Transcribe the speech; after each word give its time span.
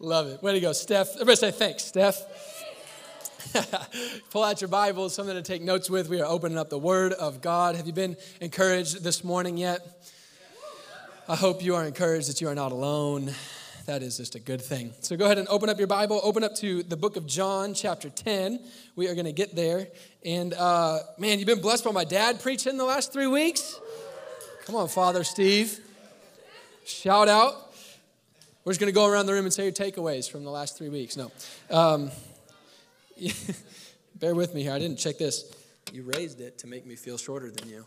Love 0.00 0.28
it. 0.28 0.40
Way 0.44 0.52
to 0.52 0.60
go, 0.60 0.72
Steph. 0.72 1.14
Everybody 1.14 1.34
say 1.34 1.50
thanks, 1.50 1.84
Steph. 1.84 2.22
Pull 4.30 4.44
out 4.44 4.60
your 4.60 4.68
Bibles, 4.68 5.12
something 5.12 5.34
to 5.34 5.42
take 5.42 5.60
notes 5.60 5.90
with. 5.90 6.08
We 6.08 6.20
are 6.20 6.24
opening 6.24 6.56
up 6.56 6.70
the 6.70 6.78
Word 6.78 7.12
of 7.14 7.40
God. 7.40 7.74
Have 7.74 7.88
you 7.88 7.92
been 7.92 8.16
encouraged 8.40 9.02
this 9.02 9.24
morning 9.24 9.56
yet? 9.56 10.08
I 11.28 11.34
hope 11.34 11.64
you 11.64 11.74
are 11.74 11.84
encouraged 11.84 12.28
that 12.28 12.40
you 12.40 12.46
are 12.46 12.54
not 12.54 12.70
alone. 12.70 13.34
That 13.86 14.04
is 14.04 14.18
just 14.18 14.36
a 14.36 14.38
good 14.38 14.62
thing. 14.62 14.92
So 15.00 15.16
go 15.16 15.24
ahead 15.24 15.38
and 15.38 15.48
open 15.48 15.68
up 15.68 15.78
your 15.78 15.88
Bible. 15.88 16.20
Open 16.22 16.44
up 16.44 16.54
to 16.56 16.84
the 16.84 16.96
book 16.96 17.16
of 17.16 17.26
John, 17.26 17.74
chapter 17.74 18.08
10. 18.08 18.60
We 18.94 19.08
are 19.08 19.14
going 19.14 19.26
to 19.26 19.32
get 19.32 19.56
there. 19.56 19.88
And 20.24 20.54
uh, 20.54 21.00
man, 21.18 21.40
you've 21.40 21.48
been 21.48 21.60
blessed 21.60 21.84
by 21.84 21.90
my 21.90 22.04
dad 22.04 22.40
preaching 22.40 22.76
the 22.76 22.84
last 22.84 23.12
three 23.12 23.26
weeks. 23.26 23.80
Come 24.64 24.76
on, 24.76 24.86
Father 24.86 25.24
Steve. 25.24 25.80
Shout 26.84 27.26
out. 27.26 27.67
We're 28.68 28.72
just 28.72 28.80
going 28.80 28.92
to 28.92 28.94
go 28.94 29.06
around 29.06 29.24
the 29.24 29.32
room 29.32 29.46
and 29.46 29.54
say 29.54 29.62
your 29.62 29.72
takeaways 29.72 30.30
from 30.30 30.44
the 30.44 30.50
last 30.50 30.76
three 30.76 30.90
weeks. 30.90 31.16
No. 31.16 31.32
Um, 31.70 32.10
bear 34.16 34.34
with 34.34 34.52
me 34.52 34.62
here. 34.62 34.72
I 34.72 34.78
didn't 34.78 34.98
check 34.98 35.16
this. 35.16 35.50
You 35.90 36.02
raised 36.02 36.42
it 36.42 36.58
to 36.58 36.66
make 36.66 36.84
me 36.84 36.94
feel 36.94 37.16
shorter 37.16 37.50
than 37.50 37.66
you. 37.66 37.86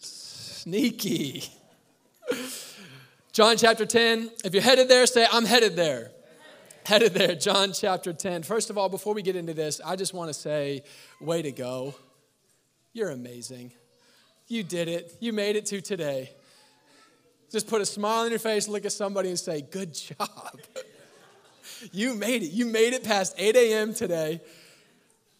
Sneaky. 0.00 1.44
John 3.32 3.56
chapter 3.56 3.86
10. 3.86 4.32
If 4.44 4.52
you're 4.52 4.64
headed 4.64 4.88
there, 4.88 5.06
say, 5.06 5.28
I'm 5.30 5.44
headed 5.44 5.76
there. 5.76 6.10
Headed 6.84 7.14
there. 7.14 7.36
John 7.36 7.72
chapter 7.72 8.12
10. 8.12 8.42
First 8.42 8.68
of 8.68 8.76
all, 8.76 8.88
before 8.88 9.14
we 9.14 9.22
get 9.22 9.36
into 9.36 9.54
this, 9.54 9.80
I 9.86 9.94
just 9.94 10.12
want 10.12 10.28
to 10.28 10.34
say, 10.34 10.82
way 11.20 11.40
to 11.40 11.52
go. 11.52 11.94
You're 12.92 13.10
amazing. 13.10 13.70
You 14.48 14.64
did 14.64 14.88
it. 14.88 15.16
You 15.20 15.32
made 15.32 15.54
it 15.54 15.66
to 15.66 15.80
today. 15.80 16.32
Just 17.52 17.68
put 17.68 17.82
a 17.82 17.86
smile 17.86 18.24
on 18.24 18.30
your 18.30 18.38
face, 18.38 18.66
look 18.66 18.86
at 18.86 18.92
somebody, 18.92 19.28
and 19.28 19.38
say, 19.38 19.60
Good 19.60 19.92
job. 19.92 20.58
you 21.92 22.14
made 22.14 22.42
it. 22.42 22.50
You 22.50 22.64
made 22.64 22.94
it 22.94 23.04
past 23.04 23.34
8 23.36 23.54
a.m. 23.54 23.92
today. 23.92 24.40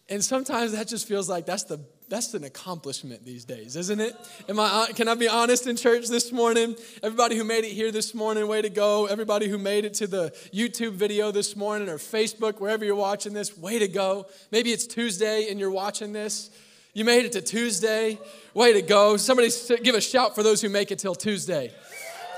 And 0.09 0.23
sometimes 0.23 0.73
that 0.73 0.87
just 0.87 1.07
feels 1.07 1.27
like 1.27 1.47
that's 1.47 1.63
the 1.63 1.79
that's 2.09 2.35
an 2.35 2.43
accomplishment 2.43 3.25
these 3.25 3.45
days, 3.45 3.75
isn't 3.75 3.99
it? 3.99 4.15
Am 4.47 4.59
I, 4.59 4.65
uh, 4.65 4.85
can 4.93 5.07
I 5.07 5.15
be 5.15 5.27
honest 5.27 5.65
in 5.65 5.75
church 5.75 6.09
this 6.09 6.31
morning? 6.31 6.75
Everybody 7.01 7.35
who 7.35 7.43
made 7.43 7.63
it 7.63 7.71
here 7.71 7.91
this 7.91 8.13
morning, 8.13 8.47
way 8.47 8.61
to 8.61 8.69
go. 8.69 9.07
Everybody 9.07 9.47
who 9.47 9.57
made 9.57 9.83
it 9.83 9.95
to 9.95 10.05
the 10.05 10.29
YouTube 10.53 10.91
video 10.91 11.31
this 11.31 11.55
morning 11.55 11.89
or 11.89 11.97
Facebook, 11.97 12.59
wherever 12.59 12.85
you're 12.85 12.93
watching 12.93 13.33
this, 13.33 13.57
way 13.57 13.79
to 13.79 13.87
go. 13.87 14.27
Maybe 14.51 14.71
it's 14.71 14.85
Tuesday 14.85 15.49
and 15.49 15.59
you're 15.59 15.71
watching 15.71 16.13
this. 16.13 16.51
You 16.93 17.05
made 17.05 17.25
it 17.25 17.31
to 17.31 17.41
Tuesday, 17.41 18.19
way 18.53 18.73
to 18.73 18.83
go. 18.83 19.17
Somebody 19.17 19.49
give 19.81 19.95
a 19.95 20.01
shout 20.01 20.35
for 20.35 20.43
those 20.43 20.61
who 20.61 20.69
make 20.69 20.91
it 20.91 20.99
till 20.99 21.15
Tuesday. 21.15 21.73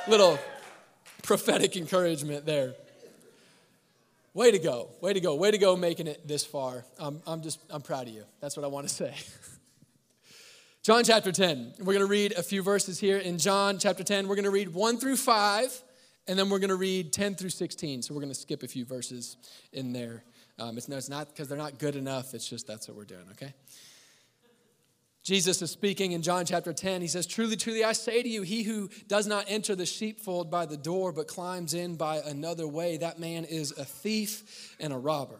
Little 0.08 0.38
prophetic 1.24 1.76
encouragement 1.76 2.46
there. 2.46 2.76
Way 4.36 4.52
to 4.52 4.60
go, 4.60 4.90
way 5.02 5.14
to 5.14 5.20
go, 5.20 5.34
way 5.34 5.50
to 5.50 5.58
go 5.58 5.76
making 5.76 6.06
it 6.06 6.28
this 6.28 6.46
far. 6.46 6.86
I'm, 7.00 7.24
I'm 7.26 7.42
just, 7.42 7.60
I'm 7.72 7.82
proud 7.82 8.08
of 8.08 8.14
you. 8.14 8.24
That's 8.40 8.56
what 8.56 8.64
I 8.64 8.68
want 8.68 8.88
to 8.88 8.94
say. 8.94 9.16
John 10.84 11.04
chapter 11.04 11.32
10. 11.32 11.74
We're 11.80 11.86
going 11.86 12.00
to 12.00 12.06
read 12.06 12.34
a 12.34 12.44
few 12.44 12.62
verses 12.62 13.00
here 13.00 13.18
in 13.18 13.40
John 13.40 13.80
chapter 13.80 14.04
10. 14.04 14.28
We're 14.28 14.36
going 14.36 14.46
to 14.46 14.52
read 14.52 14.72
1 14.72 14.98
through 15.00 15.16
5, 15.16 15.84
and 16.28 16.38
then 16.38 16.50
we're 16.50 16.60
going 16.60 16.70
to 16.70 16.76
read 16.76 17.12
10 17.12 17.34
through 17.34 17.50
16. 17.50 18.04
So 18.04 18.14
we're 18.14 18.22
going 18.22 18.32
to 18.32 18.40
skip 18.40 18.62
a 18.62 18.68
few 18.68 18.86
verses 18.86 19.38
in 19.74 19.92
there. 19.92 20.24
Um, 20.60 20.78
it's, 20.78 20.88
no, 20.88 20.98
it's 20.98 21.10
not 21.10 21.30
because 21.30 21.48
they're 21.48 21.58
not 21.58 21.80
good 21.80 21.96
enough, 21.96 22.36
it's 22.36 22.48
just 22.48 22.68
that's 22.68 22.88
what 22.88 22.96
we're 22.96 23.06
doing, 23.06 23.26
okay? 23.32 23.56
Jesus 25.26 25.60
is 25.64 25.72
speaking 25.72 26.12
in 26.12 26.22
John 26.22 26.46
chapter 26.46 26.72
10. 26.72 27.02
He 27.02 27.08
says, 27.08 27.26
Truly, 27.26 27.56
truly, 27.56 27.84
I 27.84 27.94
say 27.94 28.22
to 28.22 28.30
you, 28.30 28.44
he 28.44 28.62
who 28.62 28.92
does 29.08 29.26
not 29.26 29.46
enter 29.48 29.76
the 29.76 29.88
sheepfold 29.88 30.52
by 30.52 30.68
the 30.68 30.78
door, 30.78 31.12
but 31.12 31.28
climbs 31.28 31.74
in 31.74 31.96
by 31.96 32.18
another 32.18 32.68
way, 32.68 32.98
that 32.98 33.20
man 33.20 33.44
is 33.44 33.72
a 33.72 33.84
thief 33.84 34.76
and 34.80 34.94
a 34.94 34.98
robber. 34.98 35.40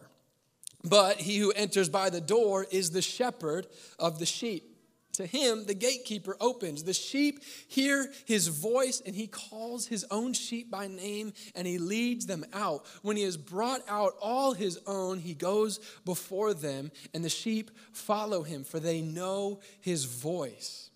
But 0.82 1.18
he 1.18 1.38
who 1.38 1.52
enters 1.52 1.88
by 1.88 2.10
the 2.10 2.20
door 2.20 2.66
is 2.68 2.90
the 2.90 3.00
shepherd 3.00 3.68
of 3.96 4.18
the 4.18 4.26
sheep. 4.26 4.75
To 5.16 5.24
him, 5.24 5.64
the 5.64 5.74
gatekeeper 5.74 6.36
opens. 6.40 6.84
The 6.84 6.92
sheep 6.92 7.42
hear 7.68 8.12
his 8.26 8.48
voice, 8.48 9.00
and 9.04 9.14
he 9.14 9.26
calls 9.26 9.86
his 9.86 10.04
own 10.10 10.34
sheep 10.34 10.70
by 10.70 10.88
name, 10.88 11.32
and 11.54 11.66
he 11.66 11.78
leads 11.78 12.26
them 12.26 12.44
out. 12.52 12.84
When 13.00 13.16
he 13.16 13.22
has 13.22 13.38
brought 13.38 13.80
out 13.88 14.12
all 14.20 14.52
his 14.52 14.78
own, 14.86 15.18
he 15.18 15.32
goes 15.32 15.80
before 16.04 16.52
them, 16.52 16.92
and 17.14 17.24
the 17.24 17.30
sheep 17.30 17.70
follow 17.92 18.42
him, 18.42 18.62
for 18.62 18.78
they 18.78 19.00
know 19.00 19.60
his 19.80 20.04
voice. 20.04 20.90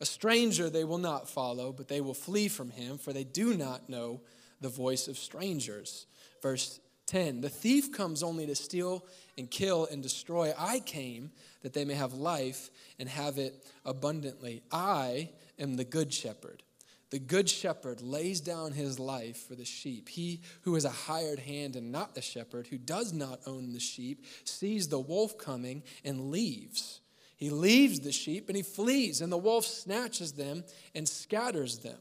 A 0.00 0.06
stranger 0.06 0.70
they 0.70 0.84
will 0.84 0.96
not 0.96 1.28
follow, 1.28 1.70
but 1.70 1.88
they 1.88 2.00
will 2.00 2.14
flee 2.14 2.48
from 2.48 2.70
him, 2.70 2.96
for 2.96 3.12
they 3.12 3.24
do 3.24 3.54
not 3.54 3.90
know 3.90 4.22
the 4.62 4.70
voice 4.70 5.06
of 5.06 5.18
strangers. 5.18 6.06
Verse 6.42 6.80
10 7.10 7.40
The 7.40 7.48
thief 7.48 7.92
comes 7.92 8.22
only 8.22 8.46
to 8.46 8.54
steal 8.54 9.04
and 9.36 9.50
kill 9.50 9.86
and 9.90 10.02
destroy. 10.02 10.52
I 10.56 10.80
came 10.80 11.32
that 11.62 11.72
they 11.72 11.84
may 11.84 11.94
have 11.94 12.14
life 12.14 12.70
and 12.98 13.08
have 13.08 13.36
it 13.36 13.66
abundantly. 13.84 14.62
I 14.70 15.30
am 15.58 15.74
the 15.74 15.84
good 15.84 16.14
shepherd. 16.14 16.62
The 17.10 17.18
good 17.18 17.50
shepherd 17.50 18.00
lays 18.00 18.40
down 18.40 18.72
his 18.72 19.00
life 19.00 19.48
for 19.48 19.56
the 19.56 19.64
sheep. 19.64 20.08
He 20.08 20.42
who 20.62 20.76
is 20.76 20.84
a 20.84 20.90
hired 20.90 21.40
hand 21.40 21.74
and 21.74 21.90
not 21.90 22.14
the 22.14 22.22
shepherd, 22.22 22.68
who 22.68 22.78
does 22.78 23.12
not 23.12 23.40
own 23.44 23.72
the 23.72 23.80
sheep, 23.80 24.24
sees 24.44 24.86
the 24.86 25.00
wolf 25.00 25.36
coming 25.36 25.82
and 26.04 26.30
leaves. 26.30 27.00
He 27.36 27.50
leaves 27.50 28.00
the 28.00 28.12
sheep 28.12 28.48
and 28.48 28.56
he 28.56 28.62
flees, 28.62 29.20
and 29.20 29.32
the 29.32 29.38
wolf 29.38 29.64
snatches 29.64 30.32
them 30.32 30.62
and 30.94 31.08
scatters 31.08 31.78
them. 31.78 31.98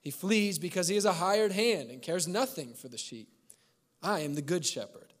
He 0.00 0.10
flees 0.10 0.58
because 0.58 0.88
he 0.88 0.96
is 0.96 1.04
a 1.04 1.12
hired 1.12 1.52
hand 1.52 1.90
and 1.90 2.00
cares 2.00 2.26
nothing 2.26 2.72
for 2.72 2.88
the 2.88 2.96
sheep. 2.96 3.28
I 4.02 4.20
am 4.20 4.34
the 4.34 4.42
good 4.42 4.64
shepherd. 4.64 5.12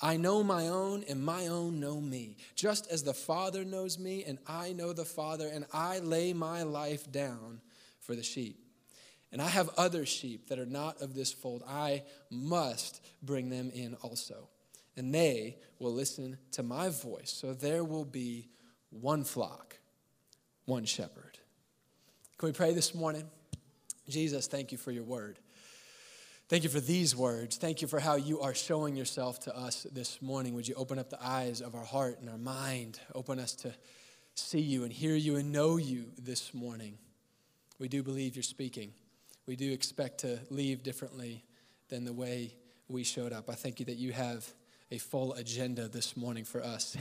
I 0.00 0.18
know 0.18 0.42
my 0.42 0.68
own, 0.68 1.04
and 1.08 1.24
my 1.24 1.46
own 1.46 1.80
know 1.80 2.00
me, 2.00 2.36
just 2.54 2.90
as 2.90 3.02
the 3.02 3.14
Father 3.14 3.64
knows 3.64 3.98
me, 3.98 4.24
and 4.24 4.38
I 4.46 4.72
know 4.72 4.92
the 4.92 5.06
Father, 5.06 5.48
and 5.48 5.64
I 5.72 6.00
lay 6.00 6.34
my 6.34 6.62
life 6.64 7.10
down 7.10 7.62
for 8.00 8.14
the 8.14 8.22
sheep. 8.22 8.58
And 9.32 9.40
I 9.40 9.48
have 9.48 9.70
other 9.76 10.06
sheep 10.06 10.48
that 10.48 10.58
are 10.58 10.66
not 10.66 11.00
of 11.00 11.14
this 11.14 11.32
fold. 11.32 11.62
I 11.66 12.04
must 12.30 13.04
bring 13.22 13.50
them 13.50 13.70
in 13.74 13.94
also. 14.02 14.48
And 14.96 15.14
they 15.14 15.56
will 15.78 15.92
listen 15.92 16.38
to 16.52 16.62
my 16.62 16.88
voice. 16.88 17.30
So 17.30 17.52
there 17.52 17.84
will 17.84 18.04
be 18.04 18.48
one 18.90 19.24
flock, 19.24 19.76
one 20.64 20.84
shepherd. 20.84 21.38
Can 22.38 22.48
we 22.48 22.52
pray 22.52 22.72
this 22.72 22.94
morning? 22.94 23.24
Jesus, 24.08 24.46
thank 24.46 24.72
you 24.72 24.78
for 24.78 24.90
your 24.90 25.04
word. 25.04 25.38
Thank 26.48 26.62
you 26.62 26.70
for 26.70 26.78
these 26.78 27.16
words. 27.16 27.56
Thank 27.56 27.82
you 27.82 27.88
for 27.88 27.98
how 27.98 28.14
you 28.14 28.40
are 28.40 28.54
showing 28.54 28.94
yourself 28.94 29.40
to 29.40 29.56
us 29.56 29.84
this 29.90 30.22
morning. 30.22 30.54
Would 30.54 30.68
you 30.68 30.76
open 30.76 30.96
up 30.96 31.10
the 31.10 31.20
eyes 31.20 31.60
of 31.60 31.74
our 31.74 31.84
heart 31.84 32.20
and 32.20 32.30
our 32.30 32.38
mind? 32.38 33.00
Open 33.16 33.40
us 33.40 33.52
to 33.56 33.74
see 34.36 34.60
you 34.60 34.84
and 34.84 34.92
hear 34.92 35.16
you 35.16 35.34
and 35.36 35.50
know 35.50 35.76
you 35.76 36.12
this 36.16 36.54
morning. 36.54 36.98
We 37.80 37.88
do 37.88 38.04
believe 38.04 38.36
you're 38.36 38.44
speaking. 38.44 38.92
We 39.46 39.56
do 39.56 39.72
expect 39.72 40.18
to 40.18 40.38
leave 40.48 40.84
differently 40.84 41.42
than 41.88 42.04
the 42.04 42.12
way 42.12 42.54
we 42.86 43.02
showed 43.02 43.32
up. 43.32 43.50
I 43.50 43.54
thank 43.54 43.80
you 43.80 43.86
that 43.86 43.96
you 43.96 44.12
have 44.12 44.46
a 44.92 44.98
full 44.98 45.34
agenda 45.34 45.88
this 45.88 46.16
morning 46.16 46.44
for 46.44 46.62
us. 46.62 46.96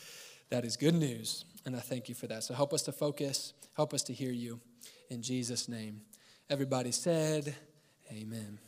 that 0.50 0.64
is 0.64 0.76
good 0.76 0.94
news, 0.94 1.44
and 1.64 1.76
I 1.76 1.80
thank 1.80 2.08
you 2.08 2.16
for 2.16 2.26
that. 2.26 2.42
So 2.42 2.52
help 2.52 2.72
us 2.72 2.82
to 2.82 2.92
focus, 2.92 3.52
help 3.76 3.94
us 3.94 4.02
to 4.04 4.12
hear 4.12 4.32
you. 4.32 4.58
In 5.08 5.22
Jesus' 5.22 5.68
name. 5.68 6.00
Everybody 6.50 6.90
said, 6.90 7.54
Amen. 8.10 8.58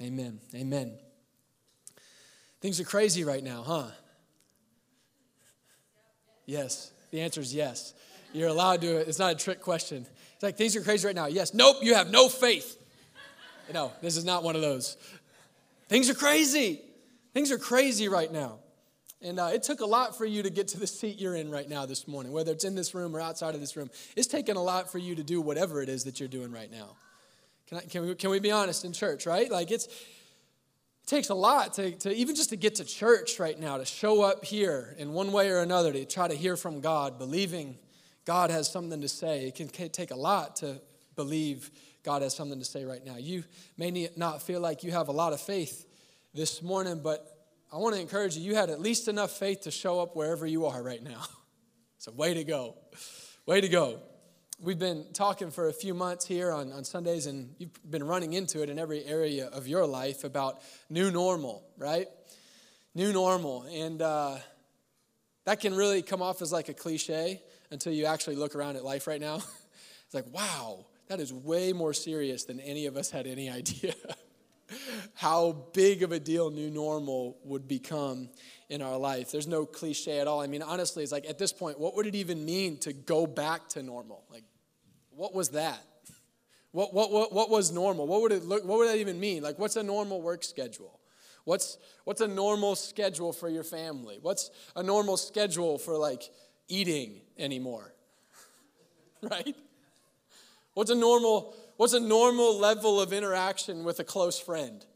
Amen. 0.00 0.40
Amen. 0.54 0.98
Things 2.60 2.80
are 2.80 2.84
crazy 2.84 3.24
right 3.24 3.42
now, 3.42 3.62
huh? 3.62 3.86
Yes. 6.46 6.90
The 7.10 7.20
answer 7.20 7.40
is 7.40 7.54
yes. 7.54 7.94
You're 8.32 8.48
allowed 8.48 8.80
to, 8.82 8.96
it's 8.96 9.18
not 9.18 9.32
a 9.32 9.34
trick 9.34 9.60
question. 9.60 10.06
It's 10.34 10.42
like, 10.42 10.56
things 10.56 10.76
are 10.76 10.82
crazy 10.82 11.06
right 11.06 11.16
now. 11.16 11.26
Yes. 11.26 11.54
Nope, 11.54 11.78
you 11.82 11.94
have 11.94 12.10
no 12.10 12.28
faith. 12.28 12.76
No, 13.72 13.92
this 14.00 14.16
is 14.16 14.24
not 14.24 14.42
one 14.42 14.56
of 14.56 14.62
those. 14.62 14.96
Things 15.88 16.08
are 16.08 16.14
crazy. 16.14 16.80
Things 17.34 17.50
are 17.50 17.58
crazy 17.58 18.08
right 18.08 18.32
now. 18.32 18.58
And 19.20 19.40
uh, 19.40 19.50
it 19.52 19.62
took 19.62 19.80
a 19.80 19.86
lot 19.86 20.16
for 20.16 20.24
you 20.24 20.42
to 20.44 20.50
get 20.50 20.68
to 20.68 20.78
the 20.78 20.86
seat 20.86 21.18
you're 21.18 21.34
in 21.34 21.50
right 21.50 21.68
now 21.68 21.86
this 21.86 22.06
morning, 22.06 22.30
whether 22.30 22.52
it's 22.52 22.64
in 22.64 22.74
this 22.74 22.94
room 22.94 23.16
or 23.16 23.20
outside 23.20 23.54
of 23.54 23.60
this 23.60 23.76
room. 23.76 23.90
It's 24.16 24.28
taken 24.28 24.56
a 24.56 24.62
lot 24.62 24.92
for 24.92 24.98
you 24.98 25.16
to 25.16 25.24
do 25.24 25.40
whatever 25.40 25.82
it 25.82 25.88
is 25.88 26.04
that 26.04 26.20
you're 26.20 26.28
doing 26.28 26.52
right 26.52 26.70
now. 26.70 26.96
Can, 27.68 27.78
I, 27.78 27.80
can, 27.82 28.06
we, 28.06 28.14
can 28.14 28.30
we 28.30 28.40
be 28.40 28.50
honest 28.50 28.84
in 28.84 28.92
church, 28.92 29.26
right? 29.26 29.50
Like 29.50 29.70
it's, 29.70 29.86
it 29.86 31.06
takes 31.06 31.28
a 31.28 31.34
lot 31.34 31.74
to, 31.74 31.90
to 31.92 32.14
even 32.14 32.34
just 32.34 32.50
to 32.50 32.56
get 32.56 32.76
to 32.76 32.84
church 32.84 33.38
right 33.38 33.58
now, 33.58 33.76
to 33.76 33.84
show 33.84 34.22
up 34.22 34.44
here 34.44 34.94
in 34.98 35.12
one 35.12 35.32
way 35.32 35.50
or 35.50 35.58
another, 35.58 35.92
to 35.92 36.04
try 36.06 36.28
to 36.28 36.34
hear 36.34 36.56
from 36.56 36.80
God, 36.80 37.18
believing 37.18 37.78
God 38.24 38.50
has 38.50 38.70
something 38.70 39.00
to 39.02 39.08
say. 39.08 39.46
It 39.46 39.54
can 39.54 39.68
take 39.68 40.10
a 40.10 40.16
lot 40.16 40.56
to 40.56 40.80
believe 41.14 41.70
God 42.02 42.22
has 42.22 42.34
something 42.34 42.58
to 42.58 42.64
say 42.64 42.84
right 42.84 43.04
now. 43.04 43.16
You 43.16 43.44
may 43.76 44.08
not 44.16 44.42
feel 44.42 44.60
like 44.60 44.82
you 44.82 44.92
have 44.92 45.08
a 45.08 45.12
lot 45.12 45.34
of 45.34 45.40
faith 45.40 45.84
this 46.32 46.62
morning, 46.62 47.00
but 47.02 47.38
I 47.70 47.76
want 47.76 47.94
to 47.94 48.00
encourage 48.00 48.36
you, 48.36 48.42
you 48.42 48.54
had 48.54 48.70
at 48.70 48.80
least 48.80 49.08
enough 49.08 49.32
faith 49.32 49.62
to 49.62 49.70
show 49.70 50.00
up 50.00 50.16
wherever 50.16 50.46
you 50.46 50.66
are 50.66 50.82
right 50.82 51.02
now. 51.02 51.22
So, 52.00 52.12
way 52.12 52.32
to 52.32 52.44
go. 52.44 52.76
Way 53.44 53.60
to 53.60 53.66
go. 53.66 53.98
We've 54.60 54.78
been 54.78 55.06
talking 55.12 55.50
for 55.50 55.68
a 55.68 55.72
few 55.72 55.94
months 55.94 56.26
here 56.26 56.50
on, 56.50 56.72
on 56.72 56.84
Sundays, 56.84 57.26
and 57.26 57.54
you've 57.58 57.70
been 57.88 58.04
running 58.04 58.32
into 58.32 58.62
it 58.62 58.68
in 58.68 58.78
every 58.78 59.04
area 59.04 59.46
of 59.46 59.68
your 59.68 59.86
life 59.86 60.24
about 60.24 60.60
new 60.90 61.10
normal, 61.10 61.64
right? 61.76 62.08
New 62.94 63.12
normal. 63.12 63.62
And 63.70 64.02
uh, 64.02 64.36
that 65.44 65.60
can 65.60 65.74
really 65.74 66.02
come 66.02 66.22
off 66.22 66.42
as 66.42 66.52
like 66.52 66.68
a 66.68 66.74
cliche 66.74 67.40
until 67.70 67.92
you 67.92 68.06
actually 68.06 68.36
look 68.36 68.56
around 68.56 68.76
at 68.76 68.84
life 68.84 69.06
right 69.06 69.20
now. 69.20 69.36
it's 70.04 70.14
like, 70.14 70.26
wow, 70.32 70.86
that 71.06 71.20
is 71.20 71.32
way 71.32 71.72
more 71.72 71.92
serious 71.92 72.44
than 72.44 72.58
any 72.60 72.86
of 72.86 72.96
us 72.96 73.10
had 73.10 73.26
any 73.26 73.48
idea 73.50 73.94
how 75.18 75.50
big 75.72 76.04
of 76.04 76.12
a 76.12 76.20
deal 76.20 76.48
new 76.48 76.70
normal 76.70 77.36
would 77.42 77.66
become 77.66 78.28
in 78.68 78.80
our 78.80 78.96
life. 78.96 79.32
There's 79.32 79.48
no 79.48 79.66
cliche 79.66 80.20
at 80.20 80.28
all. 80.28 80.40
I 80.40 80.46
mean, 80.46 80.62
honestly, 80.62 81.02
it's 81.02 81.10
like 81.10 81.28
at 81.28 81.38
this 81.38 81.52
point, 81.52 81.80
what 81.80 81.96
would 81.96 82.06
it 82.06 82.14
even 82.14 82.44
mean 82.44 82.78
to 82.78 82.92
go 82.92 83.26
back 83.26 83.68
to 83.70 83.82
normal? 83.82 84.22
Like, 84.30 84.44
what 85.10 85.34
was 85.34 85.48
that? 85.48 85.84
What, 86.70 86.94
what, 86.94 87.10
what, 87.10 87.32
what 87.32 87.50
was 87.50 87.72
normal? 87.72 88.06
What 88.06 88.22
would 88.22 88.30
it 88.30 88.44
look, 88.44 88.64
what 88.64 88.78
would 88.78 88.90
that 88.90 88.98
even 88.98 89.18
mean? 89.18 89.42
Like, 89.42 89.58
what's 89.58 89.74
a 89.74 89.82
normal 89.82 90.22
work 90.22 90.44
schedule? 90.44 91.00
What's, 91.42 91.78
what's 92.04 92.20
a 92.20 92.28
normal 92.28 92.76
schedule 92.76 93.32
for 93.32 93.48
your 93.48 93.64
family? 93.64 94.20
What's 94.22 94.52
a 94.76 94.84
normal 94.84 95.16
schedule 95.16 95.78
for 95.78 95.96
like 95.96 96.30
eating 96.68 97.22
anymore? 97.36 97.92
right? 99.22 99.56
What's 100.74 100.92
a 100.92 100.94
normal, 100.94 101.56
what's 101.76 101.94
a 101.94 102.00
normal 102.00 102.56
level 102.56 103.00
of 103.00 103.12
interaction 103.12 103.82
with 103.82 103.98
a 103.98 104.04
close 104.04 104.38
friend? 104.38 104.86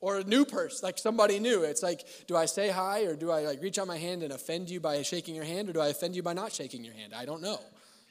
Or 0.00 0.18
a 0.18 0.24
new 0.24 0.44
person, 0.44 0.80
like 0.82 0.98
somebody 0.98 1.38
new. 1.38 1.62
It's 1.62 1.82
like, 1.82 2.06
do 2.26 2.36
I 2.36 2.46
say 2.46 2.68
hi 2.68 3.02
or 3.02 3.16
do 3.16 3.30
I 3.30 3.42
like 3.42 3.62
reach 3.62 3.78
out 3.78 3.86
my 3.86 3.98
hand 3.98 4.22
and 4.22 4.32
offend 4.32 4.68
you 4.68 4.80
by 4.80 5.00
shaking 5.02 5.34
your 5.34 5.44
hand 5.44 5.68
or 5.68 5.72
do 5.72 5.80
I 5.80 5.88
offend 5.88 6.14
you 6.14 6.22
by 6.22 6.32
not 6.32 6.52
shaking 6.52 6.84
your 6.84 6.94
hand? 6.94 7.14
I 7.14 7.24
don't 7.24 7.40
know. 7.40 7.60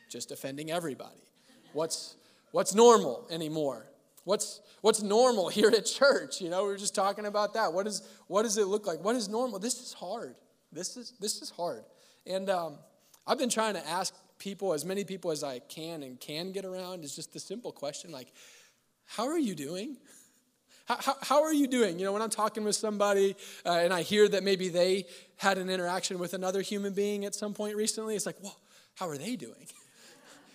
Just 0.09 0.31
offending 0.31 0.71
everybody. 0.71 1.21
What's 1.73 2.15
what's 2.51 2.73
normal 2.73 3.27
anymore? 3.29 3.85
What's 4.23 4.61
what's 4.81 5.01
normal 5.01 5.49
here 5.49 5.69
at 5.69 5.85
church? 5.85 6.41
You 6.41 6.49
know, 6.49 6.65
we 6.65 6.71
are 6.71 6.77
just 6.77 6.95
talking 6.95 7.25
about 7.25 7.53
that. 7.53 7.73
What 7.73 7.87
is 7.87 8.01
what 8.27 8.43
does 8.43 8.57
it 8.57 8.67
look 8.67 8.87
like? 8.87 9.03
What 9.03 9.15
is 9.15 9.29
normal? 9.29 9.59
This 9.59 9.79
is 9.81 9.93
hard. 9.93 10.35
This 10.71 10.97
is 10.97 11.13
this 11.19 11.41
is 11.41 11.49
hard. 11.51 11.83
And 12.25 12.49
um, 12.49 12.77
I've 13.27 13.37
been 13.37 13.49
trying 13.49 13.75
to 13.75 13.87
ask 13.87 14.13
people, 14.39 14.73
as 14.73 14.85
many 14.85 15.03
people 15.03 15.31
as 15.31 15.43
I 15.43 15.59
can 15.59 16.03
and 16.03 16.19
can 16.19 16.51
get 16.51 16.65
around, 16.65 17.03
is 17.03 17.15
just 17.15 17.33
the 17.33 17.39
simple 17.39 17.71
question 17.71 18.11
like, 18.11 18.31
how 19.05 19.27
are 19.27 19.37
you 19.37 19.55
doing? 19.55 19.97
How, 20.85 21.15
how, 21.21 21.43
are 21.43 21.53
you 21.53 21.67
doing? 21.67 21.97
You 21.97 22.05
know, 22.05 22.13
when 22.13 22.21
I'm 22.21 22.29
talking 22.29 22.63
with 22.63 22.75
somebody 22.75 23.35
uh, 23.65 23.71
and 23.71 23.91
I 23.91 24.03
hear 24.03 24.27
that 24.29 24.43
maybe 24.43 24.69
they 24.69 25.07
had 25.37 25.57
an 25.57 25.69
interaction 25.69 26.19
with 26.19 26.35
another 26.35 26.61
human 26.61 26.93
being 26.93 27.25
at 27.25 27.33
some 27.33 27.55
point 27.55 27.75
recently, 27.75 28.15
it's 28.15 28.27
like, 28.27 28.35
well, 28.43 28.55
how 28.93 29.09
are 29.09 29.17
they 29.17 29.35
doing? 29.35 29.67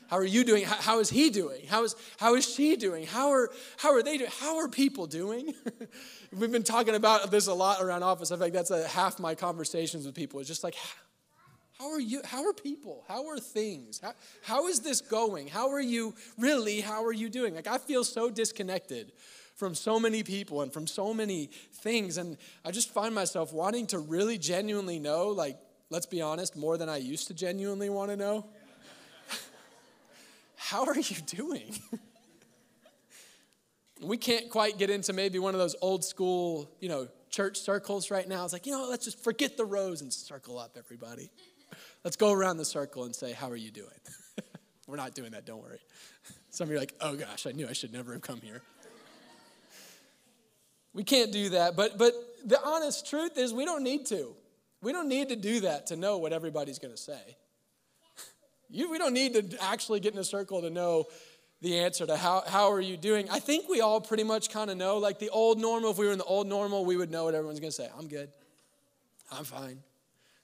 How 0.09 0.17
are 0.17 0.25
you 0.25 0.45
doing? 0.45 0.65
How, 0.65 0.77
how 0.77 1.01
is 1.01 1.11
he 1.11 1.31
doing? 1.31 1.67
How 1.67 1.83
is, 1.83 1.97
how 2.19 2.37
is 2.37 2.49
she 2.49 2.77
doing? 2.77 3.07
How 3.07 3.31
are, 3.31 3.51
how 3.77 3.93
are 3.93 4.03
they 4.03 4.19
doing? 4.19 4.31
How 4.39 4.59
are 4.59 4.69
people 4.69 5.07
doing? 5.07 5.53
We've 6.37 6.51
been 6.51 6.63
talking 6.63 6.95
about 6.95 7.33
this 7.33 7.49
a 7.49 7.55
lot 7.55 7.83
around 7.83 8.05
office. 8.05 8.31
I 8.31 8.37
think 8.37 8.53
that's 8.53 8.71
a, 8.71 8.87
half 8.87 9.19
my 9.19 9.35
conversations 9.35 10.07
with 10.07 10.15
people. 10.15 10.39
It's 10.39 10.49
just 10.49 10.63
like, 10.63 10.77
how 11.79 11.91
are 11.91 12.01
you? 12.01 12.23
How 12.25 12.47
are 12.47 12.53
people? 12.53 13.05
How 13.09 13.27
are 13.29 13.39
things? 13.39 14.01
How, 14.01 14.13
how 14.43 14.69
is 14.69 14.81
this 14.81 15.01
going? 15.01 15.49
How 15.49 15.71
are 15.71 15.81
you 15.81 16.15
really? 16.39 16.81
How 16.81 17.05
are 17.05 17.13
you 17.13 17.29
doing? 17.29 17.55
Like, 17.55 17.67
I 17.67 17.79
feel 17.79 18.05
so 18.05 18.31
disconnected 18.31 19.13
from 19.61 19.75
so 19.75 20.01
many 20.01 20.23
people 20.23 20.63
and 20.63 20.73
from 20.73 20.87
so 20.87 21.13
many 21.13 21.51
things. 21.75 22.17
And 22.17 22.39
I 22.65 22.71
just 22.71 22.89
find 22.89 23.15
myself 23.15 23.53
wanting 23.53 23.87
to 23.89 23.99
really 23.99 24.39
genuinely 24.39 24.99
know, 24.99 25.29
like, 25.29 25.59
let's 25.91 26.07
be 26.07 26.23
honest, 26.23 26.57
more 26.57 26.79
than 26.79 26.89
I 26.89 26.97
used 26.97 27.29
to 27.29 27.35
genuinely 27.35 27.91
want 27.91 28.11
to 28.11 28.17
know. 28.17 28.47
How 30.57 30.87
are 30.87 30.97
you 30.97 31.17
doing? 31.27 31.79
we 34.03 34.17
can't 34.17 34.49
quite 34.49 34.79
get 34.79 34.89
into 34.89 35.13
maybe 35.13 35.39
one 35.39 35.55
of 35.55 35.61
those 35.61 35.77
old 35.83 36.07
school, 36.07 36.71
you 36.81 36.89
know, 36.89 37.07
church 37.29 37.59
circles 37.59 38.11
right 38.11 38.27
now. 38.27 38.45
It's 38.45 38.55
like, 38.55 38.65
you 38.65 38.73
know, 38.73 38.89
let's 38.89 39.05
just 39.05 39.23
forget 39.23 39.59
the 39.59 39.67
rows 39.67 40.01
and 40.01 40.11
circle 40.11 40.59
up, 40.59 40.77
everybody. 40.79 41.31
Let's 42.03 42.17
go 42.17 42.33
around 42.33 42.57
the 42.57 42.65
circle 42.65 43.05
and 43.05 43.15
say, 43.15 43.33
How 43.33 43.51
are 43.51 43.57
you 43.57 43.71
doing? 43.71 43.89
We're 44.89 44.97
not 44.97 45.15
doing 45.15 45.33
that, 45.33 45.45
don't 45.45 45.63
worry. 45.63 45.81
Some 46.49 46.65
of 46.65 46.71
you 46.71 46.77
are 46.77 46.81
like, 46.81 46.95
Oh 47.03 47.15
gosh, 47.15 47.47
I 47.47 47.53
knew 47.53 47.69
I 47.69 47.75
should 47.75 47.93
never 47.93 48.15
have 48.15 48.23
come 48.23 48.41
here. 48.41 48.63
We 50.93 51.05
can't 51.05 51.33
do 51.33 51.51
that. 51.51 51.77
But, 51.77 51.99
but 51.99 52.13
the 52.45 52.61
honest 52.63 53.09
truth 53.09 53.39
is, 53.39 53.53
we 53.53 53.65
don't 53.65 53.83
need 53.83 54.07
to. 54.07 54.35
We 54.83 54.93
don't 54.93 55.09
need 55.09 55.29
to 55.29 55.37
do 55.37 55.61
that 55.61 55.89
to 55.89 55.97
know 55.97 56.19
what 56.19 56.33
everybody's 56.33 56.79
going 56.79 56.95
to 56.95 57.01
say. 57.01 57.21
You, 58.73 58.89
we 58.89 58.99
don't 58.99 59.15
need 59.15 59.35
to 59.35 59.61
actually 59.65 59.99
get 59.99 60.13
in 60.13 60.21
a 60.21 60.25
circle 60.25 60.61
to 60.61 60.71
know 60.71 61.07
the 61.61 61.81
answer 61.81 62.07
to 62.07 62.17
how, 62.17 62.45
how 62.47 62.71
are 62.71 62.81
you 62.81 62.97
doing. 62.97 63.29
I 63.29 63.41
think 63.41 63.69
we 63.69 63.81
all 63.81 64.01
pretty 64.01 64.23
much 64.23 64.49
kind 64.49 64.71
of 64.71 64.77
know. 64.77 64.99
Like 64.99 65.19
the 65.19 65.29
old 65.31 65.59
normal, 65.59 65.91
if 65.91 65.99
we 65.99 66.07
were 66.07 66.13
in 66.13 66.19
the 66.19 66.25
old 66.25 66.47
normal, 66.47 66.85
we 66.85 66.97
would 66.97 67.11
know 67.11 67.25
what 67.25 67.35
everyone's 67.35 67.59
going 67.59 67.73
to 67.73 67.77
say. 67.77 67.89
I'm 67.99 68.07
good. 68.07 68.31
I'm 69.33 69.43
fine. 69.43 69.81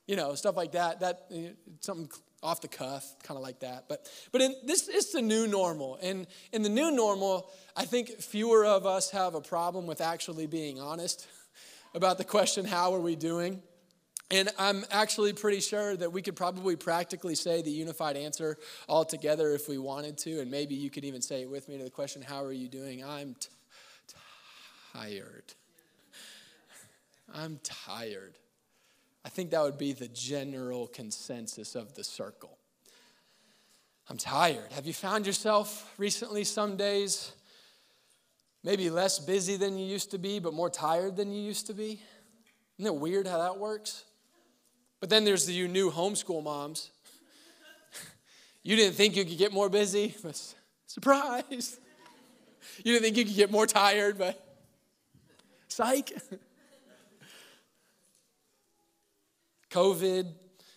You 0.08 0.16
know, 0.16 0.34
stuff 0.34 0.56
like 0.56 0.72
that. 0.72 1.00
That 1.00 1.26
eh, 1.32 1.50
something 1.80 2.10
off 2.46 2.60
the 2.60 2.68
cuff, 2.68 3.16
kind 3.24 3.36
of 3.36 3.42
like 3.42 3.58
that. 3.60 3.86
But 3.88 4.08
but 4.30 4.40
in, 4.40 4.54
this 4.64 4.88
is 4.88 5.10
the 5.10 5.20
new 5.20 5.48
normal, 5.48 5.98
and 6.00 6.26
in 6.52 6.62
the 6.62 6.68
new 6.68 6.92
normal, 6.92 7.50
I 7.76 7.84
think 7.84 8.08
fewer 8.20 8.64
of 8.64 8.86
us 8.86 9.10
have 9.10 9.34
a 9.34 9.40
problem 9.40 9.86
with 9.86 10.00
actually 10.00 10.46
being 10.46 10.80
honest 10.80 11.26
about 11.94 12.18
the 12.18 12.24
question, 12.24 12.64
"How 12.64 12.94
are 12.94 13.00
we 13.00 13.16
doing?" 13.16 13.62
And 14.30 14.48
I'm 14.58 14.84
actually 14.90 15.32
pretty 15.32 15.60
sure 15.60 15.96
that 15.96 16.12
we 16.12 16.22
could 16.22 16.34
probably 16.34 16.74
practically 16.74 17.36
say 17.36 17.62
the 17.62 17.70
unified 17.70 18.16
answer 18.16 18.58
all 18.88 19.04
together 19.04 19.52
if 19.52 19.68
we 19.68 19.78
wanted 19.78 20.18
to, 20.18 20.40
and 20.40 20.50
maybe 20.50 20.74
you 20.74 20.90
could 20.90 21.04
even 21.04 21.22
say 21.22 21.42
it 21.42 21.50
with 21.50 21.68
me 21.68 21.78
to 21.78 21.84
the 21.84 21.90
question, 21.90 22.22
"How 22.22 22.44
are 22.44 22.52
you 22.52 22.68
doing?" 22.68 23.04
I'm 23.04 23.34
t- 23.34 23.48
tired. 24.92 25.52
I'm 27.34 27.58
tired. 27.64 28.38
I 29.26 29.28
think 29.28 29.50
that 29.50 29.60
would 29.60 29.76
be 29.76 29.92
the 29.92 30.06
general 30.06 30.86
consensus 30.86 31.74
of 31.74 31.96
the 31.96 32.04
circle. 32.04 32.56
I'm 34.08 34.18
tired. 34.18 34.70
Have 34.70 34.86
you 34.86 34.92
found 34.92 35.26
yourself 35.26 35.92
recently 35.98 36.44
some 36.44 36.76
days 36.76 37.32
maybe 38.62 38.88
less 38.88 39.18
busy 39.18 39.56
than 39.56 39.78
you 39.78 39.84
used 39.84 40.12
to 40.12 40.18
be, 40.18 40.38
but 40.38 40.54
more 40.54 40.70
tired 40.70 41.16
than 41.16 41.32
you 41.32 41.42
used 41.42 41.66
to 41.66 41.74
be? 41.74 42.00
Isn't 42.78 42.86
it 42.86 43.00
weird 43.00 43.26
how 43.26 43.38
that 43.38 43.58
works? 43.58 44.04
But 45.00 45.10
then 45.10 45.24
there's 45.24 45.44
the 45.44 45.52
you 45.52 45.66
new 45.66 45.90
homeschool 45.90 46.44
moms. 46.44 46.92
you 48.62 48.76
didn't 48.76 48.94
think 48.94 49.16
you 49.16 49.24
could 49.24 49.38
get 49.38 49.52
more 49.52 49.68
busy, 49.68 50.14
but 50.22 50.40
surprise. 50.86 51.80
You 52.78 52.92
didn't 52.92 53.04
think 53.04 53.16
you 53.16 53.24
could 53.24 53.36
get 53.36 53.50
more 53.50 53.66
tired, 53.66 54.18
but 54.18 54.44
psych. 55.68 56.12
COVID, 59.76 60.32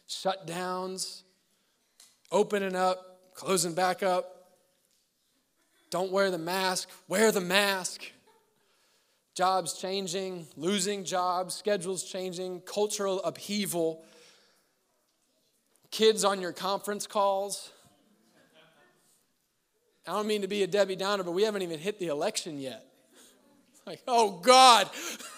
shutdowns, 0.10 1.22
opening 2.34 2.76
up, 2.76 3.34
closing 3.34 3.74
back 3.74 4.04
up. 4.04 4.52
Don't 5.90 6.12
wear 6.12 6.30
the 6.30 6.38
mask, 6.38 6.90
wear 7.08 7.32
the 7.32 7.40
mask. 7.40 8.04
Jobs 9.36 9.80
changing, 9.80 10.48
losing 10.58 11.06
jobs, 11.06 11.56
schedules 11.56 12.04
changing, 12.04 12.60
cultural 12.66 13.24
upheaval, 13.24 14.04
kids 15.92 16.26
on 16.26 16.42
your 16.42 16.52
conference 16.52 17.08
calls. 17.08 17.72
I 20.06 20.12
don't 20.12 20.28
mean 20.28 20.42
to 20.42 20.50
be 20.50 20.64
a 20.64 20.68
Debbie 20.68 20.98
Downer, 20.98 21.24
but 21.24 21.32
we 21.32 21.44
haven't 21.44 21.62
even 21.62 21.80
hit 21.80 22.00
the 22.00 22.08
election 22.08 22.60
yet. 22.60 22.86
Like, 23.88 24.02
oh 24.10 24.42
God. 24.42 24.90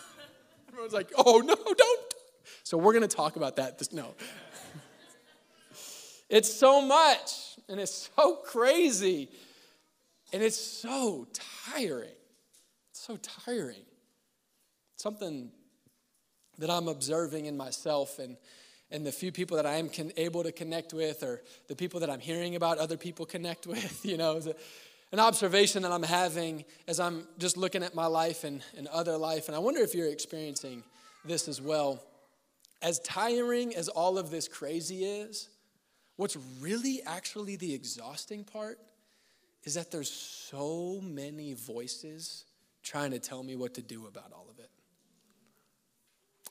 Everyone's 0.68 0.94
like, 0.94 1.12
oh 1.15 1.44
no, 1.46 1.53
don't 1.56 2.11
so 2.72 2.78
we're 2.78 2.94
going 2.94 3.01
to 3.01 3.13
talk 3.13 3.36
about 3.36 3.58
that. 3.58 3.78
This, 3.78 3.92
no. 3.92 4.16
it's 6.30 6.54
so 6.54 6.82
much, 6.82 7.58
and 7.68 7.82
it's 7.82 8.10
so 8.16 8.38
crazy, 8.38 9.30
and 10.32 10.42
it's 10.42 10.56
so 10.56 11.28
tiring. 11.68 12.16
It's 12.92 13.01
so 13.01 13.18
tiring. 13.18 13.84
Something 14.96 15.51
that 16.60 16.70
I'm 16.70 16.88
observing 16.88 17.48
in 17.48 17.58
myself 17.58 18.20
and, 18.20 18.38
and 18.90 19.06
the 19.06 19.12
few 19.12 19.34
people 19.34 19.58
that 19.58 19.66
I 19.66 19.74
am 19.74 19.90
able 20.16 20.42
to 20.44 20.54
connect 20.54 20.94
with, 20.94 21.24
or 21.24 21.42
the 21.68 21.75
people 21.75 22.00
that 22.00 22.10
I'm 22.10 22.22
hearing 22.22 22.56
about 22.56 22.78
other 22.78 22.96
people 22.96 23.25
connect 23.25 23.68
with, 23.68 24.06
you 24.06 24.16
know, 24.16 24.40
an 25.12 25.20
observation 25.20 25.82
that 25.82 25.92
I'm 25.92 26.04
having 26.04 26.63
as 26.88 27.01
I'm 27.01 27.28
just 27.38 27.58
looking 27.58 27.84
at 27.84 27.96
my 27.96 28.06
life 28.06 28.46
and, 28.46 28.63
and 28.78 28.88
other 28.88 29.18
life. 29.18 29.48
And 29.48 29.58
I 29.58 29.60
wonder 29.60 29.82
if 29.82 29.94
you're 29.94 30.08
experiencing 30.08 30.86
this 31.25 31.50
as 31.50 31.60
well 31.60 32.01
as 32.81 33.00
tiring 33.00 33.75
as 33.75 33.88
all 33.88 34.17
of 34.17 34.29
this 34.29 34.47
crazy 34.47 35.03
is, 35.05 35.50
what's 36.15 36.38
really 36.59 37.01
actually 37.05 37.55
the 37.55 37.73
exhausting 37.73 38.43
part 38.43 38.79
is 39.63 39.75
that 39.75 39.91
there's 39.91 40.11
so 40.11 41.00
many 41.03 41.53
voices 41.53 42.45
trying 42.83 43.11
to 43.11 43.19
tell 43.19 43.43
me 43.43 43.55
what 43.55 43.75
to 43.75 43.81
do 43.81 44.07
about 44.07 44.31
all 44.33 44.47
of 44.50 44.59
it. 44.59 44.69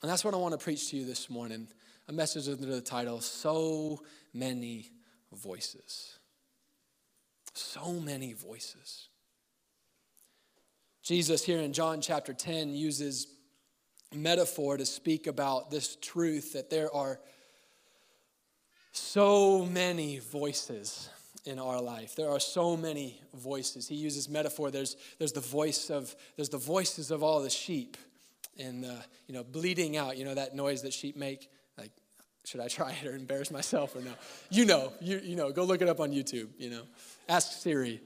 And 0.03 0.11
that's 0.11 0.25
what 0.25 0.33
I 0.33 0.37
want 0.37 0.53
to 0.53 0.59
preach 0.59 0.91
to 0.91 0.97
you 0.97 1.05
this 1.05 1.29
morning. 1.29 1.69
A 2.09 2.13
message 2.13 2.49
under 2.49 2.67
the 2.67 2.81
title 2.81 3.21
So 3.21 4.03
Many 4.33 4.91
Voices. 5.33 6.19
So 7.55 7.95
many 7.95 8.33
voices. 8.33 9.09
Jesus, 11.03 11.45
here 11.45 11.59
in 11.59 11.73
John 11.73 12.01
chapter 12.01 12.33
10, 12.33 12.75
uses 12.75 13.27
metaphor 14.15 14.77
to 14.77 14.87
speak 14.87 15.27
about 15.27 15.71
this 15.71 15.97
truth 15.97 16.55
that 16.55 16.71
there 16.71 16.95
are 16.95 17.21
so 18.93 19.65
many 19.67 20.19
voices 20.19 21.09
in 21.45 21.59
our 21.59 21.81
life. 21.81 22.17
There 22.17 22.29
are 22.29 22.41
so 22.41 22.77
many 22.77 23.21
voices. 23.35 23.89
He 23.89 23.95
uses 23.95 24.29
metaphor. 24.29 24.71
There's, 24.71 24.97
there's 25.19 25.33
the 25.33 25.41
voice 25.41 25.91
of 25.91 26.15
there's 26.37 26.49
the 26.49 26.59
voices 26.59 27.11
of 27.11 27.23
all 27.23 27.41
the 27.41 27.51
sheep, 27.51 27.97
and 28.59 28.85
uh, 28.85 28.95
you 29.27 29.35
know 29.35 29.45
bleating 29.45 29.97
out. 29.97 30.17
You 30.17 30.25
know 30.25 30.35
that 30.35 30.55
noise 30.55 30.83
that 30.83 30.93
sheep 30.93 31.17
make. 31.17 31.49
Like, 31.79 31.93
should 32.45 32.61
I 32.61 32.69
try 32.69 32.93
it 32.93 33.07
or 33.07 33.15
embarrass 33.15 33.51
myself 33.51 33.97
or 33.97 34.01
no? 34.01 34.13
You 34.51 34.65
know, 34.67 34.93
you 35.01 35.21
you 35.23 35.37
know. 35.37 35.51
Go 35.53 35.65
look 35.65 35.83
it 35.83 35.89
up 35.89 36.01
on 36.01 36.11
YouTube. 36.11 36.49
You 36.59 36.71
know, 36.71 36.83
ask 37.29 37.53
Siri. 37.53 38.01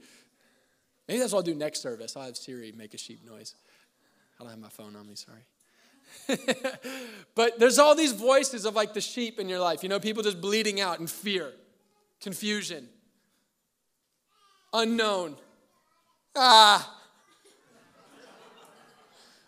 Maybe 1.07 1.19
that's 1.19 1.33
what 1.33 1.39
I'll 1.39 1.43
do 1.43 1.55
next 1.55 1.81
service. 1.81 2.15
I'll 2.15 2.25
have 2.25 2.37
Siri 2.37 2.71
make 2.71 2.93
a 2.93 2.97
sheep 2.97 3.19
noise. 3.25 3.55
I 4.39 4.43
don't 4.43 4.51
have 4.51 4.59
my 4.59 4.69
phone 4.69 4.95
on 4.95 5.07
me. 5.07 5.15
Sorry. 5.15 5.41
but 7.35 7.59
there's 7.59 7.79
all 7.79 7.95
these 7.95 8.11
voices 8.11 8.65
of 8.65 8.75
like 8.75 8.93
the 8.93 9.01
sheep 9.01 9.39
in 9.39 9.49
your 9.49 9.59
life. 9.59 9.83
You 9.83 9.89
know, 9.89 9.99
people 9.99 10.23
just 10.23 10.41
bleating 10.41 10.79
out 10.79 10.99
in 10.99 11.07
fear, 11.07 11.53
confusion, 12.21 12.89
unknown. 14.73 15.37
Ah. 16.35 16.91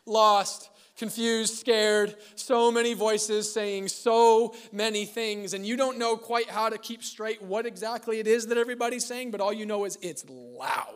Lost, 0.06 0.70
confused, 0.98 1.58
scared, 1.58 2.16
so 2.36 2.72
many 2.72 2.94
voices 2.94 3.52
saying 3.52 3.90
so 3.90 4.56
many 4.72 5.06
things, 5.06 5.54
and 5.54 5.66
you 5.66 5.76
don't 5.76 5.98
know 5.98 6.16
quite 6.16 6.50
how 6.50 6.70
to 6.70 6.78
keep 6.78 7.04
straight 7.04 7.42
what 7.42 7.66
exactly 7.66 8.20
it 8.20 8.28
is 8.28 8.48
that 8.48 8.58
everybody's 8.58 9.06
saying, 9.06 9.32
but 9.32 9.42
all 9.42 9.52
you 9.52 9.66
know 9.66 9.84
is 9.84 9.98
it's 10.02 10.24
loud. 10.30 10.94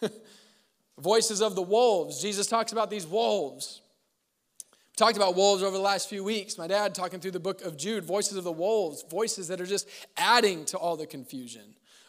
voices 0.98 1.42
of 1.42 1.54
the 1.54 1.62
wolves. 1.62 2.22
Jesus 2.22 2.46
talks 2.46 2.72
about 2.72 2.88
these 2.88 3.06
wolves. 3.06 3.81
We 4.92 4.96
talked 4.96 5.16
about 5.16 5.36
wolves 5.36 5.62
over 5.62 5.74
the 5.74 5.82
last 5.82 6.10
few 6.10 6.22
weeks. 6.22 6.58
My 6.58 6.66
dad 6.66 6.94
talking 6.94 7.18
through 7.18 7.30
the 7.30 7.40
book 7.40 7.62
of 7.62 7.78
Jude, 7.78 8.04
voices 8.04 8.36
of 8.36 8.44
the 8.44 8.52
wolves, 8.52 9.02
voices 9.10 9.48
that 9.48 9.58
are 9.58 9.66
just 9.66 9.88
adding 10.18 10.66
to 10.66 10.76
all 10.76 10.98
the 10.98 11.06
confusion, 11.06 11.62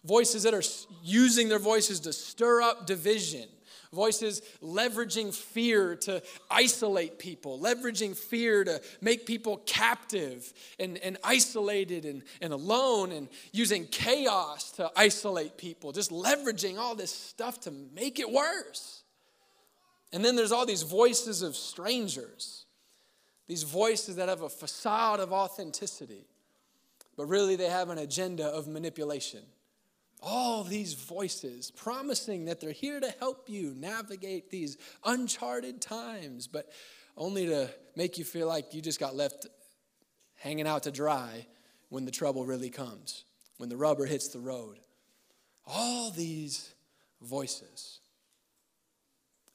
voices 0.03 0.43
that 0.43 0.53
are 0.53 0.63
using 1.01 1.47
their 1.47 1.59
voices 1.59 2.01
to 2.01 2.11
stir 2.11 2.61
up 2.61 2.85
division, 2.85 3.47
voices 3.93 4.41
leveraging 4.61 5.33
fear 5.33 5.95
to 5.95 6.21
isolate 6.51 7.19
people, 7.19 7.57
leveraging 7.57 8.17
fear 8.17 8.65
to 8.65 8.81
make 8.99 9.25
people 9.25 9.61
captive 9.65 10.51
and, 10.77 10.97
and 10.97 11.17
isolated 11.23 12.03
and, 12.03 12.21
and 12.41 12.51
alone, 12.51 13.13
and 13.13 13.29
using 13.53 13.87
chaos 13.87 14.71
to 14.71 14.91
isolate 14.97 15.57
people, 15.57 15.93
just 15.93 16.11
leveraging 16.11 16.77
all 16.77 16.95
this 16.95 17.13
stuff 17.13 17.61
to 17.61 17.71
make 17.71 18.19
it 18.19 18.29
worse. 18.29 19.03
And 20.11 20.23
then 20.23 20.35
there's 20.35 20.51
all 20.51 20.65
these 20.65 20.83
voices 20.83 21.43
of 21.43 21.55
strangers 21.55 22.65
these 23.47 23.63
voices 23.63 24.15
that 24.15 24.29
have 24.29 24.41
a 24.41 24.49
facade 24.49 25.19
of 25.19 25.33
authenticity, 25.33 26.25
but 27.17 27.25
really 27.25 27.55
they 27.55 27.69
have 27.69 27.89
an 27.89 27.97
agenda 27.97 28.45
of 28.45 28.67
manipulation. 28.67 29.41
All 30.21 30.63
these 30.63 30.93
voices 30.93 31.69
promising 31.71 32.45
that 32.45 32.61
they're 32.61 32.71
here 32.71 32.99
to 32.99 33.13
help 33.19 33.49
you 33.49 33.73
navigate 33.77 34.49
these 34.49 34.77
uncharted 35.03 35.81
times, 35.81 36.47
but 36.47 36.71
only 37.17 37.47
to 37.47 37.69
make 37.95 38.17
you 38.17 38.23
feel 38.23 38.47
like 38.47 38.73
you 38.73 38.81
just 38.81 38.99
got 38.99 39.15
left 39.15 39.47
hanging 40.35 40.67
out 40.67 40.83
to 40.83 40.91
dry 40.91 41.45
when 41.89 42.05
the 42.05 42.11
trouble 42.11 42.45
really 42.45 42.69
comes, 42.69 43.25
when 43.57 43.69
the 43.69 43.77
rubber 43.77 44.05
hits 44.05 44.29
the 44.29 44.39
road. 44.39 44.79
All 45.67 46.09
these 46.11 46.73
voices. 47.21 47.99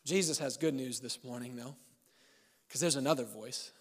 Jesus 0.05 0.39
has 0.39 0.57
good 0.57 0.75
news 0.75 1.01
this 1.01 1.23
morning, 1.25 1.57
though, 1.57 1.75
because 2.67 2.81
there's 2.81 2.97
another 2.97 3.25
voice. 3.25 3.73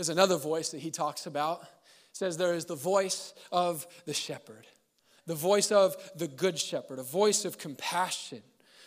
There's 0.00 0.08
another 0.08 0.38
voice 0.38 0.70
that 0.70 0.80
he 0.80 0.90
talks 0.90 1.26
about. 1.26 1.60
It 1.60 1.68
says 2.14 2.38
there 2.38 2.54
is 2.54 2.64
the 2.64 2.74
voice 2.74 3.34
of 3.52 3.86
the 4.06 4.14
shepherd, 4.14 4.66
the 5.26 5.34
voice 5.34 5.70
of 5.70 5.94
the 6.16 6.26
good 6.26 6.58
shepherd, 6.58 6.98
a 6.98 7.02
voice 7.02 7.44
of 7.44 7.58
compassion, 7.58 8.40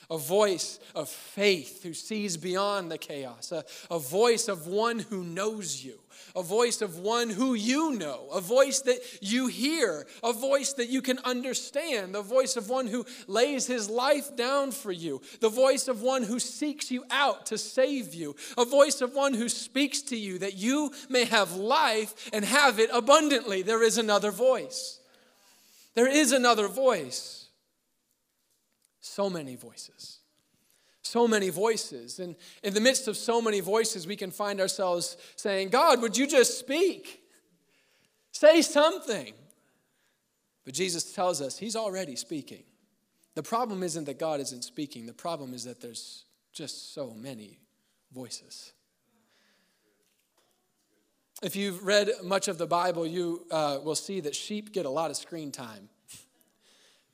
a 0.10 0.18
voice 0.18 0.80
of 0.96 1.10
faith 1.10 1.84
who 1.84 1.94
sees 1.94 2.38
beyond 2.38 2.92
the 2.92 2.98
chaos, 2.98 3.52
a, 3.52 3.64
a 3.90 4.00
voice 4.00 4.48
of 4.48 4.68
one 4.68 5.00
who 5.00 5.24
knows 5.24 5.84
you, 5.84 6.00
a 6.36 6.44
voice 6.44 6.82
of 6.82 7.00
one 7.00 7.30
who 7.30 7.54
you 7.54 7.92
know, 7.92 8.28
a 8.34 8.42
voice 8.42 8.82
that 8.82 9.00
you 9.22 9.48
hear, 9.48 10.06
a 10.24 10.34
voice 10.34 10.74
that 10.74 10.90
you 10.90 11.02
can 11.02 11.20
understand, 11.20 12.14
the 12.14 12.22
voice 12.22 12.56
of 12.58 12.70
one 12.70 12.88
who 12.88 13.06
lays 13.28 13.68
his 13.68 13.90
life 13.90 14.36
down 14.36 14.72
for 14.72 14.92
you, 14.92 15.22
the 15.42 15.50
voice 15.50 15.88
of 15.88 16.02
one 16.02 16.24
who 16.24 16.40
seeks 16.40 16.90
you 16.92 17.04
out 17.12 17.46
to 17.48 17.58
save 17.58 18.14
you, 18.14 18.36
a 18.58 18.66
voice 18.66 19.02
of 19.02 19.14
one 19.14 19.34
who 19.34 19.50
speaks 19.50 20.02
to 20.02 20.18
you 20.18 20.40
that 20.40 20.56
you 20.56 20.92
may 21.10 21.26
have 21.26 21.56
life 21.56 22.30
and 22.34 22.44
have 22.46 22.80
it 22.80 22.90
abundantly. 22.92 23.62
There 23.62 23.84
is 23.84 23.98
another 23.98 24.32
voice. 24.32 25.00
There 25.96 26.08
is 26.08 26.32
another 26.32 26.68
voice. 26.68 27.43
So 29.04 29.30
many 29.30 29.56
voices 29.56 30.20
so 31.04 31.28
many 31.28 31.50
voices. 31.50 32.20
And 32.20 32.36
in 32.64 32.74
the 32.74 32.82
midst 32.82 33.08
of 33.08 33.18
so 33.18 33.42
many 33.42 33.60
voices, 33.60 34.08
we 34.08 34.16
can 34.16 34.32
find 34.32 34.60
ourselves 34.60 35.18
saying, 35.36 35.70
God, 35.70 36.02
would 36.02 36.18
you 36.18 36.26
just 36.26 36.58
speak? 36.58 37.22
Say 38.32 38.62
something. 38.62 39.34
But 40.66 40.74
Jesus 40.74 41.14
tells 41.14 41.42
us 41.42 41.58
he's 41.58 41.76
already 41.76 42.16
speaking. 42.16 42.64
The 43.36 43.44
problem 43.44 43.84
isn't 43.84 44.06
that 44.06 44.18
God 44.18 44.40
isn't 44.40 44.64
speaking, 44.64 45.06
the 45.06 45.14
problem 45.14 45.54
is 45.54 45.66
that 45.66 45.82
there's 45.82 46.26
just 46.54 46.94
so 46.94 47.14
many 47.14 47.60
voices. 48.14 48.74
If 51.42 51.56
you've 51.56 51.84
read 51.84 52.10
much 52.24 52.48
of 52.48 52.58
the 52.58 52.68
Bible, 52.68 53.06
you 53.06 53.46
uh, 53.52 53.80
will 53.84 53.96
see 53.96 54.22
that 54.22 54.34
sheep 54.34 54.72
get 54.72 54.86
a 54.86 54.90
lot 54.90 55.12
of 55.12 55.18
screen 55.18 55.52
time. 55.52 55.90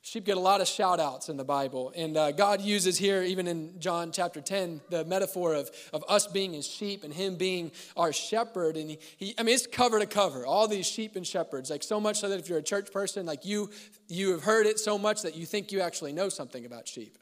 Sheep 0.02 0.24
get 0.24 0.38
a 0.38 0.40
lot 0.40 0.62
of 0.62 0.66
shout 0.66 0.98
outs 0.98 1.28
in 1.28 1.36
the 1.36 1.44
Bible. 1.44 1.92
And 1.94 2.16
uh, 2.16 2.32
God 2.32 2.62
uses 2.62 2.96
here, 2.96 3.22
even 3.22 3.46
in 3.46 3.78
John 3.78 4.12
chapter 4.12 4.40
10, 4.40 4.80
the 4.88 5.04
metaphor 5.04 5.54
of, 5.54 5.70
of 5.92 6.02
us 6.08 6.26
being 6.26 6.54
his 6.54 6.66
sheep 6.66 7.04
and 7.04 7.12
him 7.12 7.36
being 7.36 7.70
our 7.98 8.10
shepherd. 8.10 8.78
And 8.78 8.90
he, 8.90 8.98
he, 9.18 9.34
I 9.36 9.42
mean, 9.42 9.54
it's 9.54 9.66
cover 9.66 9.98
to 9.98 10.06
cover, 10.06 10.46
all 10.46 10.66
these 10.66 10.86
sheep 10.86 11.16
and 11.16 11.26
shepherds. 11.26 11.68
Like 11.68 11.82
so 11.82 12.00
much 12.00 12.18
so 12.18 12.30
that 12.30 12.40
if 12.40 12.48
you're 12.48 12.58
a 12.58 12.62
church 12.62 12.90
person, 12.90 13.26
like 13.26 13.44
you, 13.44 13.70
you 14.08 14.30
have 14.32 14.42
heard 14.42 14.64
it 14.64 14.78
so 14.78 14.96
much 14.96 15.20
that 15.20 15.36
you 15.36 15.44
think 15.44 15.70
you 15.70 15.82
actually 15.82 16.14
know 16.14 16.30
something 16.30 16.64
about 16.64 16.88
sheep. 16.88 17.18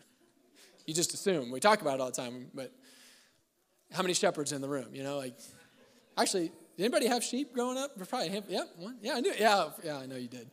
You 0.87 0.95
just 0.95 1.13
assume. 1.15 1.51
We 1.51 1.59
talk 1.59 1.83
about 1.83 1.95
it 1.95 2.01
all 2.01 2.11
the 2.11 2.23
time, 2.23 2.47
but 2.55 2.73
how 3.93 4.03
many 4.03 4.15
shepherds 4.15 4.53
in 4.53 4.61
the 4.61 4.69
room? 4.69 4.87
You 4.93 5.03
know, 5.03 5.19
like, 5.19 5.35
actually, 6.17 6.53
did 6.77 6.85
anybody 6.85 7.09
have 7.09 7.25
sheep 7.25 7.53
growing 7.53 7.77
up? 7.77 7.91
Probably, 8.09 8.41
yeah, 8.49 8.63
one. 8.77 8.99
Yeah, 9.03 9.15
I 9.17 9.21
knew. 9.21 9.33
Yeah, 9.37 9.69
yeah, 9.85 9.99
I 9.99 10.07
know 10.07 10.17
you 10.17 10.29
did. 10.29 10.49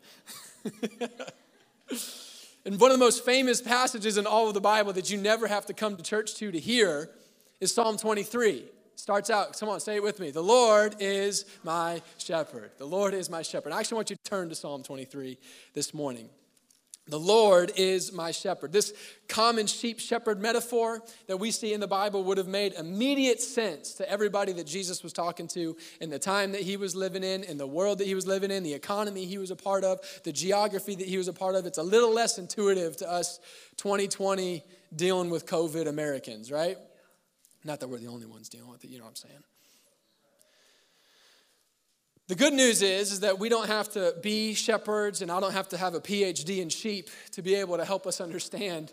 And 2.66 2.80
one 2.80 2.90
of 2.90 2.98
the 2.98 3.06
most 3.06 3.24
famous 3.24 3.62
passages 3.62 4.18
in 4.18 4.26
all 4.26 4.48
of 4.48 4.56
the 4.56 4.62
Bible 4.62 4.92
that 4.94 5.12
you 5.12 5.20
never 5.20 5.46
have 5.46 5.68
to 5.68 5.74
come 5.74 5.96
to 5.98 6.02
church 6.02 6.34
to 6.36 6.52
to 6.52 6.60
hear 6.60 7.12
is 7.62 7.72
Psalm 7.72 7.96
23. 7.96 8.66
Starts 8.96 9.30
out, 9.30 9.60
come 9.60 9.70
on, 9.70 9.80
say 9.80 9.98
it 9.98 10.04
with 10.04 10.20
me. 10.20 10.32
The 10.32 10.42
Lord 10.42 10.96
is 11.00 11.46
my 11.64 12.02
shepherd. 12.18 12.72
The 12.80 12.86
Lord 12.86 13.14
is 13.14 13.30
my 13.30 13.44
shepherd. 13.44 13.72
I 13.72 13.80
actually 13.80 13.98
want 13.98 14.10
you 14.10 14.16
to 14.16 14.24
turn 14.24 14.50
to 14.50 14.56
Psalm 14.56 14.82
23 14.82 15.38
this 15.74 15.94
morning. 15.94 16.28
The 17.08 17.20
Lord 17.20 17.72
is 17.76 18.12
my 18.12 18.32
shepherd. 18.32 18.72
This 18.72 18.92
common 19.28 19.68
sheep 19.68 20.00
shepherd 20.00 20.42
metaphor 20.42 21.04
that 21.28 21.38
we 21.38 21.52
see 21.52 21.72
in 21.72 21.80
the 21.80 21.88
Bible 21.88 22.24
would 22.24 22.40
have 22.40 22.48
made 22.48 22.74
immediate 22.74 23.40
sense 23.40 23.94
to 23.96 24.10
everybody 24.10 24.54
that 24.54 24.66
Jesus 24.66 25.04
was 25.04 25.14
talking 25.14 25.48
to 25.50 25.78
in 26.02 26.10
the 26.10 26.18
time 26.18 26.52
that 26.54 26.62
he 26.62 26.78
was 26.78 26.96
living 26.96 27.24
in, 27.24 27.44
in 27.44 27.60
the 27.60 27.68
world 27.68 28.00
that 28.00 28.08
he 28.08 28.16
was 28.16 28.26
living 28.26 28.50
in, 28.50 28.64
the 28.64 28.74
economy 28.74 29.26
he 29.26 29.38
was 29.38 29.52
a 29.52 29.56
part 29.56 29.84
of, 29.84 30.00
the 30.24 30.34
geography 30.34 30.96
that 30.96 31.08
he 31.08 31.20
was 31.20 31.28
a 31.28 31.34
part 31.34 31.54
of. 31.54 31.68
It's 31.68 31.78
a 31.78 31.84
little 31.84 32.12
less 32.12 32.40
intuitive 32.40 32.98
to 32.98 33.12
us 33.12 33.40
2020 33.78 34.64
dealing 34.96 35.30
with 35.30 35.46
COVID 35.46 35.88
Americans, 35.88 36.52
right? 36.52 36.78
Not 37.64 37.82
that 37.82 37.88
we're 37.88 38.00
the 38.00 38.08
only 38.08 38.26
ones 38.26 38.50
dealing 38.50 38.72
with 38.72 38.84
it, 38.84 38.90
you 38.90 38.98
know 38.98 39.04
what 39.04 39.12
I'm 39.12 39.30
saying? 39.30 39.44
The 42.28 42.36
good 42.36 42.54
news 42.54 42.82
is, 42.82 43.12
is 43.12 43.20
that 43.20 43.38
we 43.38 43.50
don't 43.50 43.68
have 43.68 43.92
to 43.92 44.16
be 44.24 44.56
shepherds, 44.56 45.22
and 45.22 45.32
I 45.32 45.40
don't 45.40 45.54
have 45.54 45.70
to 45.70 45.78
have 45.78 45.94
a 45.94 46.00
PhD 46.00 46.60
in 46.60 46.70
sheep 46.70 47.10
to 47.34 47.44
be 47.44 47.54
able 47.54 47.78
to 47.78 47.86
help 47.86 48.08
us 48.08 48.20
understand 48.20 48.92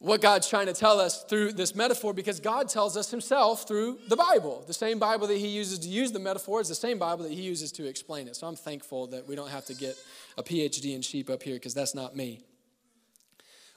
what 0.00 0.20
God's 0.20 0.48
trying 0.48 0.66
to 0.66 0.74
tell 0.74 1.00
us 1.00 1.24
through 1.24 1.52
this 1.52 1.74
metaphor 1.74 2.12
because 2.12 2.38
God 2.38 2.68
tells 2.68 2.94
us 2.94 3.10
Himself 3.10 3.66
through 3.66 3.98
the 4.08 4.16
Bible. 4.16 4.64
The 4.66 4.74
same 4.74 4.98
Bible 4.98 5.26
that 5.28 5.38
He 5.38 5.48
uses 5.48 5.78
to 5.78 5.88
use 5.88 6.12
the 6.12 6.18
metaphor 6.18 6.60
is 6.60 6.68
the 6.68 6.74
same 6.74 6.98
Bible 6.98 7.22
that 7.24 7.32
He 7.32 7.40
uses 7.40 7.72
to 7.72 7.86
explain 7.86 8.28
it. 8.28 8.36
So 8.36 8.46
I'm 8.46 8.56
thankful 8.56 9.06
that 9.08 9.26
we 9.26 9.34
don't 9.34 9.50
have 9.50 9.64
to 9.66 9.74
get 9.74 9.96
a 10.36 10.42
PhD 10.42 10.94
in 10.94 11.00
sheep 11.00 11.30
up 11.30 11.42
here 11.42 11.54
because 11.54 11.72
that's 11.72 11.94
not 11.94 12.14
me. 12.14 12.42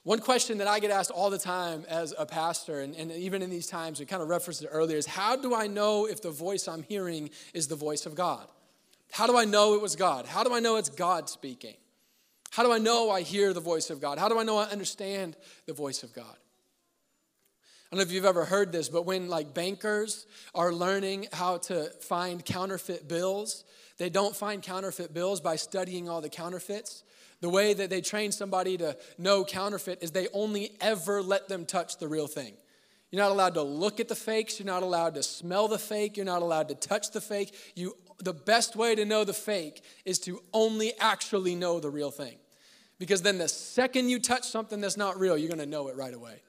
One 0.03 0.19
question 0.19 0.57
that 0.57 0.67
I 0.67 0.79
get 0.79 0.91
asked 0.91 1.11
all 1.11 1.29
the 1.29 1.37
time 1.37 1.85
as 1.87 2.13
a 2.17 2.25
pastor, 2.25 2.81
and, 2.81 2.93
and 2.95 3.09
even 3.11 3.41
in 3.41 3.49
these 3.49 3.67
times, 3.67 4.01
we 4.01 4.05
kind 4.05 4.21
of 4.21 4.27
referenced 4.27 4.61
it 4.61 4.69
earlier, 4.69 4.97
is 4.97 5.05
how 5.05 5.37
do 5.37 5.55
I 5.55 5.67
know 5.67 6.05
if 6.07 6.21
the 6.21 6.29
voice 6.29 6.67
I'm 6.67 6.83
hearing 6.83 7.29
is 7.53 7.69
the 7.69 7.77
voice 7.77 8.05
of 8.05 8.13
God? 8.13 8.45
How 9.11 9.27
do 9.27 9.37
I 9.37 9.45
know 9.45 9.75
it 9.75 9.81
was 9.81 9.95
God? 9.95 10.25
How 10.25 10.43
do 10.43 10.53
I 10.53 10.59
know 10.59 10.75
it's 10.75 10.89
God 10.89 11.29
speaking? 11.29 11.75
How 12.51 12.63
do 12.63 12.71
I 12.71 12.79
know 12.79 13.11
I 13.11 13.21
hear 13.21 13.53
the 13.53 13.61
voice 13.61 13.89
of 13.89 14.01
God? 14.01 14.19
How 14.19 14.27
do 14.27 14.37
I 14.37 14.43
know 14.43 14.57
I 14.57 14.65
understand 14.65 15.37
the 15.67 15.73
voice 15.73 16.03
of 16.03 16.13
God? 16.13 16.25
I 16.33 17.95
don't 17.95 17.99
know 17.99 18.09
if 18.09 18.11
you've 18.11 18.25
ever 18.25 18.43
heard 18.43 18.71
this, 18.71 18.89
but 18.89 19.05
when 19.05 19.29
like 19.29 19.53
bankers 19.53 20.25
are 20.53 20.73
learning 20.73 21.27
how 21.31 21.57
to 21.59 21.85
find 22.01 22.43
counterfeit 22.43 23.07
bills, 23.07 23.63
they 23.99 24.09
don't 24.09 24.35
find 24.35 24.61
counterfeit 24.61 25.13
bills 25.13 25.39
by 25.39 25.55
studying 25.55 26.09
all 26.09 26.19
the 26.19 26.29
counterfeits. 26.29 27.03
The 27.43 27.49
way 27.49 27.73
that 27.73 27.89
they 27.89 27.99
train 27.99 28.31
somebody 28.31 28.77
to 28.77 28.95
know 29.17 29.43
counterfeit 29.43 29.99
is 30.01 30.11
they 30.11 30.29
only 30.31 30.77
ever 30.79 31.21
let 31.21 31.49
them 31.49 31.65
touch 31.65 31.97
the 31.97 32.07
real 32.07 32.25
thing. 32.25 32.53
You're 33.11 33.21
not 33.21 33.31
allowed 33.31 33.55
to 33.55 33.61
look 33.61 33.99
at 33.99 34.07
the 34.07 34.15
fakes, 34.15 34.61
you're 34.61 34.65
not 34.65 34.81
allowed 34.81 35.15
to 35.15 35.23
smell 35.23 35.67
the 35.67 35.77
fake, 35.77 36.15
you're 36.15 36.25
not 36.25 36.41
allowed 36.41 36.69
to 36.69 36.75
touch 36.75 37.11
the 37.11 37.19
fake. 37.19 37.53
You 37.75 37.97
the 38.19 38.31
best 38.31 38.77
way 38.77 38.95
to 38.95 39.03
know 39.03 39.25
the 39.25 39.33
fake 39.33 39.83
is 40.05 40.19
to 40.19 40.41
only 40.53 40.93
actually 41.01 41.53
know 41.53 41.81
the 41.81 41.89
real 41.89 42.11
thing. 42.11 42.37
Because 42.97 43.21
then 43.21 43.39
the 43.39 43.49
second 43.49 44.07
you 44.07 44.19
touch 44.19 44.45
something 44.45 44.79
that's 44.79 44.95
not 44.95 45.19
real, 45.19 45.37
you're 45.37 45.49
going 45.49 45.59
to 45.59 45.65
know 45.65 45.89
it 45.89 45.97
right 45.97 46.13
away. 46.13 46.41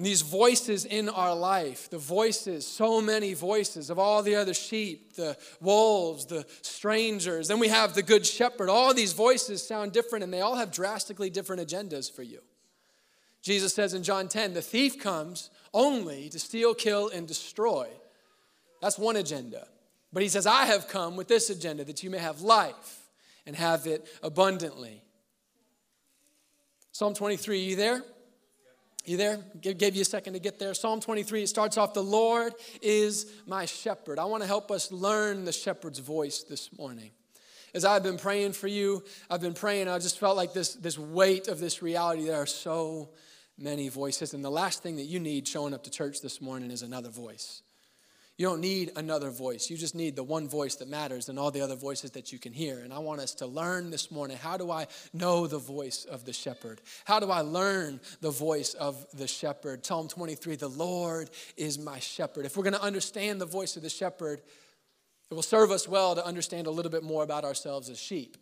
And 0.00 0.06
these 0.06 0.22
voices 0.22 0.86
in 0.86 1.10
our 1.10 1.34
life, 1.34 1.90
the 1.90 1.98
voices, 1.98 2.66
so 2.66 3.02
many 3.02 3.34
voices 3.34 3.90
of 3.90 3.98
all 3.98 4.22
the 4.22 4.34
other 4.34 4.54
sheep, 4.54 5.12
the 5.12 5.36
wolves, 5.60 6.24
the 6.24 6.46
strangers, 6.62 7.48
then 7.48 7.58
we 7.58 7.68
have 7.68 7.92
the 7.92 8.02
good 8.02 8.24
shepherd. 8.24 8.70
All 8.70 8.94
these 8.94 9.12
voices 9.12 9.62
sound 9.62 9.92
different 9.92 10.24
and 10.24 10.32
they 10.32 10.40
all 10.40 10.54
have 10.54 10.72
drastically 10.72 11.28
different 11.28 11.68
agendas 11.68 12.10
for 12.10 12.22
you. 12.22 12.40
Jesus 13.42 13.74
says 13.74 13.92
in 13.92 14.02
John 14.02 14.28
10, 14.28 14.54
the 14.54 14.62
thief 14.62 14.98
comes 14.98 15.50
only 15.74 16.30
to 16.30 16.38
steal, 16.38 16.72
kill, 16.72 17.10
and 17.10 17.28
destroy. 17.28 17.86
That's 18.80 18.98
one 18.98 19.16
agenda. 19.16 19.68
But 20.14 20.22
he 20.22 20.30
says, 20.30 20.46
I 20.46 20.64
have 20.64 20.88
come 20.88 21.14
with 21.14 21.28
this 21.28 21.50
agenda 21.50 21.84
that 21.84 22.02
you 22.02 22.08
may 22.08 22.16
have 22.16 22.40
life 22.40 23.00
and 23.46 23.54
have 23.54 23.86
it 23.86 24.08
abundantly. 24.22 25.02
Psalm 26.90 27.12
23, 27.12 27.60
you 27.60 27.76
there? 27.76 28.02
You 29.04 29.16
there? 29.16 29.38
Gave 29.60 29.96
you 29.96 30.02
a 30.02 30.04
second 30.04 30.34
to 30.34 30.38
get 30.38 30.58
there. 30.58 30.74
Psalm 30.74 31.00
23, 31.00 31.44
it 31.44 31.48
starts 31.48 31.78
off, 31.78 31.94
The 31.94 32.02
Lord 32.02 32.52
is 32.82 33.32
my 33.46 33.64
shepherd. 33.64 34.18
I 34.18 34.24
want 34.24 34.42
to 34.42 34.46
help 34.46 34.70
us 34.70 34.92
learn 34.92 35.44
the 35.44 35.52
shepherd's 35.52 35.98
voice 35.98 36.42
this 36.42 36.70
morning. 36.76 37.10
As 37.72 37.84
I've 37.84 38.02
been 38.02 38.18
praying 38.18 38.52
for 38.52 38.66
you, 38.66 39.02
I've 39.30 39.40
been 39.40 39.54
praying, 39.54 39.88
I 39.88 39.98
just 39.98 40.18
felt 40.18 40.36
like 40.36 40.52
this, 40.52 40.74
this 40.74 40.98
weight 40.98 41.48
of 41.48 41.60
this 41.60 41.82
reality. 41.82 42.24
There 42.24 42.36
are 42.36 42.46
so 42.46 43.10
many 43.56 43.88
voices. 43.88 44.34
And 44.34 44.44
the 44.44 44.50
last 44.50 44.82
thing 44.82 44.96
that 44.96 45.04
you 45.04 45.20
need 45.20 45.46
showing 45.46 45.72
up 45.72 45.84
to 45.84 45.90
church 45.90 46.20
this 46.20 46.40
morning 46.40 46.70
is 46.70 46.82
another 46.82 47.10
voice. 47.10 47.62
You 48.40 48.46
don't 48.46 48.62
need 48.62 48.92
another 48.96 49.28
voice. 49.28 49.68
You 49.68 49.76
just 49.76 49.94
need 49.94 50.16
the 50.16 50.22
one 50.22 50.48
voice 50.48 50.76
that 50.76 50.88
matters 50.88 51.28
and 51.28 51.38
all 51.38 51.50
the 51.50 51.60
other 51.60 51.76
voices 51.76 52.12
that 52.12 52.32
you 52.32 52.38
can 52.38 52.54
hear. 52.54 52.78
And 52.78 52.90
I 52.90 52.98
want 52.98 53.20
us 53.20 53.34
to 53.34 53.46
learn 53.46 53.90
this 53.90 54.10
morning 54.10 54.38
how 54.38 54.56
do 54.56 54.70
I 54.70 54.86
know 55.12 55.46
the 55.46 55.58
voice 55.58 56.06
of 56.06 56.24
the 56.24 56.32
shepherd? 56.32 56.80
How 57.04 57.20
do 57.20 57.30
I 57.30 57.42
learn 57.42 58.00
the 58.22 58.30
voice 58.30 58.72
of 58.72 59.06
the 59.12 59.26
shepherd? 59.26 59.84
Psalm 59.84 60.08
23 60.08 60.56
The 60.56 60.68
Lord 60.68 61.28
is 61.58 61.78
my 61.78 61.98
shepherd. 61.98 62.46
If 62.46 62.56
we're 62.56 62.62
going 62.62 62.72
to 62.72 62.82
understand 62.82 63.42
the 63.42 63.44
voice 63.44 63.76
of 63.76 63.82
the 63.82 63.90
shepherd, 63.90 64.40
it 65.30 65.34
will 65.34 65.42
serve 65.42 65.70
us 65.70 65.86
well 65.86 66.14
to 66.14 66.24
understand 66.24 66.66
a 66.66 66.70
little 66.70 66.90
bit 66.90 67.02
more 67.02 67.22
about 67.22 67.44
ourselves 67.44 67.90
as 67.90 67.98
sheep. 67.98 68.38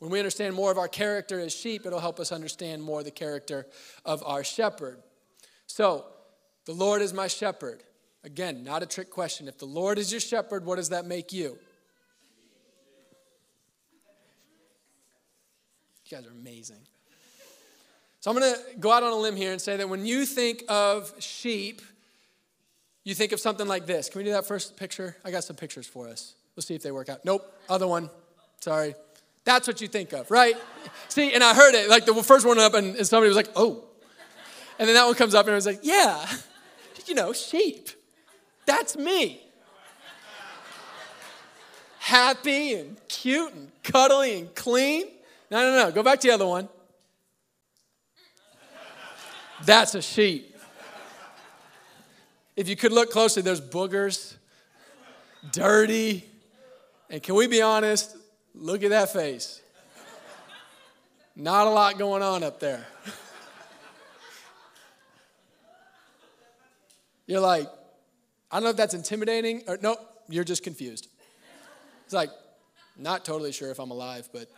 When 0.00 0.10
we 0.10 0.18
understand 0.18 0.56
more 0.56 0.72
of 0.72 0.78
our 0.78 0.88
character 0.88 1.38
as 1.38 1.54
sheep, 1.54 1.86
it'll 1.86 2.00
help 2.00 2.18
us 2.18 2.32
understand 2.32 2.82
more 2.82 3.04
the 3.04 3.12
character 3.12 3.68
of 4.04 4.24
our 4.26 4.42
shepherd. 4.42 5.00
So, 5.68 6.06
the 6.64 6.72
Lord 6.72 7.02
is 7.02 7.14
my 7.14 7.28
shepherd. 7.28 7.84
Again, 8.26 8.64
not 8.64 8.82
a 8.82 8.86
trick 8.86 9.08
question. 9.08 9.46
If 9.46 9.56
the 9.58 9.66
Lord 9.66 9.98
is 9.98 10.10
your 10.10 10.20
shepherd, 10.20 10.66
what 10.66 10.76
does 10.76 10.88
that 10.88 11.06
make 11.06 11.32
you? 11.32 11.56
You 16.04 16.16
guys 16.16 16.26
are 16.26 16.32
amazing. 16.32 16.80
So 18.18 18.32
I'm 18.32 18.36
going 18.36 18.52
to 18.52 18.60
go 18.80 18.90
out 18.90 19.04
on 19.04 19.12
a 19.12 19.16
limb 19.16 19.36
here 19.36 19.52
and 19.52 19.60
say 19.60 19.76
that 19.76 19.88
when 19.88 20.04
you 20.04 20.26
think 20.26 20.64
of 20.68 21.14
sheep, 21.20 21.80
you 23.04 23.14
think 23.14 23.30
of 23.30 23.38
something 23.38 23.68
like 23.68 23.86
this. 23.86 24.08
Can 24.08 24.18
we 24.18 24.24
do 24.24 24.32
that 24.32 24.44
first 24.44 24.76
picture? 24.76 25.16
I 25.24 25.30
got 25.30 25.44
some 25.44 25.54
pictures 25.54 25.86
for 25.86 26.08
us. 26.08 26.34
We'll 26.56 26.64
see 26.64 26.74
if 26.74 26.82
they 26.82 26.90
work 26.90 27.08
out. 27.08 27.24
Nope, 27.24 27.48
other 27.68 27.86
one. 27.86 28.10
Sorry. 28.60 28.96
That's 29.44 29.68
what 29.68 29.80
you 29.80 29.86
think 29.86 30.12
of, 30.12 30.28
right? 30.32 30.56
see, 31.08 31.32
and 31.32 31.44
I 31.44 31.54
heard 31.54 31.76
it. 31.76 31.88
Like 31.88 32.06
the 32.06 32.14
first 32.24 32.44
one 32.44 32.58
up, 32.58 32.74
and 32.74 33.06
somebody 33.06 33.28
was 33.28 33.36
like, 33.36 33.50
oh. 33.54 33.84
And 34.80 34.88
then 34.88 34.96
that 34.96 35.06
one 35.06 35.14
comes 35.14 35.36
up, 35.36 35.46
and 35.46 35.52
I 35.52 35.54
was 35.54 35.66
like, 35.66 35.80
yeah, 35.84 36.26
you 37.06 37.14
know, 37.14 37.32
sheep. 37.32 37.90
That's 38.66 38.96
me. 38.96 39.40
Happy 41.98 42.74
and 42.74 42.96
cute 43.08 43.52
and 43.52 43.70
cuddly 43.82 44.38
and 44.38 44.54
clean. 44.54 45.06
No, 45.50 45.60
no, 45.60 45.84
no. 45.84 45.92
Go 45.92 46.02
back 46.02 46.20
to 46.20 46.28
the 46.28 46.34
other 46.34 46.46
one. 46.46 46.68
That's 49.64 49.94
a 49.94 50.02
sheep. 50.02 50.56
If 52.56 52.68
you 52.68 52.76
could 52.76 52.92
look 52.92 53.10
closely, 53.10 53.42
there's 53.42 53.60
boogers, 53.60 54.34
dirty. 55.52 56.24
And 57.10 57.22
can 57.22 57.34
we 57.34 57.46
be 57.46 57.62
honest? 57.62 58.16
Look 58.54 58.82
at 58.82 58.90
that 58.90 59.12
face. 59.12 59.60
Not 61.34 61.66
a 61.66 61.70
lot 61.70 61.98
going 61.98 62.22
on 62.22 62.42
up 62.42 62.60
there. 62.60 62.86
You're 67.26 67.40
like, 67.40 67.68
I 68.50 68.56
don't 68.56 68.64
know 68.64 68.70
if 68.70 68.76
that's 68.76 68.94
intimidating 68.94 69.62
or 69.66 69.78
no, 69.82 69.96
you're 70.28 70.44
just 70.44 70.62
confused. 70.62 71.08
It's 72.04 72.14
like, 72.14 72.30
not 72.96 73.24
totally 73.24 73.52
sure 73.52 73.70
if 73.70 73.78
I'm 73.78 73.90
alive, 73.90 74.28
but 74.32 74.50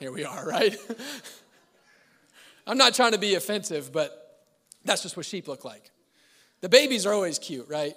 here 0.00 0.10
we 0.10 0.24
are, 0.24 0.46
right? 0.46 0.76
I'm 2.66 2.78
not 2.78 2.94
trying 2.94 3.12
to 3.12 3.18
be 3.18 3.34
offensive, 3.34 3.92
but 3.92 4.42
that's 4.84 5.02
just 5.02 5.16
what 5.16 5.26
sheep 5.26 5.46
look 5.46 5.64
like. 5.64 5.90
The 6.62 6.68
babies 6.68 7.06
are 7.06 7.12
always 7.12 7.38
cute, 7.38 7.68
right? 7.68 7.94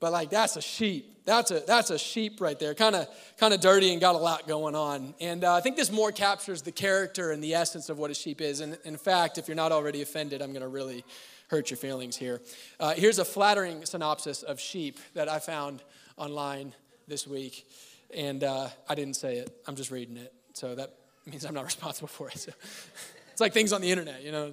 But 0.00 0.12
like 0.12 0.30
that's 0.30 0.56
a 0.56 0.62
sheep. 0.62 1.24
That's 1.24 1.50
a 1.50 1.60
that's 1.60 1.90
a 1.90 1.98
sheep 1.98 2.40
right 2.40 2.58
there. 2.58 2.74
Kind 2.74 2.96
of 2.96 3.06
kind 3.38 3.54
of 3.54 3.60
dirty 3.60 3.92
and 3.92 4.00
got 4.00 4.14
a 4.14 4.18
lot 4.18 4.48
going 4.48 4.74
on. 4.74 5.14
And 5.20 5.44
uh, 5.44 5.54
I 5.54 5.60
think 5.60 5.76
this 5.76 5.92
more 5.92 6.10
captures 6.10 6.62
the 6.62 6.72
character 6.72 7.30
and 7.30 7.44
the 7.44 7.54
essence 7.54 7.88
of 7.88 7.98
what 7.98 8.10
a 8.10 8.14
sheep 8.14 8.40
is. 8.40 8.60
And 8.60 8.78
in 8.84 8.96
fact, 8.96 9.38
if 9.38 9.46
you're 9.46 9.54
not 9.54 9.72
already 9.72 10.02
offended, 10.02 10.42
I'm 10.42 10.50
going 10.50 10.62
to 10.62 10.68
really 10.68 11.04
hurt 11.50 11.68
your 11.68 11.76
feelings 11.76 12.16
here. 12.16 12.40
Uh, 12.78 12.94
here's 12.94 13.18
a 13.18 13.24
flattering 13.24 13.84
synopsis 13.84 14.44
of 14.44 14.60
sheep 14.60 15.00
that 15.14 15.28
I 15.28 15.40
found 15.40 15.82
online 16.16 16.72
this 17.08 17.26
week. 17.26 17.66
And 18.14 18.44
uh, 18.44 18.68
I 18.88 18.94
didn't 18.94 19.14
say 19.14 19.38
it, 19.38 19.50
I'm 19.66 19.74
just 19.74 19.90
reading 19.90 20.16
it. 20.16 20.32
So 20.54 20.76
that 20.76 20.94
means 21.26 21.44
I'm 21.44 21.54
not 21.54 21.64
responsible 21.72 22.08
for 22.08 22.28
it. 22.28 22.38
So 22.38 22.52
it's 23.32 23.40
like 23.40 23.52
things 23.52 23.72
on 23.72 23.80
the 23.80 23.90
internet, 23.90 24.22
you 24.22 24.30
know? 24.30 24.52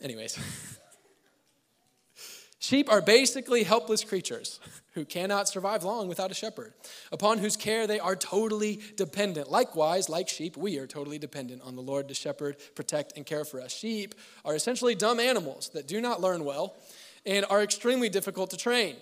Anyways. 0.00 0.38
Sheep 2.60 2.88
are 2.88 3.02
basically 3.02 3.64
helpless 3.64 4.04
creatures 4.04 4.60
who 4.92 5.04
cannot 5.04 5.48
survive 5.48 5.84
long 5.84 6.08
without 6.08 6.30
a 6.30 6.34
shepherd, 6.34 6.72
upon 7.10 7.38
whose 7.38 7.56
care 7.56 7.86
they 7.86 7.98
are 7.98 8.16
totally 8.16 8.80
dependent. 8.96 9.50
Likewise, 9.50 10.08
like 10.08 10.28
sheep, 10.28 10.56
we 10.56 10.78
are 10.78 10.86
totally 10.86 11.18
dependent 11.18 11.62
on 11.62 11.76
the 11.76 11.82
Lord 11.82 12.08
to 12.08 12.14
shepherd, 12.14 12.56
protect, 12.74 13.16
and 13.16 13.24
care 13.24 13.44
for 13.44 13.60
us. 13.60 13.72
Sheep 13.72 14.14
are 14.44 14.54
essentially 14.54 14.94
dumb 14.94 15.18
animals 15.18 15.70
that 15.70 15.88
do 15.88 16.00
not 16.00 16.20
learn 16.20 16.44
well 16.44 16.76
and 17.24 17.46
are 17.48 17.62
extremely 17.62 18.08
difficult 18.08 18.50
to 18.50 18.56
train. 18.56 18.96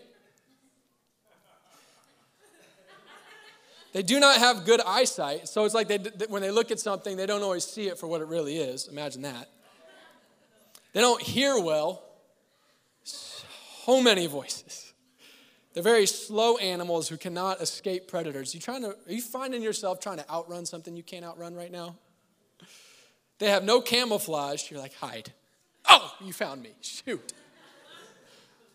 They 3.93 4.03
do 4.03 4.21
not 4.21 4.37
have 4.39 4.65
good 4.65 4.81
eyesight, 4.87 5.49
so 5.49 5.65
it's 5.65 5.75
like 5.75 5.89
they, 5.89 5.99
when 6.29 6.43
they 6.43 6.53
look 6.53 6.71
at 6.71 6.79
something, 6.79 7.17
they 7.17 7.27
don't 7.27 7.43
always 7.43 7.65
see 7.65 7.89
it 7.89 7.99
for 7.99 8.07
what 8.07 8.21
it 8.21 8.29
really 8.29 8.57
is. 8.57 8.87
Imagine 8.87 9.23
that. 9.23 9.49
They 10.93 11.01
don't 11.01 11.21
hear 11.21 11.59
well. 11.59 12.05
So 13.03 14.01
many 14.01 14.29
voices. 14.29 14.90
They're 15.73 15.83
very 15.83 16.07
slow 16.07 16.57
animals 16.57 17.09
who 17.09 17.17
cannot 17.17 17.61
escape 17.61 18.09
predators. 18.09 18.55
You 18.55 18.61
trying 18.61 18.83
to, 18.83 18.91
are 18.91 19.13
you 19.13 19.23
finding 19.23 19.63
yourself 19.63 20.01
trying 20.01 20.19
to 20.19 20.29
outrun 20.31 20.67
something 20.67 20.97
you 20.97 21.03
can't 21.03 21.25
outrun 21.25 21.55
right 21.55 21.71
now? 21.71 21.97
They 23.39 23.51
have 23.51 23.65
no 23.65 23.81
camouflage. 23.81 24.71
You're 24.71 24.81
like, 24.81 24.95
hide. 24.95 25.33
Oh, 25.89 26.13
you 26.21 26.33
found 26.33 26.63
me. 26.63 26.71
Shoot. 26.81 27.33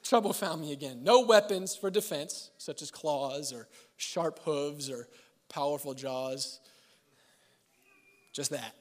Trouble 0.03 0.33
found 0.33 0.61
me 0.61 0.71
again. 0.71 1.03
No 1.03 1.21
weapons 1.21 1.75
for 1.75 1.89
defense, 1.89 2.51
such 2.57 2.81
as 2.81 2.91
claws 2.91 3.51
or 3.51 3.67
sharp 3.97 4.39
hooves 4.43 4.89
or 4.89 5.07
powerful 5.49 5.93
jaws. 5.93 6.59
Just 8.31 8.51
that. 8.51 8.75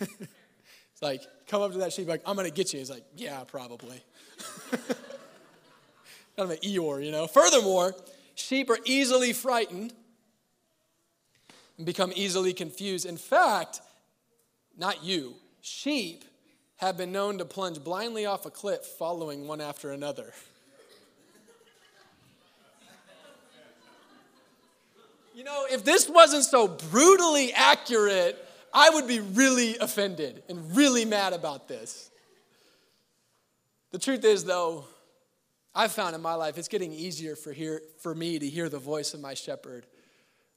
it's 0.00 1.02
like, 1.02 1.22
come 1.48 1.60
up 1.60 1.72
to 1.72 1.78
that 1.78 1.92
sheep, 1.92 2.08
like, 2.08 2.22
I'm 2.24 2.36
going 2.36 2.48
to 2.48 2.54
get 2.54 2.72
you. 2.72 2.78
He's 2.78 2.90
like, 2.90 3.04
yeah, 3.16 3.44
probably. 3.44 4.02
kind 6.36 6.50
of 6.50 6.56
an 6.56 6.62
Eeyore, 6.62 7.04
you 7.04 7.10
know. 7.10 7.26
Furthermore, 7.26 7.94
sheep 8.34 8.70
are 8.70 8.78
easily 8.84 9.32
frightened 9.32 9.92
and 11.76 11.86
become 11.86 12.12
easily 12.14 12.52
confused. 12.52 13.06
In 13.06 13.16
fact, 13.16 13.80
not 14.76 15.04
you, 15.04 15.34
sheep 15.60 16.24
have 16.76 16.96
been 16.96 17.12
known 17.12 17.38
to 17.38 17.44
plunge 17.44 17.82
blindly 17.82 18.26
off 18.26 18.46
a 18.46 18.50
cliff 18.50 18.84
following 18.84 19.46
one 19.46 19.60
after 19.60 19.92
another. 19.92 20.32
You 25.34 25.42
know, 25.42 25.66
if 25.68 25.84
this 25.84 26.08
wasn't 26.08 26.44
so 26.44 26.68
brutally 26.68 27.52
accurate, 27.52 28.38
I 28.72 28.90
would 28.90 29.08
be 29.08 29.18
really 29.18 29.76
offended 29.78 30.44
and 30.48 30.76
really 30.76 31.04
mad 31.04 31.32
about 31.32 31.66
this. 31.66 32.10
The 33.90 33.98
truth 33.98 34.24
is, 34.24 34.44
though, 34.44 34.84
I've 35.74 35.92
found 35.92 36.14
in 36.14 36.22
my 36.22 36.34
life 36.34 36.56
it's 36.56 36.68
getting 36.68 36.92
easier 36.92 37.34
for, 37.34 37.52
hear, 37.52 37.82
for 37.98 38.14
me 38.14 38.38
to 38.38 38.48
hear 38.48 38.68
the 38.68 38.78
voice 38.78 39.14
of 39.14 39.20
my 39.20 39.34
shepherd 39.34 39.86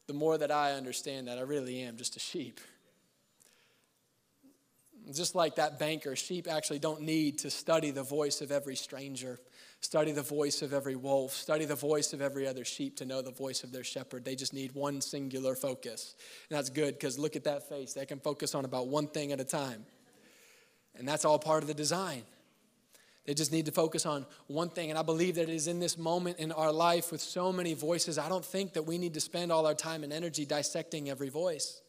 the 0.08 0.14
more 0.14 0.38
that 0.38 0.52
I 0.52 0.72
understand 0.72 1.28
that 1.28 1.38
I 1.38 1.42
really 1.42 1.82
am 1.82 1.98
just 1.98 2.16
a 2.16 2.20
sheep. 2.20 2.62
Just 5.14 5.36
like 5.36 5.56
that 5.56 5.80
banker, 5.80 6.16
sheep 6.16 6.48
actually 6.50 6.80
don't 6.80 7.02
need 7.02 7.40
to 7.40 7.50
study 7.50 7.92
the 7.92 8.04
voice 8.04 8.42
of 8.42 8.52
every 8.52 8.76
stranger, 8.76 9.40
study 9.80 10.12
the 10.12 10.22
voice 10.22 10.62
of 10.62 10.74
every 10.74 10.96
wolf, 10.96 11.34
study 11.34 11.66
the 11.66 11.76
voice 11.76 12.14
of 12.14 12.22
every 12.22 12.48
other 12.48 12.66
sheep 12.66 12.98
to 12.98 13.06
know 13.06 13.22
the 13.22 13.32
voice 13.32 13.64
of 13.64 13.72
their 13.72 13.84
shepherd. 13.84 14.26
They 14.26 14.36
just 14.36 14.54
need 14.54 14.74
one 14.74 15.00
singular 15.00 15.56
focus. 15.56 16.16
And 16.50 16.58
that's 16.58 16.70
good 16.70 16.94
because 16.94 17.18
look 17.18 17.36
at 17.36 17.46
that 17.46 17.70
face. 17.70 17.94
They 17.94 18.06
can 18.06 18.20
focus 18.20 18.56
on 18.56 18.66
about 18.66 18.88
one 18.88 19.08
thing 19.08 19.32
at 19.32 19.40
a 19.40 19.46
time. 19.46 19.86
And 20.96 21.08
that's 21.08 21.26
all 21.26 21.40
part 21.40 21.64
of 21.64 21.68
the 21.68 21.74
design. 21.74 22.24
They 23.28 23.34
just 23.34 23.52
need 23.52 23.66
to 23.66 23.74
focus 23.74 24.06
on 24.06 24.26
one 24.48 24.70
thing. 24.70 24.90
And 24.90 24.98
I 24.98 25.02
believe 25.04 25.36
that 25.36 25.50
it 25.50 25.54
is 25.54 25.68
in 25.68 25.82
this 25.82 25.98
moment 25.98 26.40
in 26.40 26.54
our 26.54 26.72
life 26.72 27.12
with 27.12 27.20
so 27.20 27.52
many 27.52 27.74
voices, 27.74 28.18
I 28.18 28.30
don't 28.30 28.44
think 28.44 28.74
that 28.74 28.84
we 28.84 28.98
need 28.98 29.14
to 29.16 29.20
spend 29.20 29.52
all 29.52 29.68
our 29.68 29.74
time 29.74 30.06
and 30.06 30.14
energy 30.14 30.46
dissecting 30.46 31.10
every 31.10 31.28
voice. 31.28 31.82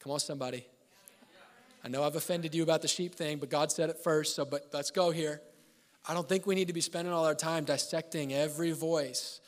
Come 0.00 0.10
on, 0.10 0.18
somebody. 0.18 0.66
I 1.84 1.88
know 1.88 2.02
I've 2.02 2.16
offended 2.16 2.52
you 2.52 2.64
about 2.64 2.82
the 2.82 2.88
sheep 2.88 3.14
thing, 3.14 3.38
but 3.38 3.48
God 3.48 3.70
said 3.70 3.90
it 3.90 3.98
first, 3.98 4.34
so 4.34 4.44
but 4.44 4.66
let's 4.72 4.90
go 4.90 5.12
here. 5.12 5.40
I 6.08 6.14
don't 6.14 6.28
think 6.28 6.46
we 6.46 6.56
need 6.56 6.66
to 6.66 6.74
be 6.74 6.80
spending 6.80 7.14
all 7.14 7.24
our 7.24 7.34
time 7.34 7.64
dissecting 7.64 8.34
every 8.34 8.72
voice. 8.72 9.40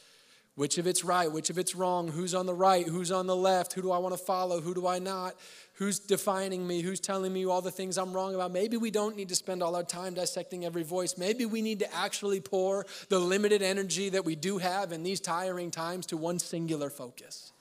Which 0.55 0.79
of 0.79 0.87
it's 0.87 1.05
right, 1.05 1.31
which 1.31 1.51
of 1.51 1.59
it's 1.59 1.75
wrong, 1.75 2.09
who's 2.09 2.35
on 2.35 2.47
the 2.47 2.55
right, 2.55 2.87
who's 2.87 3.11
on 3.11 3.27
the 3.27 3.37
left, 3.37 3.73
who 3.73 3.83
do 3.83 3.91
I 3.91 3.99
want 3.99 4.17
to 4.17 4.23
follow, 4.23 4.61
who 4.61 4.73
do 4.73 4.87
I 4.87 5.01
not? 5.01 5.35
Who's 5.77 5.99
defining 5.99 6.67
me, 6.67 6.81
who's 6.81 7.01
telling 7.01 7.33
me 7.33 7.47
all 7.47 7.61
the 7.61 7.71
things 7.71 7.99
I'm 7.99 8.13
wrong 8.13 8.35
about. 8.35 8.53
Maybe 8.53 8.77
we 8.77 8.91
don't 8.91 9.17
need 9.17 9.29
to 9.29 9.35
spend 9.35 9.63
all 9.63 9.77
our 9.77 9.85
time 9.85 10.15
dissecting 10.15 10.65
every 10.65 10.83
voice. 10.83 11.17
Maybe 11.19 11.45
we 11.45 11.63
need 11.63 11.81
to 11.81 11.95
actually 11.95 12.41
pour 12.41 12.87
the 13.09 13.19
limited 13.19 13.63
energy 13.63 14.09
that 14.11 14.25
we 14.25 14.37
do 14.37 14.59
have 14.59 14.93
in 14.93 15.03
these 15.03 15.21
tiring 15.21 15.71
times 15.71 16.07
to 16.07 16.17
one 16.17 16.39
singular 16.39 16.91
focus. 16.91 17.53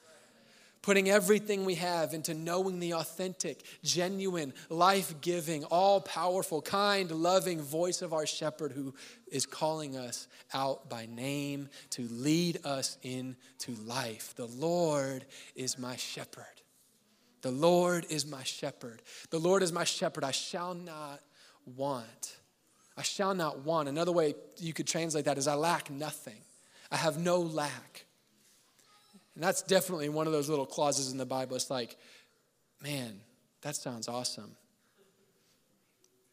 Putting 0.80 1.10
everything 1.10 1.64
we 1.64 1.74
have 1.74 2.14
into 2.14 2.32
knowing 2.32 2.78
the 2.78 2.94
authentic, 2.94 3.64
genuine, 3.82 4.54
life 4.70 5.20
giving, 5.20 5.64
all 5.64 6.00
powerful, 6.00 6.62
kind, 6.62 7.10
loving 7.10 7.60
voice 7.60 8.02
of 8.02 8.12
our 8.12 8.24
shepherd 8.24 8.70
who 8.70 8.94
is 9.26 9.46
calling 9.46 9.96
us 9.96 10.28
out 10.54 10.88
by 10.88 11.06
name 11.06 11.68
to 11.90 12.02
lead 12.02 12.64
us 12.64 12.98
into 13.02 13.72
life. 13.84 14.32
The 14.36 14.46
Lord 14.46 15.26
is 15.56 15.76
my 15.76 15.96
shepherd. 15.96 16.55
The 17.46 17.52
Lord 17.52 18.06
is 18.10 18.26
my 18.26 18.42
shepherd. 18.42 19.02
The 19.30 19.38
Lord 19.38 19.62
is 19.62 19.72
my 19.72 19.84
shepherd. 19.84 20.24
I 20.24 20.32
shall 20.32 20.74
not 20.74 21.20
want. 21.64 22.38
I 22.96 23.02
shall 23.02 23.34
not 23.34 23.60
want. 23.60 23.88
Another 23.88 24.10
way 24.10 24.34
you 24.58 24.72
could 24.72 24.88
translate 24.88 25.26
that 25.26 25.38
is 25.38 25.46
I 25.46 25.54
lack 25.54 25.88
nothing. 25.88 26.40
I 26.90 26.96
have 26.96 27.20
no 27.20 27.38
lack. 27.38 28.04
And 29.36 29.44
that's 29.44 29.62
definitely 29.62 30.08
one 30.08 30.26
of 30.26 30.32
those 30.32 30.48
little 30.48 30.66
clauses 30.66 31.12
in 31.12 31.18
the 31.18 31.24
Bible. 31.24 31.54
It's 31.54 31.70
like, 31.70 31.96
man, 32.82 33.20
that 33.60 33.76
sounds 33.76 34.08
awesome. 34.08 34.56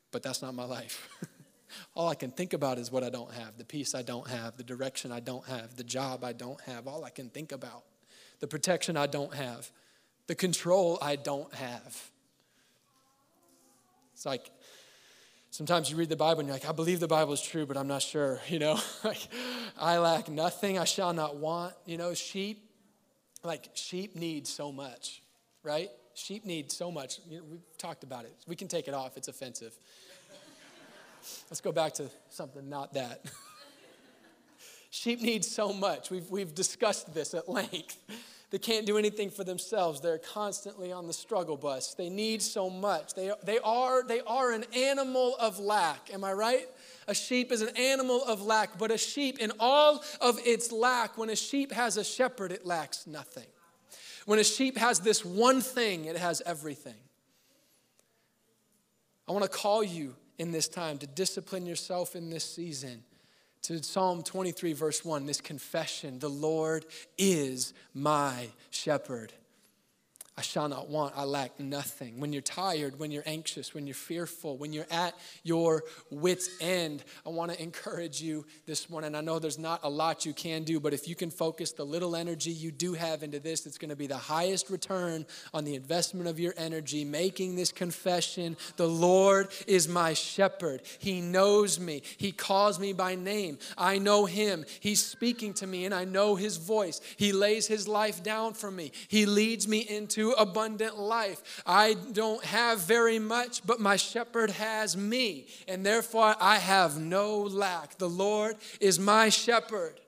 But 0.09 0.23
that's 0.23 0.41
not 0.41 0.55
my 0.55 0.65
life. 0.65 1.07
All 1.95 2.09
I 2.09 2.15
can 2.15 2.31
think 2.31 2.53
about 2.53 2.79
is 2.79 2.91
what 2.91 3.03
I 3.03 3.11
don't 3.11 3.31
have 3.33 3.59
the 3.59 3.65
peace 3.65 3.93
I 3.93 4.01
don't 4.01 4.27
have, 4.27 4.57
the 4.57 4.63
direction 4.63 5.11
I 5.11 5.19
don't 5.19 5.45
have, 5.45 5.75
the 5.75 5.83
job 5.83 6.23
I 6.23 6.33
don't 6.33 6.61
have. 6.61 6.87
All 6.87 7.05
I 7.05 7.11
can 7.11 7.29
think 7.29 7.51
about, 7.51 7.83
the 8.39 8.47
protection 8.47 8.97
I 8.97 9.05
don't 9.05 9.35
have 9.35 9.69
the 10.27 10.35
control 10.35 10.97
I 11.01 11.15
don't 11.15 11.53
have. 11.55 12.09
It's 14.13 14.25
like 14.25 14.49
sometimes 15.51 15.89
you 15.89 15.97
read 15.97 16.09
the 16.09 16.15
Bible 16.15 16.39
and 16.39 16.47
you're 16.47 16.55
like, 16.55 16.67
I 16.67 16.71
believe 16.71 16.99
the 16.99 17.07
Bible 17.07 17.33
is 17.33 17.41
true, 17.41 17.65
but 17.65 17.77
I'm 17.77 17.87
not 17.87 18.01
sure. 18.01 18.39
You 18.47 18.59
know, 18.59 18.79
like 19.03 19.27
I 19.77 19.97
lack 19.97 20.29
nothing, 20.29 20.79
I 20.79 20.85
shall 20.85 21.13
not 21.13 21.37
want. 21.37 21.73
You 21.85 21.97
know, 21.97 22.13
sheep, 22.13 22.69
like 23.43 23.69
sheep 23.73 24.15
need 24.15 24.47
so 24.47 24.71
much, 24.71 25.21
right? 25.63 25.89
Sheep 26.13 26.45
need 26.45 26.71
so 26.71 26.91
much. 26.91 27.19
You 27.29 27.39
know, 27.39 27.43
we've 27.49 27.77
talked 27.77 28.03
about 28.03 28.25
it. 28.25 28.33
We 28.47 28.55
can 28.55 28.67
take 28.67 28.87
it 28.87 28.93
off, 28.93 29.17
it's 29.17 29.27
offensive. 29.27 29.73
Let's 31.49 31.61
go 31.61 31.71
back 31.71 31.93
to 31.95 32.09
something 32.29 32.69
not 32.69 32.93
that. 32.93 33.25
sheep 34.89 35.21
need 35.21 35.43
so 35.43 35.73
much. 35.73 36.11
We've, 36.11 36.29
we've 36.29 36.53
discussed 36.53 37.13
this 37.13 37.33
at 37.33 37.49
length. 37.49 37.97
They 38.53 38.59
can't 38.59 38.85
do 38.85 38.99
anything 38.99 39.31
for 39.31 39.43
themselves. 39.43 39.99
They're 39.99 40.19
constantly 40.19 40.91
on 40.91 41.07
the 41.07 41.13
struggle 41.13 41.57
bus. 41.57 41.95
They 41.95 42.07
need 42.07 42.39
so 42.39 42.69
much. 42.69 43.15
They, 43.15 43.31
they, 43.43 43.57
are, 43.57 44.03
they 44.03 44.21
are 44.27 44.51
an 44.51 44.63
animal 44.75 45.35
of 45.39 45.57
lack. 45.57 46.13
Am 46.13 46.23
I 46.23 46.33
right? 46.33 46.67
A 47.07 47.15
sheep 47.15 47.51
is 47.51 47.63
an 47.63 47.75
animal 47.75 48.23
of 48.23 48.43
lack, 48.43 48.77
but 48.77 48.91
a 48.91 48.97
sheep, 48.99 49.39
in 49.39 49.51
all 49.59 50.03
of 50.21 50.37
its 50.45 50.71
lack, 50.71 51.17
when 51.17 51.31
a 51.31 51.35
sheep 51.35 51.71
has 51.71 51.97
a 51.97 52.03
shepherd, 52.03 52.51
it 52.51 52.63
lacks 52.63 53.07
nothing. 53.07 53.47
When 54.27 54.37
a 54.37 54.43
sheep 54.43 54.77
has 54.77 54.99
this 54.99 55.25
one 55.25 55.59
thing, 55.59 56.05
it 56.05 56.17
has 56.17 56.39
everything. 56.45 56.93
I 59.27 59.31
want 59.31 59.45
to 59.45 59.49
call 59.49 59.83
you 59.83 60.15
in 60.37 60.51
this 60.51 60.67
time 60.67 60.99
to 60.99 61.07
discipline 61.07 61.65
yourself 61.65 62.15
in 62.15 62.29
this 62.29 62.45
season 62.45 63.03
to 63.63 63.81
Psalm 63.81 64.23
23, 64.23 64.73
verse 64.73 65.05
1, 65.05 65.25
this 65.25 65.39
confession 65.39 66.19
the 66.19 66.29
Lord 66.29 66.85
is 67.17 67.73
my 67.93 68.49
shepherd. 68.69 69.31
I 70.35 70.41
shall 70.41 70.67
not 70.67 70.89
want, 70.89 71.13
I 71.15 71.25
lack 71.25 71.59
nothing. 71.59 72.19
When 72.19 72.33
you're 72.33 72.41
tired, 72.41 72.97
when 72.97 73.11
you're 73.11 73.23
anxious, 73.27 73.75
when 73.75 73.85
you're 73.85 73.93
fearful, 73.93 74.57
when 74.57 74.73
you're 74.73 74.87
at 74.89 75.13
your 75.43 75.83
wits' 76.09 76.49
end, 76.59 77.03
I 77.23 77.29
want 77.29 77.51
to 77.51 77.61
encourage 77.61 78.19
you 78.19 78.43
this 78.65 78.89
morning. 78.89 79.13
I 79.13 79.21
know 79.21 79.37
there's 79.37 79.59
not 79.59 79.81
a 79.83 79.89
lot 79.89 80.25
you 80.25 80.33
can 80.33 80.63
do, 80.63 80.79
but 80.79 80.91
if 80.91 81.07
you 81.07 81.13
can 81.13 81.29
focus 81.29 81.71
the 81.71 81.85
little 81.85 82.15
energy 82.15 82.49
you 82.49 82.71
do 82.71 82.93
have 82.95 83.21
into 83.21 83.39
this, 83.39 83.67
it's 83.67 83.77
going 83.77 83.89
to 83.89 83.95
be 83.95 84.07
the 84.07 84.17
highest 84.17 84.71
return 84.71 85.27
on 85.53 85.65
the 85.65 85.75
investment 85.75 86.27
of 86.27 86.39
your 86.39 86.55
energy, 86.57 87.05
making 87.05 87.55
this 87.55 87.71
confession 87.71 88.57
The 88.77 88.87
Lord 88.87 89.49
is 89.67 89.87
my 89.87 90.15
shepherd. 90.15 90.81
He 90.97 91.21
knows 91.21 91.79
me, 91.79 92.01
He 92.17 92.31
calls 92.31 92.79
me 92.79 92.91
by 92.93 93.13
name. 93.13 93.59
I 93.77 93.99
know 93.99 94.25
Him. 94.25 94.65
He's 94.79 95.05
speaking 95.05 95.53
to 95.55 95.67
me, 95.67 95.85
and 95.85 95.93
I 95.93 96.05
know 96.05 96.35
His 96.35 96.57
voice. 96.57 97.01
He 97.17 97.33
lays 97.33 97.67
His 97.67 97.87
life 97.87 98.23
down 98.23 98.55
for 98.55 98.71
me, 98.71 98.91
He 99.07 99.27
leads 99.27 99.67
me 99.67 99.77
into 99.77 100.22
abundant 100.31 100.97
life. 100.97 101.61
I 101.65 101.95
don't 102.13 102.43
have 102.45 102.79
very 102.81 103.19
much, 103.19 103.65
but 103.65 103.79
my 103.79 103.95
shepherd 103.95 104.49
has 104.51 104.95
me, 104.97 105.47
and 105.67 105.85
therefore 105.85 106.35
I 106.39 106.57
have 106.57 106.99
no 106.99 107.41
lack. 107.41 107.97
The 107.97 108.09
Lord 108.09 108.55
is 108.79 108.99
my 108.99 109.29
shepherd. 109.29 109.99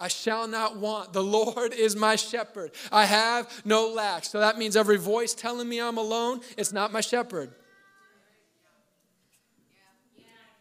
I 0.00 0.08
shall 0.08 0.48
not 0.48 0.76
want. 0.76 1.12
The 1.12 1.22
Lord 1.22 1.72
is 1.78 1.96
my 1.96 2.16
shepherd. 2.16 2.72
I 2.90 3.06
have 3.06 3.62
no 3.64 3.88
lack. 3.88 4.24
So 4.24 4.40
that 4.40 4.58
means 4.58 4.76
every 4.76 4.98
voice 4.98 5.34
telling 5.34 5.68
me 5.68 5.80
I'm 5.80 5.98
alone, 5.98 6.40
it's 6.58 6.72
not 6.72 6.92
my 6.92 7.00
shepherd. 7.00 7.54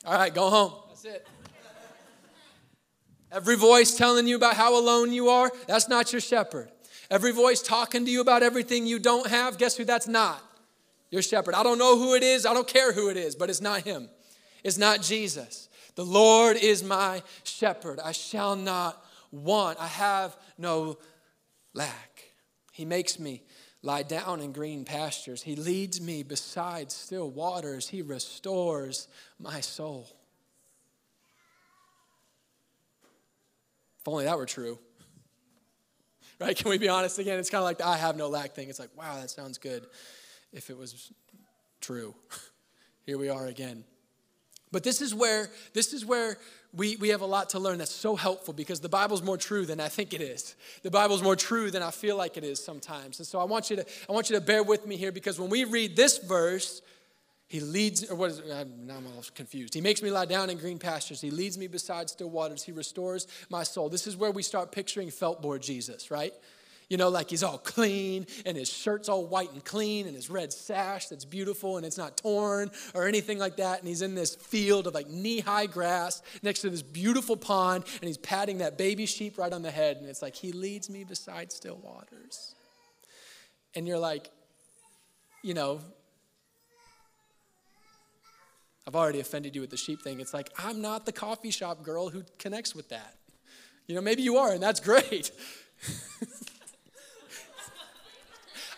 All 0.05 0.15
right, 0.15 0.33
go 0.33 0.49
home. 0.49 0.73
That's 0.89 1.05
it. 1.05 1.27
Every 3.31 3.55
voice 3.55 3.97
telling 3.97 4.27
you 4.27 4.35
about 4.35 4.55
how 4.55 4.77
alone 4.77 5.11
you 5.11 5.29
are, 5.29 5.51
that's 5.65 5.87
not 5.87 6.11
your 6.13 6.21
shepherd. 6.21 6.69
Every 7.13 7.31
voice 7.31 7.61
talking 7.61 8.05
to 8.05 8.11
you 8.11 8.21
about 8.21 8.41
everything 8.41 8.87
you 8.87 8.97
don't 8.97 9.27
have, 9.27 9.59
guess 9.59 9.77
who 9.77 9.85
that's 9.85 10.07
not? 10.07 10.43
Your 11.11 11.21
shepherd. 11.21 11.53
I 11.53 11.61
don't 11.61 11.77
know 11.77 11.95
who 11.95 12.15
it 12.15 12.23
is, 12.23 12.43
I 12.43 12.55
don't 12.55 12.67
care 12.67 12.91
who 12.91 13.09
it 13.09 13.17
is, 13.17 13.35
but 13.35 13.51
it's 13.51 13.61
not 13.61 13.81
him. 13.81 14.09
It's 14.63 14.79
not 14.79 15.03
Jesus. 15.03 15.69
The 15.93 16.03
Lord 16.03 16.57
is 16.57 16.83
my 16.83 17.21
shepherd. 17.43 17.99
I 18.03 18.13
shall 18.13 18.55
not 18.55 19.05
want. 19.31 19.79
I 19.79 19.85
have 19.85 20.35
no 20.57 20.97
lack. 21.75 22.23
He 22.71 22.83
makes 22.83 23.19
me 23.19 23.43
lie 23.83 24.01
down 24.01 24.39
in 24.39 24.51
green 24.51 24.83
pastures. 24.83 25.43
He 25.43 25.55
leads 25.55 26.01
me 26.01 26.23
beside 26.23 26.91
still 26.91 27.29
waters. 27.29 27.89
He 27.89 28.01
restores 28.01 29.07
my 29.37 29.59
soul. 29.61 30.07
If 33.99 34.07
only 34.07 34.25
that 34.25 34.35
were 34.35 34.47
true 34.47 34.79
right? 36.43 36.55
Can 36.57 36.69
we 36.69 36.77
be 36.77 36.89
honest 36.89 37.19
again? 37.19 37.39
It's 37.39 37.49
kind 37.49 37.59
of 37.59 37.65
like 37.65 37.77
the 37.79 37.87
I 37.87 37.97
have 37.97 38.15
no 38.15 38.27
lack 38.27 38.53
thing. 38.53 38.69
It's 38.69 38.79
like, 38.79 38.95
wow, 38.97 39.15
that 39.19 39.29
sounds 39.29 39.57
good 39.57 39.85
if 40.51 40.69
it 40.69 40.77
was 40.77 41.11
true. 41.81 42.15
Here 43.05 43.17
we 43.17 43.29
are 43.29 43.47
again. 43.47 43.83
But 44.71 44.83
this 44.83 45.01
is 45.01 45.13
where 45.13 45.49
this 45.73 45.93
is 45.93 46.05
where 46.05 46.37
we, 46.75 46.95
we 46.95 47.09
have 47.09 47.21
a 47.21 47.27
lot 47.27 47.49
to 47.49 47.59
learn 47.59 47.77
that's 47.77 47.91
so 47.91 48.15
helpful 48.15 48.53
because 48.53 48.79
the 48.79 48.89
Bible's 48.89 49.21
more 49.21 49.37
true 49.37 49.65
than 49.67 49.79
I 49.79 49.87
think 49.87 50.13
it 50.13 50.21
is. 50.21 50.55
The 50.81 50.89
Bible's 50.89 51.21
more 51.21 51.35
true 51.35 51.69
than 51.69 51.83
I 51.83 51.91
feel 51.91 52.17
like 52.17 52.37
it 52.37 52.43
is 52.43 52.63
sometimes. 52.63 53.19
And 53.19 53.27
so 53.27 53.39
I 53.39 53.43
want 53.43 53.69
you 53.69 53.75
to 53.75 53.85
I 54.09 54.11
want 54.11 54.29
you 54.29 54.35
to 54.35 54.41
bear 54.41 54.63
with 54.63 54.87
me 54.87 54.97
here 54.97 55.11
because 55.11 55.39
when 55.39 55.49
we 55.49 55.65
read 55.65 55.95
this 55.95 56.17
verse, 56.17 56.81
he 57.53 57.59
leads, 57.59 58.09
or 58.09 58.15
what 58.15 58.31
is 58.31 58.39
it? 58.39 58.47
Now 58.47 58.95
I'm 58.97 59.05
all 59.05 59.23
confused. 59.35 59.75
He 59.75 59.79
makes 59.79 60.01
me 60.01 60.09
lie 60.09 60.25
down 60.25 60.49
in 60.49 60.57
green 60.57 60.79
pastures. 60.79 61.21
He 61.21 61.29
leads 61.29 61.55
me 61.55 61.67
beside 61.67 62.09
still 62.09 62.31
waters. 62.31 62.63
He 62.63 62.71
restores 62.71 63.27
my 63.47 63.61
soul. 63.61 63.89
This 63.89 64.07
is 64.07 64.17
where 64.17 64.31
we 64.31 64.41
start 64.41 64.71
picturing 64.71 65.11
felt 65.11 65.39
board 65.39 65.61
Jesus, 65.61 66.09
right? 66.09 66.33
You 66.89 66.97
know, 66.97 67.09
like 67.09 67.29
he's 67.29 67.43
all 67.43 67.59
clean 67.59 68.25
and 68.47 68.57
his 68.57 68.73
shirt's 68.73 69.07
all 69.07 69.27
white 69.27 69.51
and 69.51 69.63
clean 69.63 70.07
and 70.07 70.15
his 70.15 70.31
red 70.31 70.51
sash 70.51 71.09
that's 71.09 71.25
beautiful 71.25 71.77
and 71.77 71.85
it's 71.85 71.95
not 71.95 72.17
torn 72.17 72.71
or 72.95 73.07
anything 73.07 73.37
like 73.37 73.57
that. 73.57 73.77
And 73.77 73.87
he's 73.87 74.01
in 74.01 74.15
this 74.15 74.33
field 74.33 74.87
of 74.87 74.95
like 74.95 75.07
knee 75.07 75.39
high 75.39 75.67
grass 75.67 76.23
next 76.41 76.61
to 76.61 76.71
this 76.71 76.81
beautiful 76.81 77.37
pond 77.37 77.83
and 78.01 78.07
he's 78.07 78.17
patting 78.17 78.57
that 78.57 78.79
baby 78.79 79.05
sheep 79.05 79.37
right 79.37 79.53
on 79.53 79.61
the 79.61 79.69
head. 79.69 79.97
And 79.97 80.07
it's 80.07 80.23
like, 80.23 80.35
He 80.35 80.53
leads 80.53 80.89
me 80.89 81.03
beside 81.03 81.51
still 81.51 81.79
waters. 81.83 82.55
And 83.75 83.87
you're 83.87 83.99
like, 83.99 84.31
you 85.43 85.53
know, 85.53 85.81
I've 88.87 88.95
already 88.95 89.19
offended 89.19 89.55
you 89.55 89.61
with 89.61 89.69
the 89.69 89.77
sheep 89.77 90.01
thing. 90.01 90.19
It's 90.19 90.33
like, 90.33 90.49
I'm 90.57 90.81
not 90.81 91.05
the 91.05 91.11
coffee 91.11 91.51
shop 91.51 91.83
girl 91.83 92.09
who 92.09 92.23
connects 92.37 92.75
with 92.75 92.89
that. 92.89 93.15
You 93.87 93.95
know, 93.95 94.01
maybe 94.01 94.21
you 94.21 94.37
are, 94.37 94.51
and 94.51 94.61
that's 94.61 94.79
great. 94.79 95.31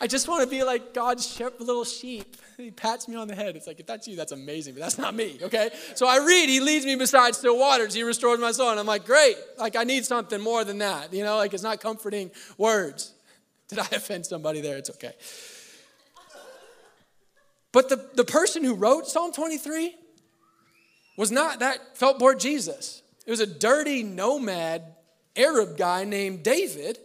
I 0.01 0.07
just 0.07 0.27
want 0.27 0.43
to 0.43 0.49
be 0.49 0.63
like 0.63 0.93
God's 0.93 1.39
little 1.59 1.85
sheep. 1.85 2.37
He 2.57 2.71
pats 2.71 3.07
me 3.07 3.15
on 3.15 3.27
the 3.27 3.35
head. 3.35 3.55
It's 3.55 3.67
like, 3.67 3.79
if 3.79 3.85
that's 3.85 4.07
you, 4.07 4.15
that's 4.15 4.31
amazing, 4.31 4.73
but 4.73 4.81
that's 4.81 4.97
not 4.97 5.15
me, 5.15 5.39
okay? 5.41 5.69
So 5.95 6.07
I 6.07 6.17
read, 6.17 6.49
He 6.49 6.59
leads 6.59 6.85
me 6.85 6.95
beside 6.95 7.35
still 7.35 7.57
waters. 7.57 7.93
He 7.93 8.03
restores 8.03 8.39
my 8.39 8.51
soul. 8.51 8.71
And 8.71 8.79
I'm 8.79 8.85
like, 8.85 9.05
great. 9.05 9.35
Like, 9.57 9.75
I 9.75 9.83
need 9.83 10.05
something 10.05 10.39
more 10.39 10.63
than 10.63 10.79
that. 10.79 11.13
You 11.13 11.23
know, 11.23 11.37
like, 11.37 11.53
it's 11.53 11.63
not 11.63 11.79
comforting 11.81 12.31
words. 12.57 13.13
Did 13.67 13.79
I 13.79 13.87
offend 13.93 14.25
somebody 14.25 14.61
there? 14.61 14.77
It's 14.77 14.89
okay. 14.91 15.13
But 17.75 17.89
the, 17.89 18.09
the 18.13 18.23
person 18.23 18.63
who 18.63 18.73
wrote 18.73 19.05
Psalm 19.05 19.33
23 19.33 19.93
was 21.17 21.29
not 21.29 21.59
that 21.59 21.97
felt 21.97 22.19
board 22.19 22.39
Jesus. 22.39 23.03
It 23.27 23.31
was 23.31 23.41
a 23.41 23.45
dirty 23.45 24.01
nomad 24.01 24.95
Arab 25.35 25.75
guy 25.75 26.05
named 26.05 26.41
David 26.41 26.97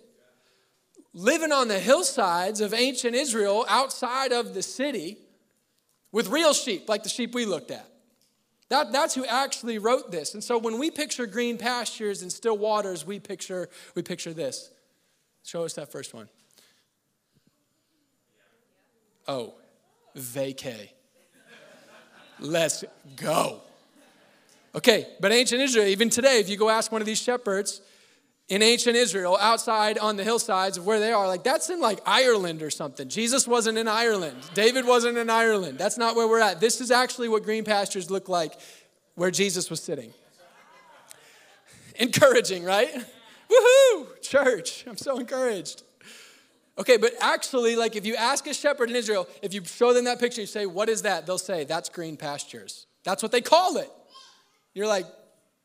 living 1.13 1.51
on 1.51 1.67
the 1.67 1.81
hillsides 1.81 2.61
of 2.61 2.73
ancient 2.73 3.17
Israel 3.17 3.67
outside 3.69 4.31
of 4.31 4.55
the 4.55 4.63
city 4.63 5.19
with 6.13 6.29
real 6.29 6.53
sheep, 6.53 6.89
like 6.89 7.03
the 7.03 7.09
sheep 7.09 7.35
we 7.35 7.47
looked 7.47 7.73
at. 7.73 7.89
That, 8.69 8.93
that's 8.93 9.17
who 9.17 9.25
actually 9.25 9.79
wrote 9.79 10.13
this. 10.13 10.35
And 10.35 10.45
so 10.45 10.57
when 10.57 10.79
we 10.79 10.93
picture 10.93 11.27
green 11.27 11.59
pastures 11.59 12.23
and 12.23 12.31
still 12.31 12.57
waters, 12.57 13.05
we 13.05 13.19
picture, 13.19 13.69
we 13.97 14.03
picture 14.03 14.33
this. 14.33 14.71
Show 15.43 15.65
us 15.65 15.73
that 15.73 15.91
first 15.91 16.15
one. 16.15 16.29
Oh, 19.27 19.55
vacay. 20.16 20.90
Let's 22.38 22.85
go. 23.16 23.61
Okay, 24.75 25.07
but 25.20 25.33
ancient 25.33 25.61
Israel, 25.61 25.87
even 25.87 26.11
today, 26.11 26.38
if 26.38 26.49
you 26.49 26.57
go 26.57 26.70
ask 26.70 26.92
one 26.92 27.01
of 27.01 27.07
these 27.07 27.20
shepherds 27.20 27.81
in 28.49 28.62
ancient 28.62 28.96
Israel, 28.96 29.37
outside 29.40 29.99
on 29.99 30.16
the 30.16 30.25
hillsides 30.25 30.77
of 30.77 30.87
where 30.87 31.01
they 31.01 31.12
are, 31.12 31.27
like 31.27 31.44
that's 31.44 31.70
in 31.70 31.81
like 31.81 32.01
Ireland 32.07 32.62
or 32.62 32.70
something. 32.70 33.09
Jesus 33.09 33.46
wasn't 33.46 33.79
in 33.79 33.88
Ireland. 33.88 34.37
David 34.55 34.87
wasn't 34.87 35.18
in 35.18 35.29
Ireland. 35.31 35.79
That's 35.79 35.99
not 35.99 36.16
where 36.16 36.27
we're 36.27 36.40
at. 36.40 36.61
This 36.61 36.81
is 36.81 36.90
actually 36.90 37.29
what 37.29 37.42
green 37.44 37.64
pastures 37.64 38.11
look 38.11 38.29
like 38.29 38.55
where 39.14 39.31
Jesus 39.31 39.70
was 39.70 39.81
sitting. 39.81 40.12
Encouraging, 41.96 42.64
right? 42.64 42.92
Woohoo! 42.92 44.20
Church, 44.23 44.85
I'm 44.87 44.96
so 44.96 45.18
encouraged. 45.18 45.83
Okay, 46.81 46.97
but 46.97 47.12
actually, 47.21 47.77
like 47.77 47.95
if 47.95 48.07
you 48.07 48.16
ask 48.16 48.47
a 48.47 48.55
shepherd 48.55 48.88
in 48.88 48.97
Israel, 48.97 49.29
if 49.43 49.53
you 49.53 49.62
show 49.66 49.93
them 49.93 50.07
that 50.07 50.19
picture, 50.19 50.40
you 50.40 50.47
say, 50.47 50.64
What 50.64 50.88
is 50.88 51.03
that? 51.03 51.27
They'll 51.27 51.37
say, 51.37 51.64
That's 51.64 51.90
green 51.90 52.16
pastures. 52.16 52.87
That's 53.05 53.23
what 53.23 53.33
they 53.33 53.43
call 53.43 53.77
it. 53.77 53.90
You're 54.73 54.87
like, 54.87 55.05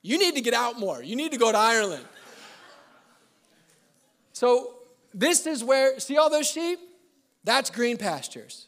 You 0.01 0.19
need 0.19 0.35
to 0.35 0.41
get 0.41 0.53
out 0.53 0.77
more. 0.77 1.01
You 1.01 1.15
need 1.15 1.31
to 1.31 1.37
go 1.37 1.53
to 1.53 1.57
Ireland. 1.57 2.03
so, 4.33 4.73
this 5.13 5.47
is 5.47 5.63
where, 5.63 5.97
see 6.01 6.17
all 6.17 6.29
those 6.29 6.49
sheep? 6.49 6.79
That's 7.45 7.69
green 7.69 7.95
pastures. 7.95 8.67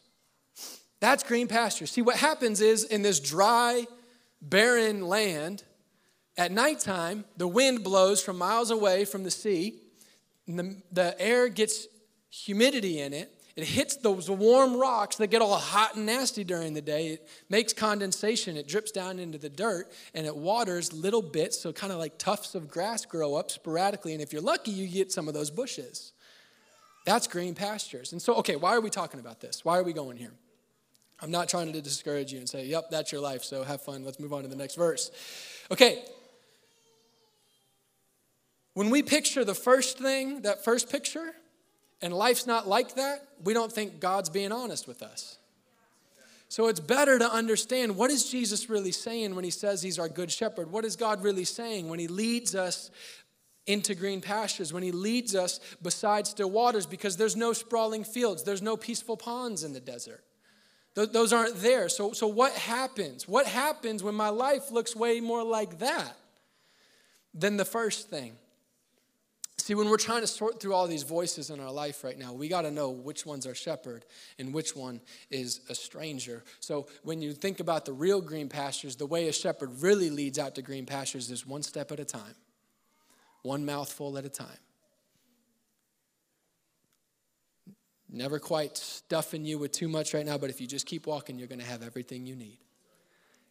That's 1.00 1.22
green 1.22 1.48
pastures. 1.48 1.90
See, 1.90 2.00
what 2.00 2.16
happens 2.16 2.62
is 2.62 2.84
in 2.84 3.02
this 3.02 3.20
dry, 3.20 3.84
barren 4.40 5.02
land, 5.02 5.64
at 6.38 6.50
nighttime, 6.50 7.26
the 7.36 7.46
wind 7.46 7.84
blows 7.84 8.22
from 8.22 8.38
miles 8.38 8.70
away 8.70 9.04
from 9.04 9.24
the 9.24 9.30
sea, 9.30 9.80
and 10.46 10.58
the, 10.58 10.76
the 10.90 11.20
air 11.20 11.50
gets 11.50 11.86
humidity 12.30 13.00
in 13.00 13.12
it. 13.12 13.32
It 13.56 13.64
hits 13.64 13.96
those 13.96 14.30
warm 14.30 14.76
rocks 14.76 15.16
that 15.16 15.28
get 15.28 15.42
all 15.42 15.56
hot 15.56 15.96
and 15.96 16.06
nasty 16.06 16.44
during 16.44 16.74
the 16.74 16.80
day. 16.80 17.08
It 17.08 17.28
makes 17.48 17.72
condensation. 17.72 18.56
It 18.56 18.68
drips 18.68 18.92
down 18.92 19.18
into 19.18 19.36
the 19.36 19.48
dirt 19.48 19.90
and 20.14 20.26
it 20.26 20.36
waters 20.36 20.92
little 20.92 21.22
bits, 21.22 21.58
so 21.58 21.72
kind 21.72 21.92
of 21.92 21.98
like 21.98 22.18
tufts 22.18 22.54
of 22.54 22.68
grass 22.68 23.04
grow 23.04 23.34
up 23.34 23.50
sporadically. 23.50 24.12
And 24.12 24.22
if 24.22 24.32
you're 24.32 24.42
lucky, 24.42 24.70
you 24.70 24.86
get 24.86 25.10
some 25.10 25.26
of 25.26 25.34
those 25.34 25.50
bushes. 25.50 26.12
That's 27.04 27.26
green 27.26 27.56
pastures. 27.56 28.12
And 28.12 28.22
so, 28.22 28.34
okay, 28.36 28.54
why 28.54 28.76
are 28.76 28.80
we 28.80 28.90
talking 28.90 29.18
about 29.18 29.40
this? 29.40 29.64
Why 29.64 29.76
are 29.76 29.82
we 29.82 29.92
going 29.92 30.16
here? 30.16 30.34
I'm 31.20 31.32
not 31.32 31.48
trying 31.48 31.72
to 31.72 31.82
discourage 31.82 32.32
you 32.32 32.38
and 32.38 32.48
say, 32.48 32.66
yep, 32.66 32.90
that's 32.90 33.10
your 33.10 33.20
life, 33.20 33.42
so 33.42 33.64
have 33.64 33.82
fun. 33.82 34.04
Let's 34.04 34.20
move 34.20 34.32
on 34.32 34.42
to 34.42 34.48
the 34.48 34.54
next 34.54 34.76
verse. 34.76 35.10
Okay. 35.70 36.04
When 38.74 38.90
we 38.90 39.02
picture 39.02 39.44
the 39.44 39.54
first 39.54 39.98
thing, 39.98 40.42
that 40.42 40.64
first 40.64 40.88
picture, 40.90 41.32
and 42.00 42.12
life's 42.12 42.46
not 42.46 42.68
like 42.68 42.94
that, 42.94 43.26
we 43.44 43.54
don't 43.54 43.72
think 43.72 44.00
God's 44.00 44.30
being 44.30 44.52
honest 44.52 44.86
with 44.86 45.02
us. 45.02 45.38
So 46.48 46.68
it's 46.68 46.80
better 46.80 47.18
to 47.18 47.30
understand 47.30 47.96
what 47.96 48.10
is 48.10 48.30
Jesus 48.30 48.70
really 48.70 48.92
saying 48.92 49.34
when 49.34 49.44
he 49.44 49.50
says 49.50 49.82
he's 49.82 49.98
our 49.98 50.08
good 50.08 50.30
shepherd? 50.30 50.72
What 50.72 50.84
is 50.84 50.96
God 50.96 51.22
really 51.22 51.44
saying 51.44 51.88
when 51.88 51.98
he 51.98 52.08
leads 52.08 52.54
us 52.54 52.90
into 53.66 53.94
green 53.94 54.22
pastures, 54.22 54.72
when 54.72 54.82
he 54.82 54.90
leads 54.90 55.34
us 55.34 55.60
beside 55.82 56.26
still 56.26 56.50
waters 56.50 56.86
because 56.86 57.18
there's 57.18 57.36
no 57.36 57.52
sprawling 57.52 58.02
fields, 58.02 58.42
there's 58.42 58.62
no 58.62 58.78
peaceful 58.78 59.16
ponds 59.16 59.62
in 59.62 59.74
the 59.74 59.80
desert. 59.80 60.24
Those 60.94 61.32
aren't 61.32 61.56
there. 61.56 61.88
So, 61.88 62.12
so 62.12 62.26
what 62.26 62.52
happens? 62.54 63.28
What 63.28 63.46
happens 63.46 64.02
when 64.02 64.14
my 64.14 64.30
life 64.30 64.72
looks 64.72 64.96
way 64.96 65.20
more 65.20 65.44
like 65.44 65.78
that 65.78 66.16
than 67.34 67.56
the 67.56 67.64
first 67.64 68.08
thing? 68.08 68.32
See, 69.68 69.74
when 69.74 69.90
we're 69.90 69.98
trying 69.98 70.22
to 70.22 70.26
sort 70.26 70.60
through 70.60 70.72
all 70.72 70.86
these 70.86 71.02
voices 71.02 71.50
in 71.50 71.60
our 71.60 71.70
life 71.70 72.02
right 72.02 72.18
now, 72.18 72.32
we 72.32 72.48
got 72.48 72.62
to 72.62 72.70
know 72.70 72.88
which 72.88 73.26
one's 73.26 73.46
our 73.46 73.54
shepherd 73.54 74.06
and 74.38 74.54
which 74.54 74.74
one 74.74 75.02
is 75.30 75.60
a 75.68 75.74
stranger. 75.74 76.42
So, 76.58 76.86
when 77.02 77.20
you 77.20 77.34
think 77.34 77.60
about 77.60 77.84
the 77.84 77.92
real 77.92 78.22
green 78.22 78.48
pastures, 78.48 78.96
the 78.96 79.04
way 79.04 79.28
a 79.28 79.32
shepherd 79.34 79.82
really 79.82 80.08
leads 80.08 80.38
out 80.38 80.54
to 80.54 80.62
green 80.62 80.86
pastures 80.86 81.30
is 81.30 81.46
one 81.46 81.62
step 81.62 81.92
at 81.92 82.00
a 82.00 82.06
time, 82.06 82.34
one 83.42 83.66
mouthful 83.66 84.16
at 84.16 84.24
a 84.24 84.30
time. 84.30 84.48
Never 88.08 88.38
quite 88.38 88.74
stuffing 88.78 89.44
you 89.44 89.58
with 89.58 89.72
too 89.72 89.88
much 89.88 90.14
right 90.14 90.24
now, 90.24 90.38
but 90.38 90.48
if 90.48 90.62
you 90.62 90.66
just 90.66 90.86
keep 90.86 91.06
walking, 91.06 91.38
you're 91.38 91.46
going 91.46 91.60
to 91.60 91.66
have 91.66 91.82
everything 91.82 92.24
you 92.24 92.36
need. 92.36 92.56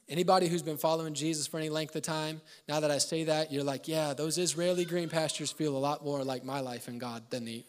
Anybody 0.10 0.48
who's 0.48 0.62
been 0.62 0.78
following 0.78 1.14
Jesus 1.14 1.48
for 1.48 1.58
any 1.58 1.70
length 1.70 1.96
of 1.96 2.02
time, 2.02 2.42
now 2.70 2.80
that 2.80 2.92
I 2.92 2.98
say 2.98 3.26
that, 3.26 3.52
you're 3.52 3.64
like, 3.64 3.90
yeah, 3.90 4.14
those 4.14 4.38
Israeli 4.38 4.86
green 4.86 5.10
pastures 5.10 5.52
feel 5.52 5.76
a 5.76 5.80
lot 5.80 6.04
more 6.04 6.24
like 6.24 6.46
my 6.46 6.62
life 6.62 6.88
in 6.88 6.98
God 6.98 7.30
than 7.30 7.44
the 7.44 7.66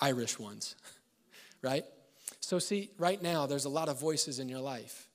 Irish 0.00 0.38
ones, 0.38 0.76
right? 1.62 1.84
So, 2.40 2.60
see, 2.60 2.90
right 2.98 3.20
now, 3.20 3.46
there's 3.46 3.64
a 3.64 3.70
lot 3.70 3.88
of 3.88 3.98
voices 3.98 4.38
in 4.38 4.48
your 4.48 4.60
life. 4.60 5.08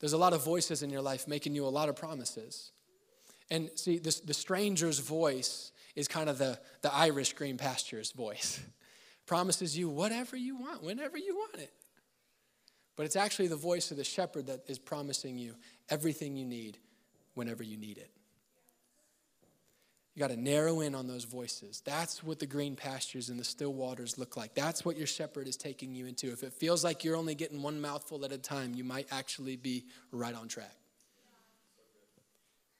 There's 0.00 0.12
a 0.12 0.18
lot 0.18 0.32
of 0.32 0.44
voices 0.44 0.82
in 0.82 0.90
your 0.90 1.00
life 1.00 1.28
making 1.28 1.54
you 1.54 1.64
a 1.64 1.68
lot 1.68 1.88
of 1.88 1.96
promises. 1.96 2.72
And 3.50 3.70
see, 3.76 3.98
this, 3.98 4.20
the 4.20 4.34
stranger's 4.34 4.98
voice 4.98 5.70
is 5.94 6.08
kind 6.08 6.28
of 6.28 6.38
the, 6.38 6.58
the 6.82 6.92
Irish 6.92 7.34
green 7.34 7.56
pastures 7.56 8.10
voice. 8.12 8.60
Promises 9.26 9.78
you 9.78 9.88
whatever 9.88 10.36
you 10.36 10.56
want, 10.56 10.82
whenever 10.82 11.16
you 11.16 11.36
want 11.36 11.54
it. 11.56 11.72
But 12.96 13.06
it's 13.06 13.16
actually 13.16 13.48
the 13.48 13.56
voice 13.56 13.90
of 13.90 13.96
the 13.96 14.04
shepherd 14.04 14.46
that 14.46 14.64
is 14.68 14.78
promising 14.78 15.38
you 15.38 15.54
everything 15.90 16.36
you 16.36 16.44
need 16.44 16.78
whenever 17.34 17.62
you 17.62 17.76
need 17.76 17.98
it. 17.98 18.10
You 20.14 20.20
got 20.20 20.30
to 20.30 20.36
narrow 20.36 20.80
in 20.80 20.94
on 20.94 21.08
those 21.08 21.24
voices. 21.24 21.82
That's 21.84 22.22
what 22.22 22.38
the 22.38 22.46
green 22.46 22.76
pastures 22.76 23.30
and 23.30 23.40
the 23.40 23.44
still 23.44 23.72
waters 23.72 24.16
look 24.16 24.36
like. 24.36 24.54
That's 24.54 24.84
what 24.84 24.96
your 24.96 25.08
shepherd 25.08 25.48
is 25.48 25.56
taking 25.56 25.92
you 25.92 26.06
into. 26.06 26.30
If 26.30 26.44
it 26.44 26.52
feels 26.52 26.84
like 26.84 27.02
you're 27.02 27.16
only 27.16 27.34
getting 27.34 27.62
one 27.62 27.80
mouthful 27.80 28.24
at 28.24 28.30
a 28.30 28.38
time, 28.38 28.74
you 28.74 28.84
might 28.84 29.08
actually 29.10 29.56
be 29.56 29.86
right 30.12 30.34
on 30.34 30.46
track. 30.46 30.76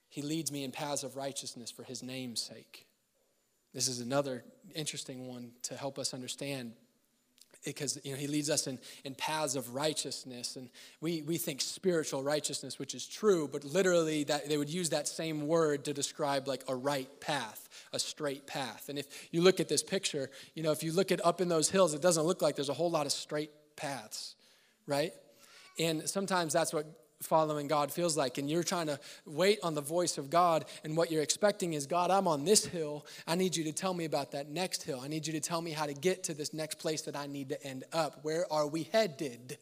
He 0.09 0.23
leads 0.23 0.53
me 0.53 0.63
in 0.63 0.71
paths 0.71 1.03
of 1.03 1.17
righteousness 1.17 1.73
for 1.73 1.83
his 1.83 2.05
name's 2.05 2.41
sake. 2.41 2.87
This 3.73 3.89
is 3.89 3.99
another 3.99 4.45
interesting 4.73 5.27
one 5.27 5.51
to 5.63 5.77
help 5.77 5.99
us 5.99 6.15
understand 6.15 6.75
because 7.65 7.99
you 8.05 8.13
know, 8.13 8.19
he 8.19 8.27
leads 8.27 8.51
us 8.51 8.67
in, 8.67 8.79
in 9.05 9.15
paths 9.15 9.57
of 9.57 9.75
righteousness. 9.75 10.57
And 10.57 10.69
we, 11.01 11.23
we 11.23 11.39
think 11.39 11.61
spiritual 11.61 12.23
righteousness 12.23 12.79
which 12.79 12.95
is 12.95 13.07
true 13.07 13.49
but 13.51 13.65
literally 13.65 14.25
that 14.25 14.49
they 14.49 14.57
would 14.57 14.71
use 14.71 14.91
that 14.91 15.09
same 15.09 15.47
word 15.47 15.85
to 15.85 15.93
describe 15.93 16.47
like 16.49 16.63
a 16.69 16.75
right 16.75 17.09
path 17.21 17.69
a 17.93 17.99
straight 17.99 18.47
path. 18.47 18.89
And 18.89 18.99
if 18.99 19.07
you 19.31 19.41
look 19.41 19.61
at 19.61 19.69
this 19.69 19.83
picture 19.83 20.31
you 20.55 20.63
know 20.63 20.73
if 20.73 20.83
you 20.83 20.93
look 20.93 21.13
at 21.13 21.25
up 21.25 21.41
in 21.41 21.49
those 21.49 21.71
hills 21.71 21.95
it 21.95 22.03
doesn't 22.03 22.25
look 22.25 22.43
like 22.43 22.57
there's 22.57 22.69
a 22.69 22.75
whole 22.75 22.91
lot 22.91 23.07
of 23.07 23.13
straight 23.13 23.51
paths 23.77 24.35
right? 24.87 25.13
And 25.79 26.09
sometimes 26.09 26.53
that's 26.53 26.73
what 26.73 26.87
following 27.25 27.67
God 27.67 27.93
feels 27.93 28.17
like, 28.17 28.39
and 28.39 28.51
you're 28.51 28.63
trying 28.63 28.87
to 28.87 28.99
wait 29.27 29.59
on 29.63 29.75
the 29.75 29.81
voice 29.81 30.19
of 30.19 30.31
God, 30.31 30.65
and 30.85 30.97
what 30.97 31.11
you're 31.11 31.23
expecting 31.23 31.75
is, 31.75 31.87
God, 31.87 32.11
I'm 32.11 32.29
on 32.29 32.45
this 32.45 32.65
hill. 32.65 33.07
I 33.27 33.35
need 33.35 33.57
you 33.57 33.65
to 33.65 33.73
tell 33.73 33.95
me 33.95 34.05
about 34.05 34.33
that 34.33 34.49
next 34.49 34.83
hill. 34.83 35.01
I 35.03 35.09
need 35.09 35.27
you 35.27 35.33
to 35.35 35.41
tell 35.41 35.61
me 35.61 35.71
how 35.73 35.87
to 35.87 35.95
get 35.95 36.25
to 36.25 36.35
this 36.35 36.53
next 36.53 36.79
place 36.79 37.03
that 37.03 37.17
I 37.17 37.27
need 37.27 37.49
to 37.51 37.63
end 37.67 37.85
up. 37.93 38.21
Where 38.23 38.51
are 38.53 38.67
we 38.67 38.85
headed? 38.85 39.59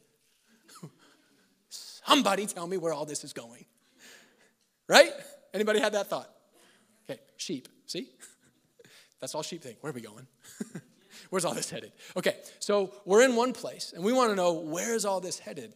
Somebody 1.69 2.47
tell 2.47 2.67
me 2.67 2.77
where 2.77 2.93
all 2.93 3.07
this 3.07 3.25
is 3.25 3.33
going. 3.33 3.65
Right? 4.89 5.13
Anybody 5.55 5.81
had 5.81 5.95
that 5.95 6.09
thought? 6.09 6.31
Okay, 7.09 7.21
sheep. 7.37 7.69
See? 7.87 8.09
That's 9.21 9.35
all 9.35 9.43
sheep 9.43 9.63
think. 9.63 9.79
Where 9.81 9.91
are 9.91 9.95
we 9.95 10.01
going? 10.01 10.27
Where's 11.31 11.45
all 11.45 11.55
this 11.55 11.71
headed? 11.71 11.93
Okay, 12.17 12.37
so 12.59 12.93
we're 13.05 13.23
in 13.23 13.37
one 13.37 13.53
place 13.53 13.93
and 13.95 14.05
we 14.05 14.13
want 14.13 14.31
to 14.31 14.37
know 14.37 14.53
where's 14.53 15.05
all 15.05 15.21
this 15.21 15.39
headed? 15.39 15.73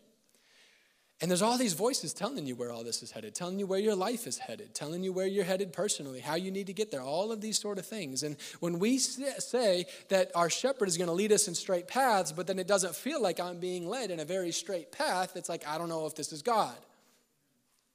And 1.22 1.30
there's 1.30 1.40
all 1.40 1.56
these 1.56 1.72
voices 1.72 2.12
telling 2.12 2.46
you 2.46 2.54
where 2.54 2.70
all 2.70 2.84
this 2.84 3.02
is 3.02 3.10
headed, 3.10 3.34
telling 3.34 3.58
you 3.58 3.66
where 3.66 3.78
your 3.78 3.94
life 3.94 4.26
is 4.26 4.36
headed, 4.36 4.74
telling 4.74 5.02
you 5.02 5.14
where 5.14 5.26
you're 5.26 5.44
headed 5.44 5.72
personally, 5.72 6.20
how 6.20 6.34
you 6.34 6.50
need 6.50 6.66
to 6.66 6.74
get 6.74 6.90
there, 6.90 7.00
all 7.00 7.32
of 7.32 7.40
these 7.40 7.58
sort 7.58 7.78
of 7.78 7.86
things. 7.86 8.22
And 8.22 8.36
when 8.60 8.78
we 8.78 8.98
say 8.98 9.86
that 10.08 10.30
our 10.34 10.50
shepherd 10.50 10.88
is 10.88 10.98
going 10.98 11.08
to 11.08 11.14
lead 11.14 11.32
us 11.32 11.48
in 11.48 11.54
straight 11.54 11.88
paths, 11.88 12.32
but 12.32 12.46
then 12.46 12.58
it 12.58 12.66
doesn't 12.66 12.94
feel 12.94 13.22
like 13.22 13.40
I'm 13.40 13.58
being 13.60 13.88
led 13.88 14.10
in 14.10 14.20
a 14.20 14.26
very 14.26 14.52
straight 14.52 14.92
path, 14.92 15.36
it's 15.36 15.48
like, 15.48 15.66
I 15.66 15.78
don't 15.78 15.88
know 15.88 16.04
if 16.04 16.14
this 16.14 16.32
is 16.32 16.42
God. 16.42 16.76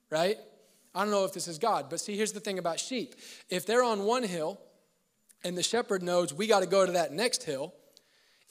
Right? 0.09 0.37
I 0.95 1.03
don't 1.03 1.11
know 1.11 1.23
if 1.23 1.31
this 1.31 1.47
is 1.47 1.59
God. 1.59 1.91
But 1.91 1.99
see, 1.99 2.17
here's 2.17 2.31
the 2.31 2.39
thing 2.39 2.57
about 2.57 2.79
sheep 2.79 3.13
if 3.49 3.67
they're 3.67 3.83
on 3.83 4.03
one 4.03 4.23
hill 4.23 4.59
and 5.43 5.55
the 5.55 5.63
shepherd 5.63 6.01
knows 6.01 6.33
we 6.33 6.47
got 6.47 6.61
to 6.61 6.67
go 6.67 6.87
to 6.87 6.93
that 6.93 7.11
next 7.13 7.43
hill, 7.43 7.73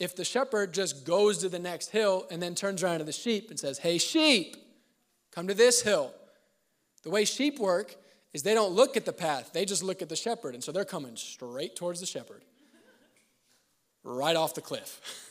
if 0.00 0.16
the 0.16 0.24
shepherd 0.24 0.72
just 0.72 1.04
goes 1.04 1.38
to 1.38 1.48
the 1.48 1.58
next 1.58 1.90
hill 1.90 2.26
and 2.30 2.42
then 2.42 2.54
turns 2.54 2.82
around 2.82 2.98
to 2.98 3.04
the 3.04 3.12
sheep 3.12 3.50
and 3.50 3.60
says, 3.60 3.78
Hey, 3.78 3.98
sheep, 3.98 4.56
come 5.30 5.46
to 5.46 5.54
this 5.54 5.82
hill. 5.82 6.12
The 7.02 7.10
way 7.10 7.24
sheep 7.24 7.58
work 7.58 7.94
is 8.32 8.42
they 8.42 8.54
don't 8.54 8.72
look 8.72 8.96
at 8.96 9.04
the 9.04 9.12
path, 9.12 9.52
they 9.52 9.64
just 9.64 9.82
look 9.82 10.02
at 10.02 10.08
the 10.08 10.16
shepherd. 10.16 10.54
And 10.54 10.64
so 10.64 10.72
they're 10.72 10.84
coming 10.84 11.16
straight 11.16 11.76
towards 11.76 12.00
the 12.00 12.06
shepherd, 12.06 12.44
right 14.02 14.36
off 14.36 14.54
the 14.54 14.60
cliff. 14.60 15.26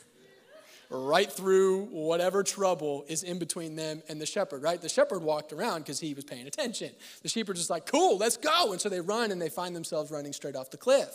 right 0.90 1.30
through 1.30 1.84
whatever 1.84 2.42
trouble 2.42 3.04
is 3.06 3.22
in 3.22 3.38
between 3.38 3.76
them 3.76 4.02
and 4.08 4.20
the 4.20 4.26
shepherd, 4.26 4.60
right? 4.60 4.82
The 4.82 4.88
shepherd 4.88 5.22
walked 5.22 5.52
around 5.52 5.82
because 5.82 6.00
he 6.00 6.14
was 6.14 6.24
paying 6.24 6.48
attention. 6.48 6.90
The 7.22 7.28
sheep 7.28 7.48
are 7.48 7.54
just 7.54 7.70
like, 7.70 7.86
cool, 7.86 8.18
let's 8.18 8.36
go. 8.36 8.72
And 8.72 8.80
so 8.80 8.88
they 8.88 9.00
run 9.00 9.30
and 9.30 9.40
they 9.40 9.48
find 9.48 9.74
themselves 9.74 10.10
running 10.10 10.32
straight 10.32 10.56
off 10.56 10.70
the 10.70 10.76
cliff. 10.76 11.10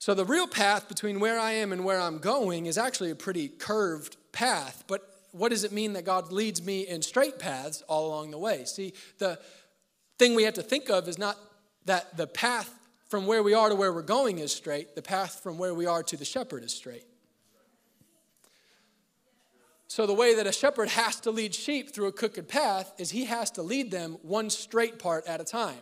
So 0.00 0.14
the 0.14 0.24
real 0.24 0.46
path 0.46 0.88
between 0.88 1.20
where 1.20 1.38
I 1.38 1.52
am 1.52 1.72
and 1.72 1.84
where 1.84 2.00
I'm 2.00 2.18
going 2.18 2.64
is 2.64 2.78
actually 2.78 3.10
a 3.10 3.14
pretty 3.14 3.48
curved 3.48 4.16
path. 4.32 4.82
But 4.86 5.02
what 5.32 5.50
does 5.50 5.62
it 5.62 5.72
mean 5.72 5.92
that 5.92 6.06
God 6.06 6.32
leads 6.32 6.64
me 6.64 6.88
in 6.88 7.02
straight 7.02 7.38
paths 7.38 7.82
all 7.86 8.06
along 8.06 8.30
the 8.30 8.38
way? 8.38 8.64
See, 8.64 8.94
the 9.18 9.38
thing 10.18 10.34
we 10.34 10.44
have 10.44 10.54
to 10.54 10.62
think 10.62 10.88
of 10.88 11.06
is 11.06 11.18
not 11.18 11.36
that 11.84 12.16
the 12.16 12.26
path 12.26 12.74
from 13.08 13.26
where 13.26 13.42
we 13.42 13.52
are 13.52 13.68
to 13.68 13.74
where 13.74 13.92
we're 13.92 14.00
going 14.00 14.38
is 14.38 14.52
straight, 14.54 14.94
the 14.94 15.02
path 15.02 15.40
from 15.42 15.58
where 15.58 15.74
we 15.74 15.84
are 15.84 16.02
to 16.04 16.16
the 16.16 16.24
shepherd 16.24 16.64
is 16.64 16.72
straight. 16.72 17.04
So, 19.86 20.06
the 20.06 20.14
way 20.14 20.34
that 20.36 20.46
a 20.46 20.52
shepherd 20.52 20.88
has 20.88 21.20
to 21.20 21.30
lead 21.30 21.54
sheep 21.54 21.92
through 21.92 22.06
a 22.06 22.12
crooked 22.12 22.48
path 22.48 22.94
is 22.96 23.10
he 23.10 23.26
has 23.26 23.50
to 23.52 23.62
lead 23.62 23.90
them 23.90 24.16
one 24.22 24.48
straight 24.48 24.98
part 24.98 25.26
at 25.26 25.42
a 25.42 25.44
time. 25.44 25.80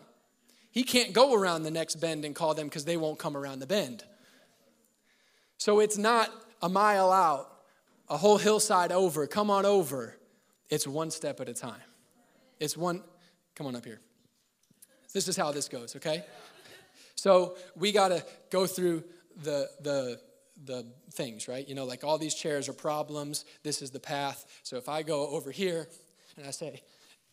He 0.79 0.85
can't 0.85 1.13
go 1.13 1.35
around 1.35 1.65
the 1.65 1.73
next 1.73 1.97
bend 1.97 2.25
and 2.25 2.37
call 2.37 2.55
them 2.55 2.69
because 2.69 2.85
they 2.85 2.97
won't 2.97 3.19
come 3.19 3.37
around 3.37 3.59
the 3.59 3.67
bend. 3.67 4.05
So 5.57 5.81
it's 5.81 5.99
not 5.99 6.31
a 6.63 6.69
mile 6.69 7.11
out, 7.11 7.51
a 8.09 8.17
whole 8.17 8.39
hillside 8.39 8.93
over, 8.93 9.27
come 9.27 9.51
on 9.51 9.67
over. 9.67 10.17
It's 10.71 10.87
one 10.87 11.11
step 11.11 11.41
at 11.41 11.49
a 11.49 11.53
time. 11.53 11.83
It's 12.61 12.77
one, 12.77 13.03
come 13.57 13.67
on 13.67 13.75
up 13.75 13.85
here. 13.85 13.99
This 15.13 15.27
is 15.27 15.37
how 15.37 15.51
this 15.51 15.69
goes, 15.69 15.97
okay? 15.97 16.25
So 17.17 17.57
we 17.75 17.91
got 17.91 18.11
to 18.11 18.25
go 18.49 18.69
through 18.69 19.03
the, 19.43 19.69
the, 19.81 20.21
the 20.65 20.87
things, 21.11 21.49
right? 21.49 21.69
You 21.69 21.75
know, 21.75 21.87
like 21.87 22.05
all 22.05 22.19
these 22.19 22.37
chairs 22.37 22.69
are 22.69 22.73
problems. 22.73 23.47
This 23.65 23.83
is 23.83 23.91
the 23.91 23.99
path. 23.99 24.47
So 24.63 24.77
if 24.77 24.89
I 24.89 25.03
go 25.03 25.27
over 25.27 25.51
here 25.51 25.89
and 26.37 26.47
I 26.47 26.53
say, 26.53 26.83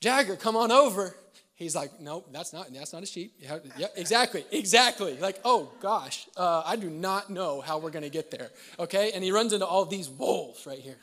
Jagger, 0.02 0.36
come 0.36 0.56
on 0.56 0.72
over, 0.72 1.16
He's 1.56 1.74
like, 1.74 2.02
no, 2.02 2.26
that's 2.34 2.52
not, 2.52 2.74
that's 2.74 2.92
not 2.92 3.02
a 3.02 3.06
sheep. 3.06 3.34
Yeah, 3.40 3.88
exactly, 3.96 4.46
exactly. 4.52 5.18
Like, 5.18 5.40
oh 5.46 5.72
gosh, 5.82 6.28
uh, 6.36 6.64
I 6.66 6.76
do 6.76 6.90
not 6.90 7.30
know 7.30 7.62
how 7.62 7.78
we're 7.78 7.92
going 7.92 8.04
to 8.04 8.10
get 8.10 8.30
there. 8.30 8.52
Okay, 8.78 9.12
and 9.14 9.24
he 9.24 9.32
runs 9.32 9.54
into 9.54 9.66
all 9.66 9.86
these 9.86 10.10
wolves 10.10 10.66
right 10.66 10.80
here. 10.80 10.98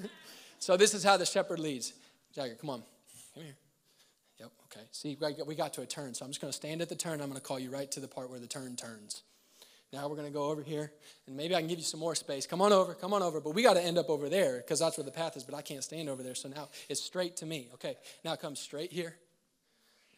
so 0.58 0.76
this 0.76 0.92
is 0.92 1.02
how 1.02 1.16
the 1.16 1.24
shepherd 1.24 1.60
leads. 1.60 1.94
Jagger, 2.34 2.56
come 2.60 2.68
on, 2.68 2.82
come 3.34 3.44
here. 3.44 3.56
Yep. 4.38 4.52
Okay. 4.66 4.86
See, 4.92 5.18
we 5.46 5.54
got 5.54 5.72
to 5.74 5.80
a 5.80 5.86
turn, 5.86 6.12
so 6.12 6.26
I'm 6.26 6.30
just 6.30 6.42
going 6.42 6.52
to 6.52 6.56
stand 6.56 6.82
at 6.82 6.90
the 6.90 6.94
turn. 6.94 7.22
I'm 7.22 7.28
going 7.28 7.40
to 7.40 7.40
call 7.40 7.58
you 7.58 7.70
right 7.70 7.90
to 7.92 8.00
the 8.00 8.08
part 8.08 8.30
where 8.30 8.38
the 8.38 8.46
turn 8.46 8.76
turns. 8.76 9.22
Now 9.92 10.08
we're 10.08 10.16
going 10.16 10.28
to 10.28 10.32
go 10.32 10.44
over 10.44 10.62
here, 10.62 10.92
and 11.26 11.36
maybe 11.36 11.54
I 11.54 11.58
can 11.58 11.68
give 11.68 11.78
you 11.78 11.84
some 11.84 11.98
more 11.98 12.14
space. 12.14 12.46
Come 12.46 12.62
on 12.62 12.72
over, 12.72 12.94
come 12.94 13.12
on 13.12 13.22
over. 13.22 13.40
But 13.40 13.54
we 13.54 13.62
got 13.62 13.74
to 13.74 13.82
end 13.82 13.98
up 13.98 14.08
over 14.08 14.28
there 14.28 14.58
because 14.58 14.78
that's 14.78 14.96
where 14.96 15.04
the 15.04 15.10
path 15.10 15.36
is, 15.36 15.42
but 15.42 15.54
I 15.54 15.62
can't 15.62 15.82
stand 15.82 16.08
over 16.08 16.22
there. 16.22 16.36
So 16.36 16.48
now 16.48 16.68
it's 16.88 17.02
straight 17.02 17.36
to 17.38 17.46
me. 17.46 17.68
Okay, 17.74 17.96
now 18.24 18.36
come 18.36 18.54
straight 18.54 18.92
here. 18.92 19.16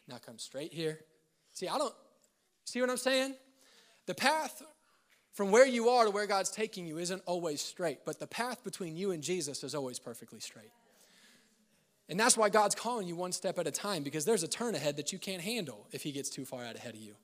Now 0.07 0.17
come 0.23 0.37
straight 0.37 0.73
here. 0.73 0.99
See, 1.53 1.67
I 1.67 1.77
don't, 1.77 1.93
see 2.65 2.81
what 2.81 2.89
I'm 2.89 2.97
saying? 2.97 3.35
The 4.05 4.13
path 4.13 4.61
from 5.33 5.49
where 5.49 5.65
you 5.65 5.89
are 5.89 6.05
to 6.05 6.11
where 6.11 6.27
God's 6.27 6.51
taking 6.51 6.85
you 6.85 6.99
isn't 6.99 7.23
always 7.25 7.59
straight, 7.61 7.99
but 8.05 8.19
the 8.19 8.27
path 8.27 8.63
between 8.63 8.95
you 8.95 9.11
and 9.11 9.23
Jesus 9.23 9.63
is 9.63 9.73
always 9.73 9.97
perfectly 9.97 10.39
straight. 10.39 10.71
And 12.09 12.19
that's 12.19 12.37
why 12.37 12.49
God's 12.49 12.75
calling 12.75 13.07
you 13.07 13.15
one 13.15 13.31
step 13.31 13.57
at 13.57 13.65
a 13.65 13.71
time 13.71 14.03
because 14.03 14.25
there's 14.25 14.43
a 14.43 14.47
turn 14.47 14.75
ahead 14.75 14.97
that 14.97 15.11
you 15.11 15.17
can't 15.17 15.41
handle 15.41 15.87
if 15.91 16.03
He 16.03 16.11
gets 16.11 16.29
too 16.29 16.45
far 16.45 16.63
out 16.63 16.75
ahead 16.75 16.93
of 16.93 16.99
you. 16.99 17.15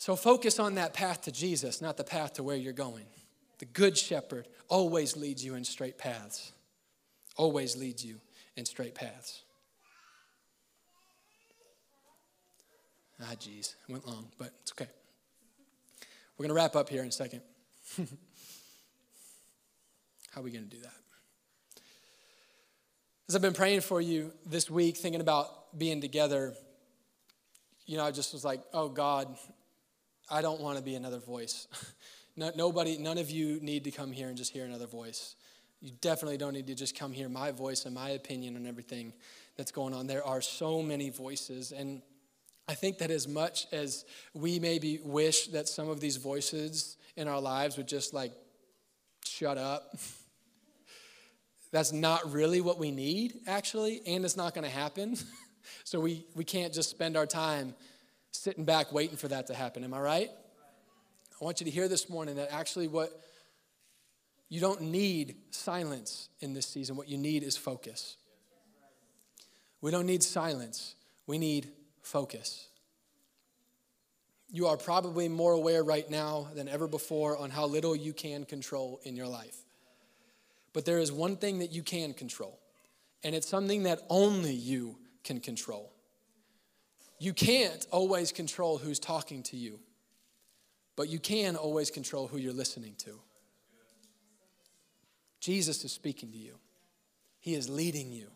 So 0.00 0.16
focus 0.16 0.58
on 0.58 0.74
that 0.76 0.94
path 0.94 1.20
to 1.22 1.30
Jesus, 1.30 1.82
not 1.82 1.98
the 1.98 2.04
path 2.04 2.32
to 2.34 2.42
where 2.42 2.56
you're 2.56 2.72
going. 2.72 3.04
The 3.58 3.66
good 3.66 3.98
shepherd 3.98 4.48
always 4.66 5.14
leads 5.14 5.44
you 5.44 5.56
in 5.56 5.64
straight 5.64 5.98
paths. 5.98 6.52
Always 7.36 7.76
leads 7.76 8.02
you 8.02 8.16
in 8.56 8.64
straight 8.64 8.94
paths. 8.94 9.42
Ah, 13.20 13.34
geez, 13.38 13.76
went 13.90 14.06
long, 14.06 14.28
but 14.38 14.54
it's 14.62 14.72
okay. 14.72 14.88
We're 16.38 16.44
going 16.44 16.56
to 16.56 16.62
wrap 16.62 16.76
up 16.76 16.88
here 16.88 17.02
in 17.02 17.08
a 17.08 17.12
second. 17.12 17.42
How 17.98 18.06
are 20.40 20.42
we 20.42 20.50
going 20.50 20.64
to 20.64 20.76
do 20.76 20.80
that? 20.80 20.94
As 23.28 23.36
I've 23.36 23.42
been 23.42 23.52
praying 23.52 23.82
for 23.82 24.00
you 24.00 24.32
this 24.46 24.70
week, 24.70 24.96
thinking 24.96 25.20
about 25.20 25.78
being 25.78 26.00
together, 26.00 26.54
you 27.84 27.98
know, 27.98 28.06
I 28.06 28.12
just 28.12 28.32
was 28.32 28.46
like, 28.46 28.62
oh, 28.72 28.88
God, 28.88 29.36
I 30.30 30.42
don't 30.42 30.60
want 30.60 30.78
to 30.78 30.84
be 30.84 30.94
another 30.94 31.18
voice. 31.18 31.66
no, 32.36 32.52
nobody, 32.56 32.96
none 32.98 33.18
of 33.18 33.30
you 33.30 33.58
need 33.60 33.84
to 33.84 33.90
come 33.90 34.12
here 34.12 34.28
and 34.28 34.36
just 34.36 34.52
hear 34.52 34.64
another 34.64 34.86
voice. 34.86 35.34
You 35.80 35.90
definitely 36.00 36.36
don't 36.36 36.52
need 36.52 36.66
to 36.68 36.74
just 36.74 36.96
come 36.96 37.12
hear 37.12 37.28
my 37.28 37.50
voice 37.50 37.84
and 37.86 37.94
my 37.94 38.10
opinion 38.10 38.56
on 38.56 38.66
everything 38.66 39.12
that's 39.56 39.72
going 39.72 39.94
on. 39.94 40.06
There 40.06 40.24
are 40.24 40.40
so 40.40 40.82
many 40.82 41.10
voices. 41.10 41.72
And 41.72 42.02
I 42.68 42.74
think 42.74 42.98
that 42.98 43.10
as 43.10 43.26
much 43.26 43.66
as 43.72 44.04
we 44.34 44.58
maybe 44.60 45.00
wish 45.02 45.48
that 45.48 45.68
some 45.68 45.88
of 45.88 46.00
these 46.00 46.16
voices 46.16 46.96
in 47.16 47.26
our 47.26 47.40
lives 47.40 47.76
would 47.76 47.88
just 47.88 48.14
like 48.14 48.32
shut 49.24 49.58
up, 49.58 49.96
that's 51.72 51.92
not 51.92 52.30
really 52.32 52.60
what 52.60 52.78
we 52.78 52.90
need, 52.90 53.40
actually, 53.46 54.02
and 54.06 54.24
it's 54.24 54.36
not 54.36 54.54
going 54.54 54.64
to 54.64 54.70
happen. 54.70 55.16
so 55.84 55.98
we, 55.98 56.24
we 56.34 56.44
can't 56.44 56.72
just 56.72 56.90
spend 56.90 57.16
our 57.16 57.26
time 57.26 57.74
sitting 58.32 58.64
back 58.64 58.92
waiting 58.92 59.16
for 59.16 59.28
that 59.28 59.46
to 59.48 59.54
happen. 59.54 59.84
Am 59.84 59.94
I 59.94 60.00
right? 60.00 60.30
I 61.40 61.44
want 61.44 61.60
you 61.60 61.64
to 61.64 61.70
hear 61.70 61.88
this 61.88 62.08
morning 62.08 62.36
that 62.36 62.52
actually 62.52 62.88
what 62.88 63.10
you 64.48 64.60
don't 64.60 64.82
need 64.82 65.36
silence 65.50 66.28
in 66.40 66.54
this 66.54 66.66
season. 66.66 66.96
What 66.96 67.08
you 67.08 67.16
need 67.16 67.42
is 67.42 67.56
focus. 67.56 68.16
We 69.80 69.90
don't 69.90 70.06
need 70.06 70.22
silence. 70.22 70.94
We 71.26 71.38
need 71.38 71.68
focus. 72.02 72.66
You 74.52 74.66
are 74.66 74.76
probably 74.76 75.28
more 75.28 75.52
aware 75.52 75.84
right 75.84 76.10
now 76.10 76.48
than 76.54 76.68
ever 76.68 76.88
before 76.88 77.36
on 77.36 77.50
how 77.50 77.66
little 77.66 77.94
you 77.94 78.12
can 78.12 78.44
control 78.44 79.00
in 79.04 79.14
your 79.14 79.28
life. 79.28 79.56
But 80.72 80.84
there 80.84 80.98
is 80.98 81.12
one 81.12 81.36
thing 81.36 81.60
that 81.60 81.72
you 81.72 81.82
can 81.82 82.12
control, 82.12 82.58
and 83.22 83.34
it's 83.34 83.48
something 83.48 83.84
that 83.84 84.00
only 84.08 84.52
you 84.52 84.98
can 85.22 85.40
control. 85.40 85.92
You 87.20 87.34
can't 87.34 87.86
always 87.90 88.32
control 88.32 88.78
who's 88.78 88.98
talking 88.98 89.42
to 89.44 89.56
you, 89.56 89.78
but 90.96 91.10
you 91.10 91.18
can 91.18 91.54
always 91.54 91.90
control 91.90 92.26
who 92.26 92.38
you're 92.38 92.54
listening 92.54 92.94
to. 93.00 93.20
Jesus 95.38 95.84
is 95.84 95.92
speaking 95.92 96.32
to 96.32 96.38
you, 96.38 96.58
He 97.38 97.54
is 97.54 97.68
leading 97.68 98.10
you, 98.10 98.28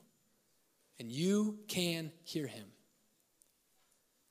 and 1.01 1.11
you 1.11 1.61
can 1.67 2.13
hear 2.25 2.47
Him. 2.47 2.67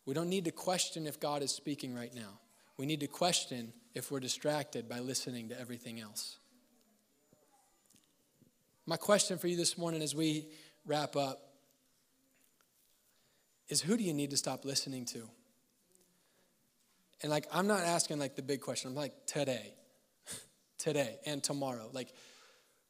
We 0.05 0.13
don't 0.13 0.29
need 0.29 0.45
to 0.45 0.51
question 0.51 1.07
if 1.07 1.19
God 1.19 1.41
is 1.41 1.51
speaking 1.51 1.95
right 1.95 2.13
now. 2.13 2.39
We 2.77 2.85
need 2.85 2.99
to 2.99 3.07
question 3.07 3.73
if 3.95 4.11
we're 4.11 4.19
distracted 4.19 4.87
by 4.87 4.99
listening 4.99 5.49
to 5.49 5.59
everything 5.59 5.99
else. 5.99 6.37
My 8.85 8.97
question 8.97 9.39
for 9.39 9.47
you 9.47 9.57
this 9.57 9.79
morning 9.79 10.03
as 10.03 10.13
we 10.13 10.49
wrap 10.85 11.15
up 11.15 11.52
is 13.69 13.81
who 13.81 13.97
do 13.97 14.03
you 14.03 14.13
need 14.13 14.31
to 14.31 14.37
stop 14.37 14.65
listening 14.65 15.05
to? 15.05 15.29
And 17.21 17.31
like, 17.31 17.47
I'm 17.51 17.67
not 17.67 17.81
asking 17.81 18.19
like 18.19 18.35
the 18.35 18.41
big 18.41 18.61
question. 18.61 18.89
I'm 18.89 18.95
like, 18.95 19.13
today, 19.25 19.73
today, 20.77 21.17
and 21.25 21.43
tomorrow. 21.43 21.89
Like, 21.93 22.13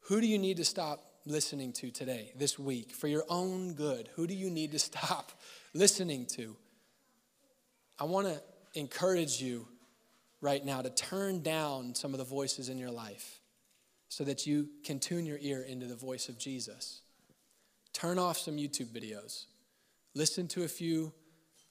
who 0.00 0.20
do 0.20 0.26
you 0.26 0.38
need 0.38 0.56
to 0.58 0.64
stop 0.64 1.04
listening 1.24 1.72
to 1.74 1.90
today, 1.90 2.32
this 2.36 2.58
week, 2.58 2.92
for 2.92 3.06
your 3.06 3.24
own 3.28 3.74
good? 3.74 4.08
Who 4.16 4.26
do 4.26 4.34
you 4.34 4.50
need 4.50 4.72
to 4.72 4.78
stop 4.90 5.32
listening 5.72 6.26
to? 6.34 6.56
I 7.98 8.04
want 8.04 8.26
to 8.26 8.42
encourage 8.74 9.40
you 9.40 9.68
right 10.40 10.64
now 10.64 10.82
to 10.82 10.90
turn 10.90 11.42
down 11.42 11.94
some 11.94 12.12
of 12.12 12.18
the 12.18 12.24
voices 12.24 12.68
in 12.68 12.76
your 12.76 12.90
life 12.90 13.40
so 14.08 14.24
that 14.24 14.46
you 14.46 14.68
can 14.84 14.98
tune 14.98 15.24
your 15.24 15.38
ear 15.40 15.62
into 15.62 15.86
the 15.86 15.94
voice 15.94 16.28
of 16.28 16.38
Jesus. 16.38 17.00
Turn 17.92 18.18
off 18.18 18.36
some 18.36 18.56
YouTube 18.56 18.88
videos. 18.88 19.46
Listen 20.14 20.46
to 20.48 20.62
a 20.62 20.68
few 20.68 21.12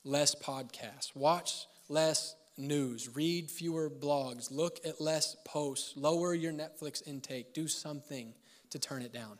less 0.03 0.35
podcasts. 0.35 1.15
Watch 1.15 1.67
less 1.87 2.35
news. 2.57 3.09
Read 3.15 3.49
fewer 3.49 3.89
blogs. 3.89 4.51
Look 4.51 4.79
at 4.85 4.99
less 4.99 5.35
posts. 5.45 5.95
Lower 5.95 6.33
your 6.33 6.51
Netflix 6.51 7.05
intake. 7.07 7.53
Do 7.53 7.67
something 7.67 8.33
to 8.69 8.79
turn 8.79 9.01
it 9.01 9.13
down. 9.13 9.39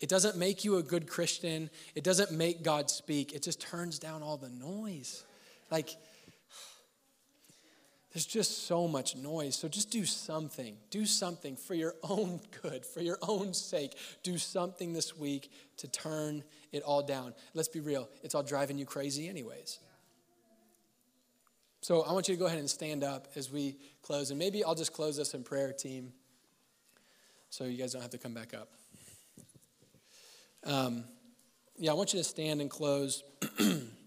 It 0.00 0.08
doesn't 0.08 0.36
make 0.36 0.64
you 0.64 0.78
a 0.78 0.82
good 0.82 1.08
Christian. 1.08 1.70
It 1.94 2.02
doesn't 2.02 2.32
make 2.32 2.64
God 2.64 2.90
speak. 2.90 3.32
It 3.32 3.42
just 3.42 3.60
turns 3.60 4.00
down 4.00 4.22
all 4.22 4.36
the 4.36 4.48
noise. 4.48 5.24
Like, 5.70 5.90
there's 8.12 8.26
just 8.26 8.66
so 8.66 8.86
much 8.86 9.16
noise. 9.16 9.56
So 9.56 9.68
just 9.68 9.90
do 9.90 10.04
something. 10.04 10.76
Do 10.90 11.06
something 11.06 11.56
for 11.56 11.74
your 11.74 11.94
own 12.02 12.40
good, 12.62 12.84
for 12.84 13.00
your 13.00 13.18
own 13.22 13.54
sake. 13.54 13.96
Do 14.22 14.38
something 14.38 14.92
this 14.92 15.16
week 15.16 15.50
to 15.78 15.88
turn 15.88 16.44
it 16.72 16.82
all 16.82 17.02
down. 17.02 17.34
Let's 17.54 17.68
be 17.68 17.80
real, 17.80 18.08
it's 18.22 18.34
all 18.34 18.42
driving 18.42 18.78
you 18.78 18.84
crazy, 18.84 19.28
anyways. 19.28 19.78
So 21.80 22.02
I 22.02 22.12
want 22.12 22.28
you 22.28 22.34
to 22.36 22.38
go 22.38 22.46
ahead 22.46 22.60
and 22.60 22.70
stand 22.70 23.02
up 23.02 23.26
as 23.34 23.50
we 23.50 23.76
close. 24.02 24.30
And 24.30 24.38
maybe 24.38 24.62
I'll 24.62 24.76
just 24.76 24.92
close 24.92 25.18
us 25.18 25.34
in 25.34 25.42
prayer, 25.42 25.72
team, 25.72 26.12
so 27.50 27.64
you 27.64 27.76
guys 27.76 27.92
don't 27.92 28.02
have 28.02 28.12
to 28.12 28.18
come 28.18 28.34
back 28.34 28.54
up. 28.54 28.68
Um, 30.64 31.04
yeah, 31.76 31.90
I 31.90 31.94
want 31.94 32.12
you 32.12 32.20
to 32.20 32.24
stand 32.24 32.60
and 32.60 32.70
close. 32.70 33.24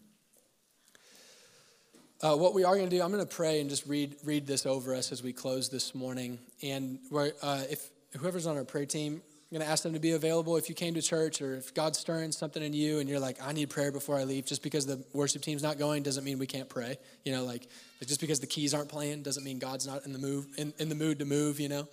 Uh, 2.21 2.33
what 2.35 2.53
we 2.53 2.63
are 2.63 2.75
going 2.75 2.89
to 2.89 2.95
do, 2.95 3.01
I'm 3.03 3.11
going 3.11 3.25
to 3.25 3.35
pray 3.35 3.59
and 3.59 3.69
just 3.69 3.85
read 3.87 4.15
read 4.23 4.47
this 4.47 4.65
over 4.65 4.95
us 4.95 5.11
as 5.11 5.21
we 5.21 5.33
close 5.33 5.67
this 5.67 5.93
morning. 5.93 6.39
And 6.63 6.99
uh, 7.13 7.63
if 7.69 7.89
whoever's 8.17 8.47
on 8.47 8.55
our 8.55 8.63
prayer 8.63 8.85
team, 8.85 9.15
I'm 9.15 9.57
going 9.57 9.65
to 9.65 9.69
ask 9.69 9.83
them 9.83 9.93
to 9.93 9.99
be 9.99 10.11
available. 10.11 10.55
If 10.55 10.69
you 10.69 10.75
came 10.75 10.93
to 10.93 11.01
church 11.01 11.41
or 11.41 11.55
if 11.55 11.73
God's 11.73 11.99
stirring 11.99 12.31
something 12.31 12.63
in 12.63 12.71
you 12.71 12.99
and 12.99 13.09
you're 13.09 13.19
like, 13.19 13.37
I 13.43 13.51
need 13.51 13.69
prayer 13.69 13.91
before 13.91 14.17
I 14.17 14.23
leave, 14.23 14.45
just 14.45 14.63
because 14.63 14.85
the 14.85 15.03
worship 15.13 15.41
team's 15.41 15.61
not 15.61 15.77
going 15.77 16.03
doesn't 16.03 16.23
mean 16.23 16.39
we 16.39 16.47
can't 16.47 16.69
pray. 16.69 16.97
You 17.25 17.33
know, 17.33 17.43
like 17.43 17.67
just 18.07 18.21
because 18.21 18.39
the 18.39 18.47
keys 18.47 18.73
aren't 18.73 18.89
playing 18.89 19.23
doesn't 19.23 19.43
mean 19.43 19.59
God's 19.59 19.85
not 19.85 20.05
in 20.05 20.13
the 20.13 20.19
move 20.19 20.47
in, 20.57 20.73
in 20.79 20.87
the 20.87 20.95
mood 20.95 21.19
to 21.19 21.25
move. 21.25 21.59
You 21.59 21.67
know. 21.67 21.87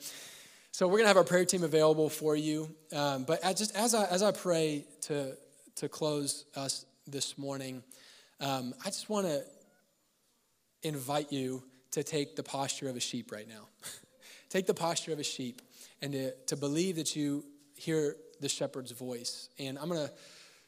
So 0.70 0.86
we're 0.86 0.98
going 0.98 1.04
to 1.04 1.08
have 1.08 1.16
our 1.16 1.24
prayer 1.24 1.44
team 1.44 1.64
available 1.64 2.08
for 2.08 2.36
you. 2.36 2.70
Um, 2.94 3.24
but 3.24 3.42
just 3.56 3.74
as 3.74 3.92
I 3.92 4.04
as 4.04 4.22
I 4.22 4.30
pray 4.30 4.84
to 5.02 5.36
to 5.76 5.88
close 5.88 6.44
us 6.54 6.86
this 7.08 7.36
morning, 7.36 7.82
um, 8.40 8.72
I 8.82 8.86
just 8.86 9.10
want 9.10 9.26
to 9.26 9.42
invite 10.82 11.32
you 11.32 11.62
to 11.92 12.02
take 12.02 12.36
the 12.36 12.42
posture 12.42 12.88
of 12.88 12.96
a 12.96 13.00
sheep 13.00 13.30
right 13.32 13.48
now. 13.48 13.68
take 14.48 14.66
the 14.66 14.74
posture 14.74 15.12
of 15.12 15.18
a 15.18 15.24
sheep 15.24 15.62
and 16.00 16.12
to, 16.12 16.32
to 16.46 16.56
believe 16.56 16.96
that 16.96 17.14
you 17.14 17.44
hear 17.76 18.16
the 18.40 18.48
shepherd's 18.48 18.92
voice. 18.92 19.48
And 19.58 19.78
I'm 19.78 19.88
going 19.88 20.06
to 20.06 20.12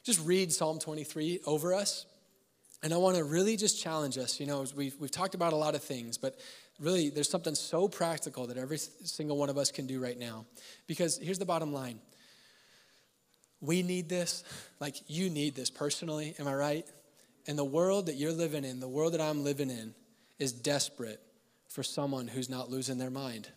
just 0.05 0.25
read 0.25 0.53
Psalm 0.53 0.79
23 0.79 1.41
over 1.47 1.75
us. 1.75 2.07
And 2.83 2.93
I 2.93 2.99
want 2.99 3.17
to 3.17 3.25
really 3.25 3.57
just 3.57 3.83
challenge 3.83 4.19
us. 4.19 4.39
You 4.39 4.47
know, 4.47 4.65
we've, 4.77 4.95
we've 5.01 5.11
talked 5.11 5.35
about 5.35 5.55
a 5.55 5.57
lot 5.57 5.75
of 5.75 5.83
things, 5.83 6.19
but 6.19 6.39
really 6.79 7.09
there's 7.09 7.31
something 7.31 7.55
so 7.55 7.89
practical 7.89 8.47
that 8.49 8.59
every 8.59 8.79
single 8.79 9.39
one 9.39 9.49
of 9.49 9.57
us 9.57 9.71
can 9.71 9.87
do 9.87 10.01
right 10.01 10.19
now. 10.19 10.45
Because 10.87 11.19
here's 11.19 11.39
the 11.39 11.47
bottom 11.47 11.73
line 11.73 12.01
we 13.61 13.83
need 13.83 14.09
this. 14.09 14.45
Like, 14.81 14.97
you 15.07 15.31
need 15.31 15.55
this 15.55 15.71
personally. 15.71 16.35
Am 16.39 16.47
I 16.47 16.53
right? 16.53 16.87
And 17.47 17.57
the 17.57 17.65
world 17.65 18.07
that 18.07 18.17
you're 18.17 18.33
living 18.33 18.65
in, 18.65 18.81
the 18.81 18.89
world 18.89 19.15
that 19.15 19.21
I'm 19.21 19.43
living 19.43 19.71
in, 19.71 19.95
is 20.39 20.53
desperate 20.53 21.21
for 21.69 21.83
someone 21.83 22.29
who's 22.29 22.49
not 22.49 22.71
losing 22.71 22.99
their 22.99 23.11
mind, 23.11 23.49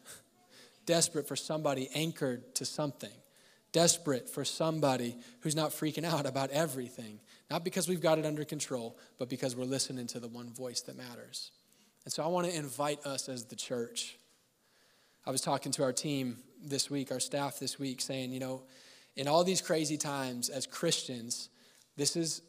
desperate 0.85 1.27
for 1.27 1.35
somebody 1.35 1.89
anchored 1.93 2.55
to 2.55 2.65
something, 2.65 3.11
desperate 3.71 4.29
for 4.29 4.43
somebody 4.43 5.15
who's 5.41 5.55
not 5.55 5.71
freaking 5.71 6.05
out 6.05 6.25
about 6.25 6.49
everything, 6.51 7.19
not 7.49 7.63
because 7.63 7.87
we've 7.87 8.01
got 8.01 8.17
it 8.17 8.25
under 8.25 8.43
control, 8.43 8.97
but 9.19 9.29
because 9.29 9.55
we're 9.55 9.65
listening 9.65 10.07
to 10.07 10.19
the 10.19 10.27
one 10.27 10.51
voice 10.51 10.81
that 10.81 10.97
matters. 10.97 11.51
And 12.05 12.13
so 12.13 12.23
I 12.23 12.27
want 12.27 12.47
to 12.47 12.55
invite 12.55 13.05
us 13.05 13.27
as 13.27 13.45
the 13.45 13.55
church. 13.55 14.17
I 15.25 15.31
was 15.31 15.41
talking 15.41 15.71
to 15.73 15.83
our 15.83 15.93
team 15.93 16.37
this 16.63 16.89
week, 16.89 17.11
our 17.11 17.19
staff 17.19 17.59
this 17.59 17.77
week, 17.77 18.01
saying, 18.01 18.31
you 18.31 18.39
know, 18.39 18.63
in 19.15 19.27
all 19.27 19.43
these 19.43 19.61
crazy 19.61 19.97
times 19.97 20.49
as 20.49 20.65
Christians, 20.65 21.49
this 21.97 22.15
is 22.15 22.41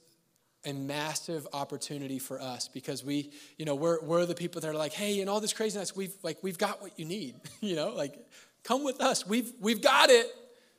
a 0.65 0.73
massive 0.73 1.47
opportunity 1.53 2.19
for 2.19 2.41
us 2.41 2.69
because 2.69 3.05
we, 3.05 3.31
you 3.57 3.65
know, 3.65 3.75
we're, 3.75 4.01
we're 4.03 4.27
the 4.27 4.35
people 4.35 4.61
that 4.61 4.69
are 4.69 4.75
like, 4.75 4.93
hey, 4.93 5.21
in 5.21 5.29
all 5.29 5.41
this 5.41 5.53
craziness, 5.53 5.95
we've 5.95 6.15
like 6.23 6.39
we've 6.43 6.59
got 6.59 6.83
what 6.83 6.99
you 6.99 7.05
need. 7.05 7.37
you 7.61 7.77
know, 7.77 7.91
like 7.91 8.19
come 8.65 8.85
with 8.85 9.01
us. 9.01 9.27
We've 9.27 9.53
we've 9.61 9.83
got 9.83 10.11
it. 10.11 10.27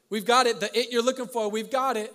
We've 0.10 0.26
got 0.26 0.48
it. 0.48 0.60
The 0.60 0.78
it 0.78 0.92
you're 0.92 1.04
looking 1.04 1.28
for, 1.28 1.50
we've 1.50 1.72
got 1.72 1.98
it. 1.98 2.14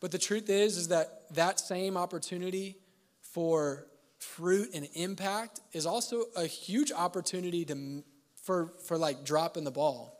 But 0.00 0.12
the 0.12 0.18
truth 0.18 0.48
is, 0.48 0.76
is 0.76 0.88
that 0.88 1.24
that 1.34 1.58
same 1.58 1.96
opportunity 1.96 2.76
for 3.20 3.86
fruit 4.18 4.70
and 4.74 4.88
impact 4.94 5.60
is 5.72 5.86
also 5.86 6.24
a 6.36 6.46
huge 6.46 6.92
opportunity 6.92 7.64
to 7.64 8.04
for 8.42 8.72
for 8.84 8.98
like 8.98 9.24
dropping 9.24 9.64
the 9.64 9.70
ball. 9.70 10.14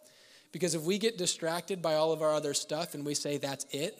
Because 0.50 0.74
if 0.74 0.82
we 0.82 0.98
get 0.98 1.18
distracted 1.18 1.82
by 1.82 1.94
all 1.94 2.10
of 2.10 2.22
our 2.22 2.32
other 2.32 2.54
stuff 2.54 2.94
and 2.94 3.04
we 3.04 3.14
say 3.14 3.36
that's 3.36 3.66
it, 3.70 3.98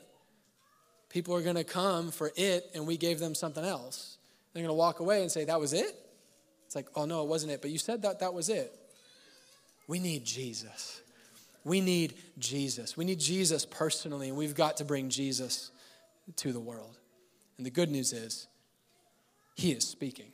people 1.09 1.35
are 1.35 1.43
going 1.43 1.57
to 1.57 1.65
come 1.65 2.11
for 2.11 2.31
it 2.37 2.71
and 2.75 2.87
we 2.87 2.97
gave 2.97 3.19
them 3.19 3.35
something 3.35 3.65
else. 3.65 4.19
They're 4.53 4.63
going 4.63 4.71
to 4.71 4.75
walk 4.75 5.01
away 5.01 5.23
and 5.23 5.31
say, 5.31 5.45
That 5.45 5.61
was 5.61 5.73
it? 5.73 5.95
It's 6.67 6.77
like, 6.77 6.89
Oh, 6.95 7.05
no, 7.05 7.23
it 7.23 7.29
wasn't 7.29 7.53
it. 7.53 7.63
But 7.63 7.71
you 7.71 7.79
said 7.79 8.03
that 8.03 8.21
that 8.21 8.35
was 8.35 8.49
it. 8.49 8.73
We 9.87 9.99
need 9.99 10.25
Jesus. 10.25 11.01
We 11.65 11.81
need 11.81 12.15
Jesus. 12.39 12.97
We 12.97 13.05
need 13.05 13.19
Jesus 13.19 13.65
personally, 13.65 14.29
and 14.29 14.37
we've 14.37 14.55
got 14.55 14.79
to 14.79 14.85
bring 14.85 15.09
Jesus 15.09 15.71
to 16.37 16.53
the 16.53 16.61
world. 16.61 16.97
And 17.57 17.67
the 17.67 17.71
good 17.71 17.91
news 17.91 18.13
is, 18.13 18.47
He 19.55 19.73
is 19.73 19.87
speaking. 19.87 20.33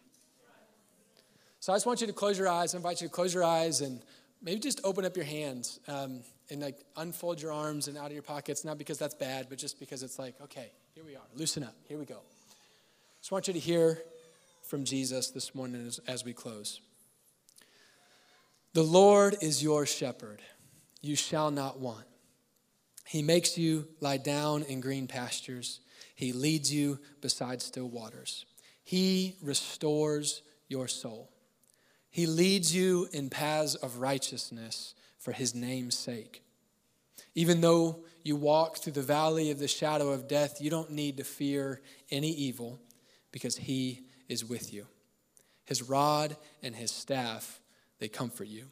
So 1.61 1.72
I 1.72 1.77
just 1.77 1.87
want 1.87 2.03
you 2.03 2.07
to 2.07 2.12
close 2.12 2.39
your 2.39 2.49
eyes. 2.49 2.75
I 2.75 2.77
invite 2.77 3.01
you 3.01 3.09
to 3.09 3.12
close 3.14 3.33
your 3.33 3.43
eyes 3.43 3.81
and 3.81 4.03
maybe 4.43 4.61
just 4.61 4.81
open 4.85 5.07
up 5.07 5.16
your 5.16 5.25
hands. 5.25 5.81
Um, 5.89 6.20
and 6.51 6.61
like 6.61 6.78
unfold 6.97 7.40
your 7.40 7.53
arms 7.53 7.88
and 7.88 7.97
out 7.97 8.07
of 8.07 8.12
your 8.12 8.22
pockets, 8.22 8.64
not 8.64 8.78
because 8.78 8.99
that's 8.99 9.14
bad, 9.14 9.47
but 9.49 9.59
just 9.59 9.78
because 9.78 10.03
it's 10.03 10.18
like, 10.18 10.34
okay, 10.42 10.72
here 10.95 11.05
we 11.05 11.16
are. 11.16 11.22
Loosen 11.34 11.62
up. 11.62 11.74
Here 11.88 11.99
we 11.99 12.05
go. 12.05 12.20
Just 13.20 13.32
want 13.32 13.49
you 13.49 13.55
to 13.55 13.61
hear 13.61 13.99
from 14.62 14.84
Jesus 14.84 15.30
this 15.30 15.55
morning 15.55 15.86
as, 15.86 15.99
as 16.07 16.24
we 16.24 16.32
close. 16.32 16.80
The 18.74 18.82
Lord 18.82 19.36
is 19.40 19.62
your 19.62 19.86
shepherd. 19.86 20.42
You 21.01 21.16
shall 21.16 21.51
not 21.51 21.78
want. 21.78 22.05
He 23.07 23.22
makes 23.22 23.57
you 23.57 23.86
lie 24.01 24.16
down 24.16 24.62
in 24.64 24.80
green 24.80 25.07
pastures. 25.07 25.80
He 26.14 26.32
leads 26.32 26.72
you 26.72 26.99
beside 27.20 27.62
still 27.62 27.88
waters. 27.88 28.47
He 28.82 29.36
restores 29.42 30.42
your 30.68 30.88
soul. 30.88 31.30
He 32.11 32.26
leads 32.26 32.74
you 32.74 33.09
in 33.12 33.30
paths 33.30 33.74
of 33.74 33.99
righteousness 33.99 34.95
for 35.25 35.33
his 35.33 35.55
name's 35.55 35.97
sake. 35.97 36.43
Even 37.35 37.62
though 37.62 38.05
you 38.22 38.37
walk 38.37 38.77
through 38.77 38.93
the 38.93 39.01
valley 39.01 39.51
of 39.51 39.59
the 39.59 39.66
shadow 39.66 40.11
of 40.11 40.29
death, 40.29 40.61
you 40.61 40.68
don't 40.68 40.91
need 40.91 41.16
to 41.16 41.25
fear 41.25 41.81
any 42.11 42.29
evil 42.31 42.79
because 43.33 43.57
he 43.57 44.03
is 44.29 44.45
with 44.45 44.72
you. 44.72 44.87
His 45.64 45.83
rod 45.83 46.37
and 46.62 46.77
his 46.77 46.91
staff, 46.91 47.59
they 48.01 48.09
comfort 48.09 48.49
you. 48.49 48.66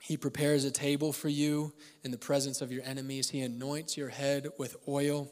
He 0.00 0.16
prepares 0.16 0.64
a 0.64 0.72
table 0.72 1.12
for 1.12 1.28
you 1.28 1.72
in 2.02 2.10
the 2.10 2.18
presence 2.18 2.60
of 2.60 2.72
your 2.72 2.82
enemies. 2.84 3.30
He 3.30 3.40
anoints 3.40 3.96
your 3.96 4.08
head 4.08 4.48
with 4.58 4.76
oil. 4.88 5.30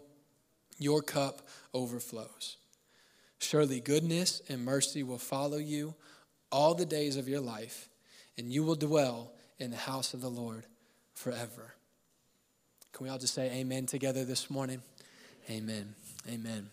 Your 0.78 1.02
cup 1.02 1.48
overflows. 1.74 2.58
Surely 3.40 3.80
goodness 3.80 4.40
and 4.48 4.64
mercy 4.64 5.02
will 5.02 5.18
follow 5.18 5.56
you 5.56 5.96
all 6.52 6.76
the 6.76 6.86
days 6.86 7.16
of 7.16 7.28
your 7.28 7.40
life, 7.40 7.88
and 8.36 8.52
you 8.52 8.62
will 8.62 8.76
dwell 8.76 9.32
in 9.58 9.70
the 9.70 9.76
house 9.76 10.14
of 10.14 10.20
the 10.20 10.28
Lord 10.28 10.64
forever. 11.14 11.74
Can 12.92 13.04
we 13.04 13.10
all 13.10 13.18
just 13.18 13.34
say 13.34 13.50
amen 13.50 13.86
together 13.86 14.24
this 14.24 14.50
morning? 14.50 14.82
Amen. 15.50 15.94
Amen. 16.28 16.70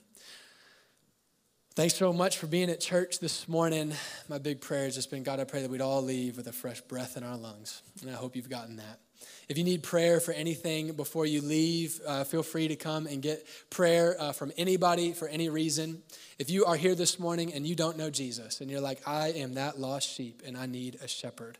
Thanks 1.75 1.95
so 1.95 2.13
much 2.13 2.37
for 2.37 2.47
being 2.47 2.69
at 2.69 2.79
church 2.79 3.19
this 3.19 3.49
morning. 3.49 3.93
My 4.29 4.37
big 4.37 4.61
prayer 4.61 4.85
has 4.85 4.95
just 4.95 5.11
been 5.11 5.23
God, 5.23 5.41
I 5.41 5.43
pray 5.43 5.61
that 5.61 5.69
we'd 5.69 5.81
all 5.81 6.01
leave 6.01 6.37
with 6.37 6.47
a 6.47 6.53
fresh 6.53 6.79
breath 6.81 7.17
in 7.17 7.23
our 7.23 7.35
lungs. 7.35 7.81
And 8.01 8.09
I 8.09 8.13
hope 8.13 8.35
you've 8.35 8.49
gotten 8.49 8.77
that. 8.77 8.99
If 9.47 9.57
you 9.57 9.63
need 9.63 9.83
prayer 9.83 10.19
for 10.19 10.31
anything 10.33 10.93
before 10.93 11.25
you 11.25 11.41
leave, 11.41 11.99
uh, 12.07 12.23
feel 12.23 12.43
free 12.43 12.67
to 12.69 12.75
come 12.75 13.07
and 13.07 13.21
get 13.21 13.45
prayer 13.69 14.15
uh, 14.19 14.31
from 14.31 14.51
anybody 14.57 15.13
for 15.13 15.27
any 15.27 15.49
reason. 15.49 16.01
If 16.39 16.49
you 16.49 16.65
are 16.65 16.75
here 16.75 16.95
this 16.95 17.19
morning 17.19 17.53
and 17.53 17.67
you 17.67 17.75
don't 17.75 17.97
know 17.97 18.09
Jesus 18.09 18.61
and 18.61 18.71
you're 18.71 18.81
like, 18.81 19.07
I 19.07 19.29
am 19.29 19.55
that 19.55 19.79
lost 19.79 20.09
sheep 20.09 20.41
and 20.45 20.57
I 20.57 20.65
need 20.65 20.97
a 21.03 21.07
shepherd, 21.07 21.57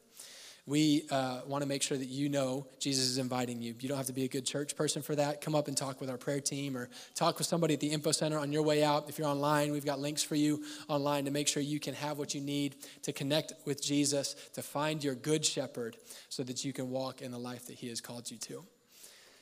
we 0.68 1.05
uh, 1.11 1.41
want 1.45 1.61
to 1.61 1.68
make 1.68 1.84
sure 1.84 1.97
that 1.97 2.07
you 2.07 2.28
know 2.28 2.66
Jesus 2.80 3.05
is 3.05 3.18
inviting 3.20 3.61
you. 3.61 3.76
You 3.80 3.88
don't 3.88 3.97
have 3.97 4.07
to 4.07 4.13
be 4.13 4.24
a 4.24 4.28
good 4.28 4.45
church 4.45 4.76
person 4.76 5.03
for 5.03 5.16
that. 5.16 5.39
Come 5.39 5.53
up 5.53 5.68
and 5.68 5.78
talk 5.78 6.01
with 6.01 6.09
our 6.09 6.18
prayer 6.18 6.39
team 6.39 6.76
or 6.76 6.89
talk 7.13 7.38
with 7.38 7.45
somebody 7.45 7.76
at 7.76 7.80
the 7.80 7.91
info 7.91 8.11
center 8.11 8.39
on 8.39 8.51
your 8.51 8.63
way 8.63 8.84
out. 8.84 9.07
If 9.07 9.20
you're 9.20 9.28
online, 9.28 9.72
we've 9.72 9.86
got 9.86 9.99
links 9.99 10.24
for 10.24 10.34
you 10.34 10.63
online 10.88 11.26
to 11.26 11.32
make 11.32 11.47
sure 11.47 11.61
you 11.61 11.80
can 11.80 11.93
have 11.93 12.18
what 12.18 12.34
you 12.34 12.41
need 12.41 12.78
to 13.03 13.13
connect 13.13 13.53
with 13.66 13.82
Jesus, 13.82 14.36
to 14.53 14.63
find 14.63 15.03
your 15.03 15.13
good 15.13 15.45
shepherd 15.45 15.97
so 16.30 16.41
that 16.41 16.66
you 16.66 16.74
can 16.74 16.89
walk 16.89 17.22
in 17.22 17.32
the 17.32 17.38
life 17.38 17.68
that 17.68 17.76
he 17.76 17.89
has 17.89 18.01
called 18.01 18.32
you 18.32 18.38
to. 18.38 18.66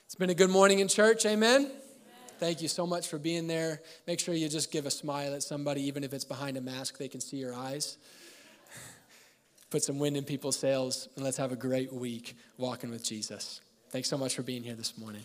It's 0.05 0.15
been 0.15 0.30
a 0.30 0.36
good 0.36 0.49
morning 0.49 0.80
in 0.80 0.89
church. 0.89 1.26
Amen. 1.26 1.71
Thank 2.39 2.61
you 2.61 2.67
so 2.67 2.86
much 2.86 3.07
for 3.07 3.17
being 3.17 3.47
there. 3.47 3.82
Make 4.07 4.19
sure 4.19 4.34
you 4.34 4.49
just 4.49 4.71
give 4.71 4.86
a 4.86 4.91
smile 4.91 5.34
at 5.34 5.43
somebody, 5.43 5.84
even 5.84 6.03
if 6.03 6.11
it's 6.11 6.26
behind 6.26 6.57
a 6.57 6.61
mask, 6.61 6.97
they 6.97 7.07
can 7.07 7.21
see 7.21 7.38
your 7.38 7.53
eyes 7.53 7.97
put 9.74 9.84
some 9.84 9.97
wind 9.97 10.15
in 10.15 10.24
people's 10.24 10.55
sails, 10.55 11.09
and 11.15 11.26
let's 11.26 11.38
have 11.38 11.51
a 11.51 11.55
great 11.55 11.91
week 11.91 12.38
walking 12.59 12.91
with 12.91 13.03
Jesus. 13.03 13.59
Thanks 13.89 14.07
so 14.07 14.19
much 14.19 14.36
for 14.36 14.43
being 14.43 14.61
here 14.61 14.76
this 14.76 14.99
morning. 14.99 15.24